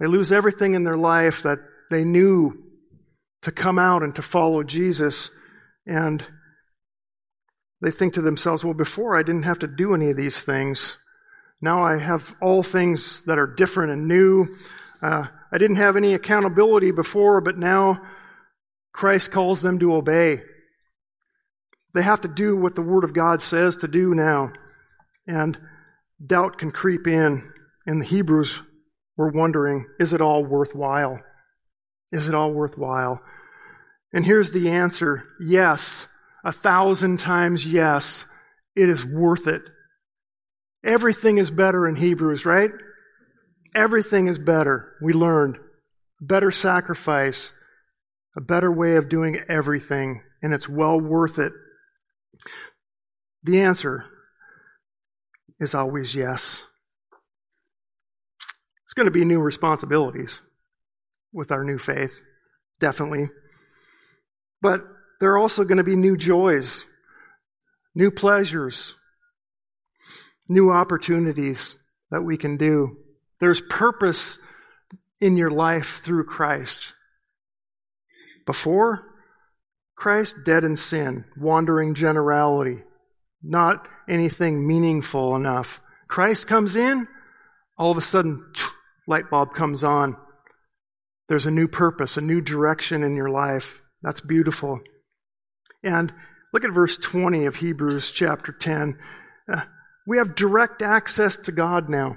they 0.00 0.06
lose 0.06 0.32
everything 0.32 0.74
in 0.74 0.84
their 0.84 0.96
life 0.96 1.42
that 1.42 1.58
they 1.90 2.04
knew 2.04 2.64
to 3.42 3.52
come 3.52 3.78
out 3.78 4.02
and 4.02 4.14
to 4.16 4.22
follow 4.22 4.62
Jesus. 4.62 5.30
And 5.86 6.24
they 7.80 7.90
think 7.90 8.14
to 8.14 8.22
themselves, 8.22 8.64
well, 8.64 8.74
before 8.74 9.16
I 9.16 9.22
didn't 9.22 9.44
have 9.44 9.60
to 9.60 9.66
do 9.66 9.94
any 9.94 10.10
of 10.10 10.16
these 10.16 10.44
things. 10.44 10.98
Now 11.60 11.82
I 11.82 11.98
have 11.98 12.34
all 12.40 12.62
things 12.62 13.22
that 13.22 13.38
are 13.38 13.46
different 13.46 13.92
and 13.92 14.08
new. 14.08 14.46
Uh, 15.00 15.26
I 15.50 15.58
didn't 15.58 15.76
have 15.76 15.96
any 15.96 16.14
accountability 16.14 16.90
before, 16.90 17.40
but 17.40 17.58
now 17.58 18.02
Christ 18.92 19.32
calls 19.32 19.62
them 19.62 19.78
to 19.78 19.94
obey. 19.94 20.42
They 21.94 22.02
have 22.02 22.20
to 22.22 22.28
do 22.28 22.56
what 22.56 22.74
the 22.74 22.82
Word 22.82 23.04
of 23.04 23.14
God 23.14 23.40
says 23.42 23.76
to 23.78 23.88
do 23.88 24.14
now. 24.14 24.52
And 25.26 25.58
doubt 26.24 26.58
can 26.58 26.70
creep 26.70 27.06
in. 27.06 27.52
And 27.86 28.00
the 28.00 28.06
Hebrews 28.06 28.62
were 29.16 29.30
wondering, 29.30 29.86
is 29.98 30.12
it 30.12 30.20
all 30.20 30.44
worthwhile? 30.44 31.20
Is 32.12 32.28
it 32.28 32.34
all 32.34 32.52
worthwhile? 32.52 33.20
And 34.12 34.24
here's 34.24 34.52
the 34.52 34.68
answer 34.68 35.24
yes 35.40 36.08
a 36.44 36.52
thousand 36.52 37.18
times 37.18 37.66
yes, 37.66 38.26
it 38.76 38.88
is 38.88 39.04
worth 39.04 39.46
it. 39.46 39.62
Everything 40.84 41.38
is 41.38 41.50
better 41.50 41.86
in 41.86 41.96
Hebrews, 41.96 42.46
right? 42.46 42.70
Everything 43.74 44.28
is 44.28 44.38
better. 44.38 44.94
We 45.02 45.12
learned. 45.12 45.58
Better 46.20 46.50
sacrifice, 46.50 47.52
a 48.36 48.40
better 48.40 48.72
way 48.72 48.96
of 48.96 49.08
doing 49.08 49.40
everything, 49.48 50.22
and 50.42 50.52
it's 50.52 50.68
well 50.68 51.00
worth 51.00 51.38
it. 51.38 51.52
The 53.44 53.60
answer 53.60 54.04
is 55.60 55.74
always 55.74 56.14
yes. 56.14 56.68
It's 58.84 58.94
going 58.94 59.06
to 59.06 59.12
be 59.12 59.24
new 59.24 59.40
responsibilities 59.40 60.40
with 61.32 61.52
our 61.52 61.62
new 61.62 61.78
faith, 61.78 62.20
definitely. 62.80 63.26
But 64.60 64.84
there 65.20 65.30
are 65.32 65.38
also 65.38 65.64
going 65.64 65.78
to 65.78 65.84
be 65.84 65.96
new 65.96 66.16
joys, 66.16 66.84
new 67.94 68.10
pleasures, 68.10 68.94
new 70.48 70.70
opportunities 70.70 71.76
that 72.10 72.22
we 72.22 72.36
can 72.36 72.56
do. 72.56 72.96
There's 73.40 73.60
purpose 73.60 74.38
in 75.20 75.36
your 75.36 75.50
life 75.50 76.00
through 76.02 76.24
Christ. 76.24 76.92
Before 78.46 79.04
Christ, 79.96 80.36
dead 80.44 80.64
in 80.64 80.76
sin, 80.76 81.24
wandering 81.36 81.94
generality, 81.94 82.82
not 83.42 83.86
anything 84.08 84.66
meaningful 84.66 85.34
enough. 85.36 85.80
Christ 86.06 86.46
comes 86.46 86.76
in, 86.76 87.08
all 87.76 87.90
of 87.90 87.98
a 87.98 88.02
sudden, 88.02 88.52
light 89.06 89.28
bulb 89.30 89.54
comes 89.54 89.84
on. 89.84 90.16
There's 91.28 91.46
a 91.46 91.50
new 91.50 91.68
purpose, 91.68 92.16
a 92.16 92.22
new 92.22 92.40
direction 92.40 93.02
in 93.02 93.16
your 93.16 93.28
life. 93.28 93.82
That's 94.02 94.20
beautiful. 94.20 94.80
And 95.82 96.12
look 96.52 96.64
at 96.64 96.72
verse 96.72 96.96
20 96.96 97.44
of 97.44 97.56
Hebrews 97.56 98.10
chapter 98.10 98.52
10. 98.52 98.98
Uh, 99.52 99.62
we 100.06 100.18
have 100.18 100.34
direct 100.34 100.80
access 100.80 101.36
to 101.36 101.52
God 101.52 101.88
now. 101.88 102.16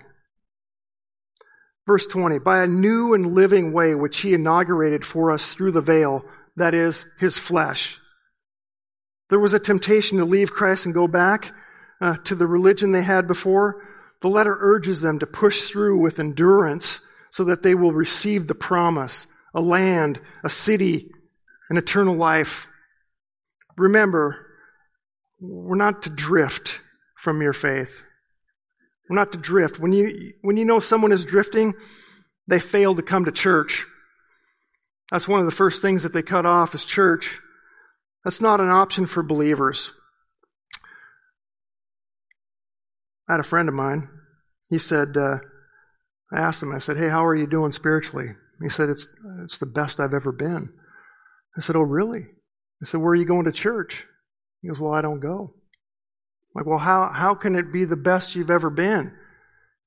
Verse 1.88 2.06
20, 2.08 2.40
by 2.40 2.62
a 2.62 2.68
new 2.68 3.14
and 3.14 3.34
living 3.34 3.74
way 3.74 3.96
which 3.96 4.22
he 4.22 4.34
inaugurated 4.34 5.04
for 5.04 5.32
us 5.32 5.54
through 5.54 5.72
the 5.72 5.82
veil, 5.82 6.24
that 6.56 6.74
is, 6.74 7.06
his 7.20 7.38
flesh. 7.38 8.00
There 9.30 9.40
was 9.40 9.54
a 9.54 9.60
temptation 9.60 10.18
to 10.18 10.26
leave 10.26 10.52
Christ 10.52 10.86
and 10.86 10.94
go 10.94 11.08
back 11.08 11.54
uh, 12.00 12.18
to 12.26 12.36
the 12.36 12.48
religion 12.48 12.92
they 12.92 13.04
had 13.04 13.28
before. 13.28 13.88
The 14.22 14.30
letter 14.30 14.58
urges 14.60 15.02
them 15.02 15.20
to 15.20 15.26
push 15.26 15.64
through 15.64 15.98
with 16.00 16.20
endurance 16.20 17.02
so 17.32 17.46
that 17.46 17.64
they 17.64 17.74
will 17.74 17.94
receive 17.94 18.48
the 18.48 18.56
promise, 18.56 19.28
a 19.54 19.62
land, 19.62 20.20
a 20.44 20.50
city, 20.50 21.10
an 21.70 21.78
eternal 21.78 22.16
life. 22.16 22.68
Remember, 23.78 24.46
we're 25.40 25.76
not 25.76 26.04
to 26.04 26.10
drift 26.10 26.82
from 27.16 27.42
your 27.42 27.54
faith. 27.54 28.04
We're 29.12 29.18
not 29.18 29.34
to 29.34 29.38
drift. 29.38 29.78
When 29.78 29.92
you, 29.92 30.32
when 30.40 30.56
you 30.56 30.64
know 30.64 30.80
someone 30.80 31.12
is 31.12 31.26
drifting, 31.26 31.74
they 32.48 32.62
fail 32.62 32.96
to 32.96 33.02
come 33.02 33.26
to 33.26 33.32
church. 33.34 33.86
That's 35.12 35.28
one 35.28 35.42
of 35.42 35.46
the 35.46 35.52
first 35.52 35.82
things 35.82 36.04
that 36.04 36.14
they 36.14 36.22
cut 36.22 36.46
off 36.46 36.74
is 36.74 36.86
church. 36.86 37.42
That's 38.24 38.40
not 38.40 38.62
an 38.62 38.70
option 38.70 39.06
for 39.06 39.22
believers. 39.22 39.92
I 43.28 43.34
had 43.34 43.42
a 43.42 43.44
friend 43.44 43.68
of 43.68 43.76
mine. 43.76 44.08
He 44.70 44.78
said, 44.78 45.18
uh, 45.18 45.40
I 46.32 46.40
asked 46.40 46.64
him, 46.64 46.74
I 46.74 46.78
said, 46.78 46.96
Hey, 46.96 47.10
how 47.10 47.26
are 47.26 47.36
you 47.36 47.48
doing 47.48 47.74
spiritually? 47.74 48.30
He 48.62 48.70
said, 48.70 48.88
It's, 48.88 49.10
it's 49.44 49.58
the 49.58 49.66
best 49.66 50.00
I've 50.00 50.14
ever 50.14 50.32
been. 50.32 50.70
I 51.58 51.60
said, 51.60 51.76
Oh, 51.76 51.82
really? 51.82 52.28
I 52.82 52.86
said, 52.86 53.02
Where 53.02 53.12
are 53.12 53.16
you 53.16 53.26
going 53.26 53.44
to 53.44 53.52
church? 53.52 54.06
He 54.62 54.70
goes, 54.70 54.80
Well, 54.80 54.94
I 54.94 55.02
don't 55.02 55.20
go. 55.20 55.56
I'm 56.54 56.60
like, 56.60 56.66
well, 56.66 56.80
how, 56.80 57.12
how 57.14 57.36
can 57.36 57.56
it 57.56 57.72
be 57.72 57.86
the 57.86 57.96
best 57.96 58.36
you've 58.36 58.52
ever 58.52 58.70
been? 58.70 59.14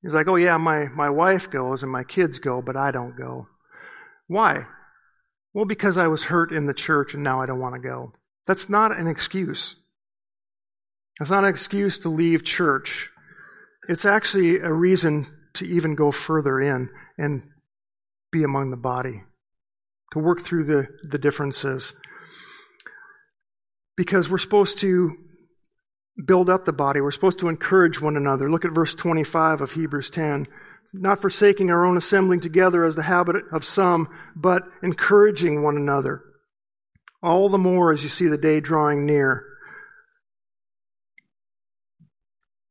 He's 0.03 0.15
like, 0.15 0.29
Oh, 0.29 0.37
yeah, 0.37 0.57
my, 0.57 0.89
my 0.89 1.11
wife 1.11 1.51
goes 1.51 1.83
and 1.83 1.91
my 1.91 2.05
kids 2.05 2.39
go, 2.39 2.63
but 2.63 2.77
I 2.77 2.91
don't 2.91 3.17
go. 3.17 3.49
Why? 4.27 4.67
Well, 5.53 5.65
because 5.65 5.97
I 5.97 6.09
was 6.09 6.25
hurt 6.25 6.53
in 6.53 6.67
the 6.67 6.75
church 6.75 7.15
and 7.15 7.23
now 7.23 7.41
I 7.41 7.47
don't 7.47 7.61
want 7.61 7.75
to 7.75 7.81
go. 7.81 8.13
That's 8.47 8.69
not 8.69 8.97
an 8.99 9.07
excuse. 9.07 9.77
That's 11.19 11.31
not 11.31 11.45
an 11.45 11.51
excuse 11.51 11.99
to 12.01 12.09
leave 12.09 12.45
church. 12.45 13.11
It's 13.89 14.05
actually 14.05 14.59
a 14.59 14.73
reason 14.73 15.27
to 15.55 15.67
even 15.67 15.95
go 15.95 16.11
further 16.11 16.61
in 16.61 16.91
and 17.17 17.51
be 18.33 18.43
among 18.43 18.71
the 18.71 18.77
body, 18.77 19.23
to 20.13 20.19
work 20.19 20.41
through 20.41 20.65
the, 20.65 20.89
the 21.09 21.19
differences. 21.19 21.95
Because 23.97 24.29
we're 24.29 24.39
supposed 24.39 24.81
to 24.81 25.13
build 26.23 26.49
up 26.49 26.65
the 26.65 26.73
body, 26.73 27.01
we're 27.01 27.11
supposed 27.11 27.41
to 27.41 27.49
encourage 27.49 28.01
one 28.01 28.17
another. 28.17 28.51
Look 28.51 28.65
at 28.65 28.73
verse 28.73 28.95
25 28.95 29.61
of 29.61 29.73
Hebrews 29.73 30.11
10 30.11 30.47
not 30.95 31.21
forsaking 31.21 31.71
our 31.71 31.85
own 31.85 31.97
assembling 31.97 32.41
together 32.41 32.85
as 32.85 32.95
the 32.95 33.03
habit 33.03 33.45
of 33.53 33.65
some, 33.65 34.09
but 34.37 34.63
encouraging 34.83 35.63
one 35.63 35.77
another. 35.77 36.23
All 37.23 37.49
the 37.49 37.59
more 37.59 37.93
as 37.93 38.03
you 38.03 38.09
see 38.09 38.29
the 38.29 38.39
day 38.39 38.61
drawing 38.61 39.05
near. 39.05 39.45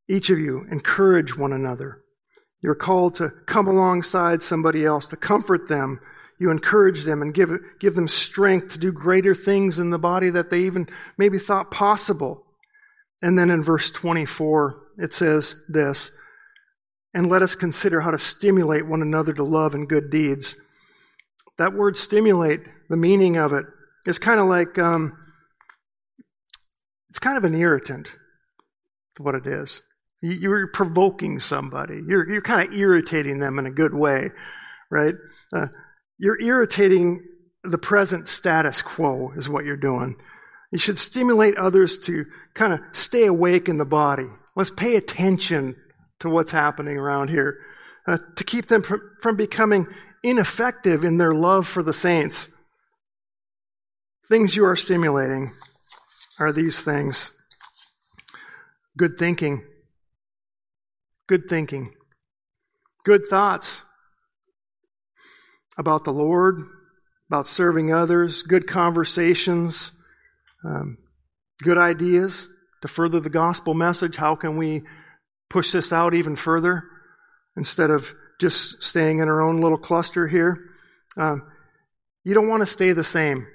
Each 0.08 0.30
of 0.30 0.38
you 0.38 0.66
encourage 0.70 1.36
one 1.36 1.52
another. 1.52 2.00
You're 2.62 2.74
called 2.74 3.14
to 3.16 3.30
come 3.46 3.66
alongside 3.66 4.40
somebody 4.40 4.86
else, 4.86 5.06
to 5.08 5.16
comfort 5.16 5.68
them. 5.68 6.00
You 6.38 6.50
encourage 6.50 7.04
them 7.04 7.20
and 7.20 7.34
give, 7.34 7.50
give 7.78 7.94
them 7.94 8.08
strength 8.08 8.68
to 8.68 8.78
do 8.78 8.90
greater 8.90 9.34
things 9.34 9.78
in 9.78 9.90
the 9.90 9.98
body 9.98 10.30
that 10.30 10.50
they 10.50 10.60
even 10.60 10.88
maybe 11.18 11.38
thought 11.38 11.70
possible. 11.70 12.43
And 13.24 13.38
then 13.38 13.48
in 13.48 13.64
verse 13.64 13.90
24, 13.90 14.82
it 14.98 15.14
says 15.14 15.56
this 15.66 16.12
and 17.14 17.30
let 17.30 17.40
us 17.40 17.54
consider 17.54 18.02
how 18.02 18.10
to 18.10 18.18
stimulate 18.18 18.86
one 18.86 19.00
another 19.00 19.32
to 19.32 19.42
love 19.42 19.74
and 19.74 19.88
good 19.88 20.10
deeds. 20.10 20.56
That 21.56 21.72
word 21.72 21.96
stimulate, 21.96 22.60
the 22.90 22.98
meaning 22.98 23.38
of 23.38 23.54
it, 23.54 23.64
is 24.06 24.18
kind 24.18 24.40
of 24.40 24.46
like, 24.46 24.78
um, 24.78 25.16
it's 27.08 27.18
kind 27.18 27.38
of 27.38 27.44
an 27.44 27.54
irritant 27.54 28.12
to 29.14 29.22
what 29.22 29.34
it 29.34 29.46
is. 29.46 29.80
You're 30.20 30.66
provoking 30.66 31.40
somebody. 31.40 32.02
You're, 32.06 32.30
you're 32.30 32.42
kind 32.42 32.68
of 32.68 32.78
irritating 32.78 33.38
them 33.38 33.58
in 33.58 33.64
a 33.64 33.70
good 33.70 33.94
way, 33.94 34.32
right? 34.90 35.14
Uh, 35.50 35.68
you're 36.18 36.40
irritating 36.42 37.24
the 37.62 37.78
present 37.78 38.28
status 38.28 38.82
quo, 38.82 39.32
is 39.34 39.48
what 39.48 39.64
you're 39.64 39.78
doing. 39.78 40.16
You 40.74 40.78
should 40.80 40.98
stimulate 40.98 41.56
others 41.56 42.00
to 42.00 42.26
kind 42.52 42.72
of 42.72 42.80
stay 42.90 43.26
awake 43.26 43.68
in 43.68 43.78
the 43.78 43.84
body. 43.84 44.26
Let's 44.56 44.72
pay 44.72 44.96
attention 44.96 45.76
to 46.18 46.28
what's 46.28 46.50
happening 46.50 46.98
around 46.98 47.30
here, 47.30 47.60
uh, 48.08 48.18
to 48.34 48.42
keep 48.42 48.66
them 48.66 48.82
from 48.82 49.36
becoming 49.36 49.86
ineffective 50.24 51.04
in 51.04 51.16
their 51.16 51.32
love 51.32 51.68
for 51.68 51.84
the 51.84 51.92
saints. 51.92 52.60
Things 54.26 54.56
you 54.56 54.64
are 54.64 54.74
stimulating 54.74 55.52
are 56.40 56.52
these 56.52 56.82
things 56.82 57.30
good 58.96 59.16
thinking, 59.16 59.64
good 61.28 61.48
thinking, 61.48 61.94
good 63.04 63.28
thoughts 63.30 63.84
about 65.78 66.02
the 66.02 66.12
Lord, 66.12 66.64
about 67.30 67.46
serving 67.46 67.94
others, 67.94 68.42
good 68.42 68.66
conversations, 68.66 70.00
um, 70.64 70.98
good 71.62 71.78
ideas 71.78 72.48
to 72.82 72.88
further 72.88 73.20
the 73.20 73.30
gospel 73.30 73.74
message. 73.74 74.16
How 74.16 74.34
can 74.34 74.56
we 74.56 74.82
push 75.50 75.72
this 75.72 75.92
out 75.92 76.14
even 76.14 76.36
further 76.36 76.84
instead 77.56 77.90
of 77.90 78.14
just 78.40 78.82
staying 78.82 79.20
in 79.20 79.28
our 79.28 79.40
own 79.40 79.60
little 79.60 79.78
cluster 79.78 80.26
here. 80.26 80.58
Um, 81.16 81.46
you 82.24 82.34
don't 82.34 82.48
want 82.48 82.62
to 82.62 82.66
stay 82.66 82.92
the 82.92 83.04
same. 83.04 83.46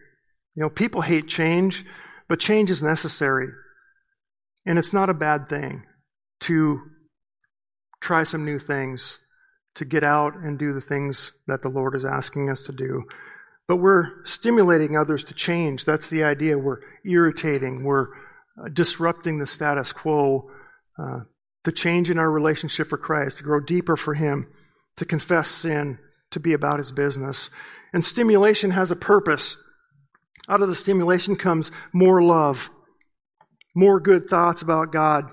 You 0.56 0.64
know, 0.64 0.70
people 0.70 1.02
hate 1.02 1.28
change, 1.28 1.86
but 2.28 2.40
change 2.40 2.70
is 2.70 2.82
necessary. 2.82 3.50
And 4.66 4.78
it's 4.78 4.94
not 4.94 5.10
a 5.10 5.14
bad 5.14 5.50
thing 5.50 5.84
to 6.42 6.82
try 8.02 8.24
some 8.24 8.46
new 8.46 8.60
things, 8.60 9.20
to 9.76 9.86
get 9.86 10.04
out 10.04 10.36
and 10.36 10.58
do 10.58 10.74
the 10.74 10.82
things 10.82 11.34
that 11.48 11.62
the 11.62 11.70
Lord 11.70 11.96
is 11.96 12.06
asking 12.06 12.50
us 12.50 12.66
to 12.66 12.72
do. 12.72 13.04
But 13.70 13.78
we're 13.78 14.26
stimulating 14.26 14.98
others 14.98 15.24
to 15.26 15.34
change. 15.34 15.86
That's 15.86 16.10
the 16.10 16.26
idea. 16.26 16.58
We're 16.58 16.82
irritating, 17.06 17.86
we're 17.86 18.08
uh, 18.62 18.68
disrupting 18.74 19.40
the 19.40 19.46
status 19.46 19.94
quo. 19.94 20.52
Uh, 20.98 21.22
to 21.64 21.72
change 21.72 22.10
in 22.10 22.18
our 22.18 22.32
relationship 22.32 22.90
for 22.90 22.98
Christ, 22.98 23.38
to 23.38 23.44
grow 23.44 23.60
deeper 23.60 23.98
for 23.98 24.14
Him, 24.14 24.48
to 24.98 25.06
confess 25.06 25.50
sin, 25.50 26.00
to 26.32 26.40
be 26.40 26.54
about 26.54 26.78
His 26.78 26.92
business. 26.92 27.50
And 27.94 28.04
stimulation 28.04 28.72
has 28.72 28.92
a 28.92 28.96
purpose. 28.96 29.62
Out 30.48 30.62
of 30.62 30.68
the 30.68 30.76
stimulation 30.76 31.36
comes 31.36 31.72
more 31.94 32.22
love, 32.22 32.70
more 33.76 34.00
good 34.00 34.26
thoughts 34.26 34.62
about 34.62 34.92
God, 34.92 35.30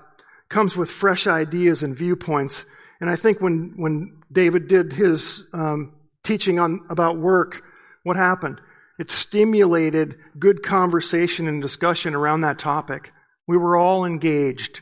comes 0.49 0.75
with 0.75 0.89
fresh 0.89 1.27
ideas 1.27 1.83
and 1.83 1.97
viewpoints. 1.97 2.65
And 2.99 3.09
I 3.09 3.15
think 3.15 3.41
when, 3.41 3.73
when 3.77 4.21
David 4.31 4.67
did 4.67 4.93
his 4.93 5.47
um, 5.53 5.95
teaching 6.23 6.59
on, 6.59 6.81
about 6.89 7.17
work, 7.17 7.63
what 8.03 8.17
happened? 8.17 8.61
It 8.99 9.11
stimulated 9.11 10.15
good 10.39 10.63
conversation 10.63 11.47
and 11.47 11.61
discussion 11.61 12.15
around 12.15 12.41
that 12.41 12.59
topic. 12.59 13.11
We 13.47 13.57
were 13.57 13.77
all 13.77 14.05
engaged. 14.05 14.81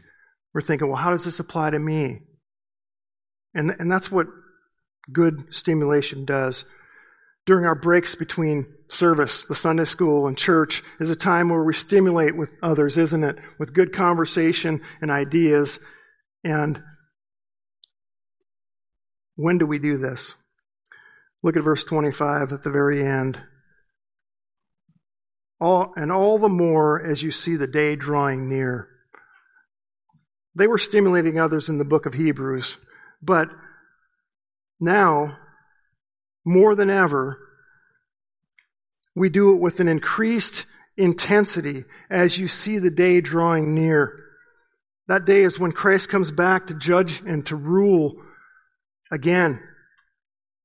We're 0.54 0.62
thinking, 0.62 0.88
well, 0.88 1.02
how 1.02 1.12
does 1.12 1.26
this 1.26 1.40
apply 1.40 1.72
to 1.72 1.80
me? 1.80 2.22
And, 3.54 3.76
and 3.78 3.92
that's 3.92 4.12
what 4.12 4.28
good 5.12 5.54
stimulation 5.54 6.26
does. 6.26 6.66
During 7.46 7.66
our 7.66 7.76
breaks 7.76 8.16
between 8.16 8.74
service, 8.88 9.44
the 9.44 9.54
Sunday 9.54 9.84
school, 9.84 10.28
and 10.28 10.38
church 10.38 10.82
is 11.00 11.12
a 11.12 11.16
time 11.16 11.50
where 11.50 11.64
we 11.64 11.74
stimulate 11.74 12.36
with 12.36 12.52
others, 12.64 12.98
isn't 12.98 13.24
it? 13.24 13.38
With 13.60 13.74
good 13.74 13.94
conversation 13.94 14.82
and 15.02 15.12
ideas. 15.12 15.80
And 16.44 16.82
when 19.36 19.58
do 19.58 19.66
we 19.66 19.78
do 19.78 19.98
this? 19.98 20.36
Look 21.46 21.58
at 21.58 21.64
verse 21.64 21.84
25 21.84 22.54
at 22.54 22.64
the 22.64 22.72
very 22.72 23.06
end. 23.06 23.40
All, 25.62 25.94
and 25.96 26.12
all 26.12 26.40
the 26.40 26.50
more 26.50 27.00
as 27.06 27.22
you 27.22 27.30
see 27.30 27.56
the 27.56 27.68
day 27.68 27.96
drawing 27.96 28.50
near. 28.50 28.90
They 30.56 30.66
were 30.66 30.80
stimulating 30.80 31.40
others 31.40 31.70
in 31.70 31.78
the 31.78 31.86
book 31.86 32.08
of 32.08 32.16
Hebrews, 32.16 32.78
but 33.22 33.50
now, 34.80 35.38
more 36.44 36.74
than 36.74 36.90
ever, 36.90 37.38
we 39.14 39.30
do 39.30 39.54
it 39.54 39.62
with 39.62 39.80
an 39.80 39.88
increased 39.88 40.66
intensity 40.98 41.86
as 42.10 42.40
you 42.40 42.48
see 42.48 42.80
the 42.80 42.90
day 42.90 43.22
drawing 43.22 43.76
near. 43.76 44.20
That 45.08 45.26
day 45.26 45.44
is 45.44 45.60
when 45.60 45.74
Christ 45.74 46.10
comes 46.10 46.32
back 46.32 46.66
to 46.68 46.74
judge 46.74 47.22
and 47.22 47.46
to 47.46 47.56
rule 47.56 48.16
again. 49.12 49.62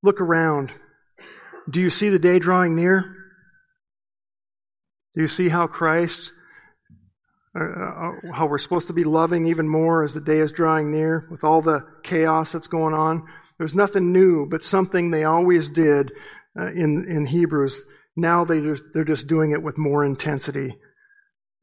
Look 0.03 0.21
around. 0.21 0.73
Do 1.69 1.81
you 1.81 1.91
see 1.91 2.09
the 2.09 2.19
day 2.19 2.39
drawing 2.39 2.75
near? 2.75 3.17
Do 5.15 5.21
you 5.21 5.29
see 5.29 5.49
how 5.49 5.67
Christ 5.67 6.33
uh, 7.59 7.65
uh, 7.65 8.13
how 8.33 8.47
we're 8.47 8.59
supposed 8.59 8.87
to 8.87 8.93
be 8.93 9.03
loving 9.03 9.49
even 9.49 9.69
more 9.69 10.05
as 10.05 10.15
the 10.15 10.21
day 10.21 10.39
is 10.39 10.53
drawing 10.53 10.93
near 10.93 11.27
with 11.33 11.43
all 11.43 11.61
the 11.61 11.85
chaos 12.05 12.53
that's 12.53 12.69
going 12.69 12.95
on. 12.95 13.27
There's 13.59 13.75
nothing 13.75 14.13
new, 14.13 14.47
but 14.49 14.63
something 14.63 15.11
they 15.11 15.25
always 15.25 15.69
did 15.69 16.13
uh, 16.59 16.69
in, 16.69 17.07
in 17.11 17.27
Hebrews. 17.27 17.85
Now 18.17 18.45
they 18.45 18.61
just, 18.61 18.85
they're 18.95 19.03
just 19.03 19.27
doing 19.27 19.51
it 19.51 19.65
with 19.65 19.79
more 19.79 20.05
intensity. 20.05 20.79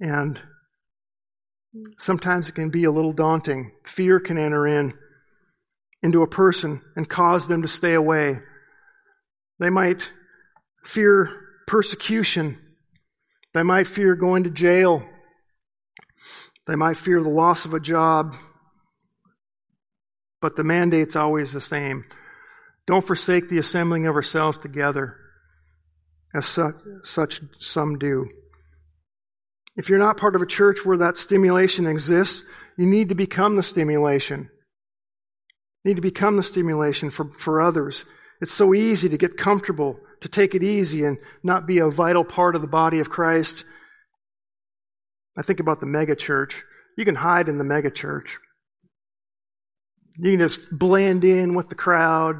And 0.01 0.41
sometimes 1.97 2.49
it 2.49 2.55
can 2.55 2.69
be 2.69 2.83
a 2.83 2.91
little 2.91 3.13
daunting. 3.13 3.71
Fear 3.85 4.19
can 4.19 4.37
enter 4.37 4.67
in 4.67 4.93
into 6.03 6.21
a 6.21 6.27
person 6.27 6.81
and 6.95 7.09
cause 7.09 7.47
them 7.47 7.61
to 7.61 7.67
stay 7.67 7.93
away. 7.93 8.39
They 9.59 9.69
might 9.69 10.11
fear 10.83 11.29
persecution. 11.67 12.59
They 13.53 13.63
might 13.63 13.87
fear 13.87 14.15
going 14.15 14.43
to 14.43 14.49
jail 14.49 15.03
they 16.67 16.75
might 16.75 16.97
fear 16.97 17.21
the 17.23 17.29
loss 17.29 17.65
of 17.65 17.73
a 17.73 17.79
job, 17.79 18.35
but 20.41 20.55
the 20.55 20.63
mandate's 20.63 21.15
always 21.15 21.53
the 21.53 21.61
same 21.61 22.03
Don't 22.85 23.07
forsake 23.07 23.49
the 23.49 23.57
assembling 23.57 24.05
of 24.05 24.15
ourselves 24.15 24.57
together, 24.57 25.17
as 26.33 26.45
such, 26.45 26.75
such 27.03 27.41
some 27.59 27.97
do. 27.97 28.29
If 29.75 29.89
you're 29.89 29.99
not 29.99 30.17
part 30.17 30.35
of 30.35 30.41
a 30.41 30.47
church 30.47 30.85
where 30.85 30.97
that 30.97 31.17
stimulation 31.17 31.85
exists, 31.85 32.47
you 32.77 32.85
need 32.85 33.09
to 33.09 33.15
become 33.15 33.55
the 33.55 33.63
stimulation. 33.63 34.49
Need 35.87 35.95
to 35.95 36.01
become 36.01 36.35
the 36.35 36.43
stimulation 36.43 37.09
for, 37.09 37.29
for 37.31 37.61
others. 37.61 38.03
It's 38.41 38.51
so 38.51 38.73
easy 38.73 39.07
to 39.07 39.17
get 39.17 39.37
comfortable, 39.37 39.97
to 40.19 40.27
take 40.27 40.53
it 40.53 40.61
easy 40.61 41.05
and 41.05 41.17
not 41.43 41.65
be 41.65 41.77
a 41.77 41.89
vital 41.89 42.25
part 42.25 42.57
of 42.57 42.61
the 42.61 42.67
body 42.67 42.99
of 42.99 43.09
Christ. 43.09 43.63
I 45.37 45.43
think 45.43 45.61
about 45.61 45.79
the 45.79 45.85
mega 45.85 46.13
church. 46.13 46.61
You 46.97 47.05
can 47.05 47.15
hide 47.15 47.47
in 47.47 47.57
the 47.57 47.63
mega 47.63 47.89
church. 47.89 48.37
You 50.17 50.31
can 50.31 50.39
just 50.41 50.77
blend 50.77 51.23
in 51.23 51.55
with 51.55 51.69
the 51.69 51.75
crowd. 51.75 52.35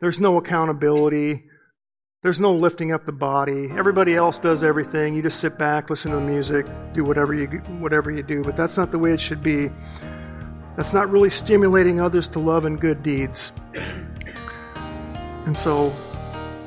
There's 0.00 0.18
no 0.18 0.36
accountability. 0.36 1.44
There's 2.24 2.40
no 2.40 2.52
lifting 2.52 2.90
up 2.90 3.06
the 3.06 3.12
body. 3.12 3.70
Everybody 3.70 4.16
else 4.16 4.40
does 4.40 4.64
everything. 4.64 5.14
You 5.14 5.22
just 5.22 5.38
sit 5.38 5.56
back, 5.56 5.88
listen 5.88 6.10
to 6.10 6.16
the 6.16 6.22
music, 6.24 6.66
do 6.94 7.04
whatever 7.04 7.32
you 7.32 7.46
whatever 7.78 8.10
you 8.10 8.24
do. 8.24 8.42
But 8.42 8.56
that's 8.56 8.76
not 8.76 8.90
the 8.90 8.98
way 8.98 9.12
it 9.12 9.20
should 9.20 9.40
be. 9.40 9.70
That's 10.78 10.92
not 10.92 11.10
really 11.10 11.28
stimulating 11.28 12.00
others 12.00 12.28
to 12.28 12.38
love 12.38 12.64
and 12.64 12.80
good 12.80 13.02
deeds. 13.02 13.50
And 15.44 15.58
so, 15.58 15.90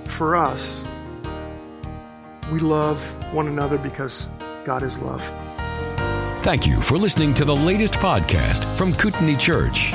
for 0.03 0.36
us, 0.36 0.84
we 2.51 2.59
love 2.59 3.01
one 3.34 3.47
another 3.47 3.78
because 3.78 4.28
God 4.66 4.84
is 4.84 4.97
love. 4.97 5.24
Thank 6.43 6.68
you 6.68 6.82
for 6.82 6.97
listening 6.97 7.34
to 7.36 7.45
the 7.45 7.55
latest 7.55 7.93
podcast 7.93 8.66
from 8.76 8.93
Kootenai 8.95 9.38
Church. 9.38 9.91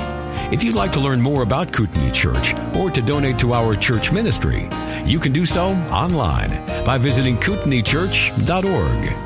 If 0.51 0.65
you'd 0.65 0.77
like 0.77 0.93
to 0.93 1.01
learn 1.01 1.21
more 1.21 1.43
about 1.43 1.71
Kootenai 1.75 2.11
Church 2.11 2.55
or 2.75 2.91
to 2.91 3.03
donate 3.03 3.39
to 3.41 3.53
our 3.53 3.75
church 3.75 4.13
ministry, 4.13 4.67
you 5.05 5.21
can 5.21 5.33
do 5.33 5.45
so 5.45 5.73
online 5.93 6.65
by 6.87 6.97
visiting 6.97 7.37
kootenaichurch.org. 7.37 9.26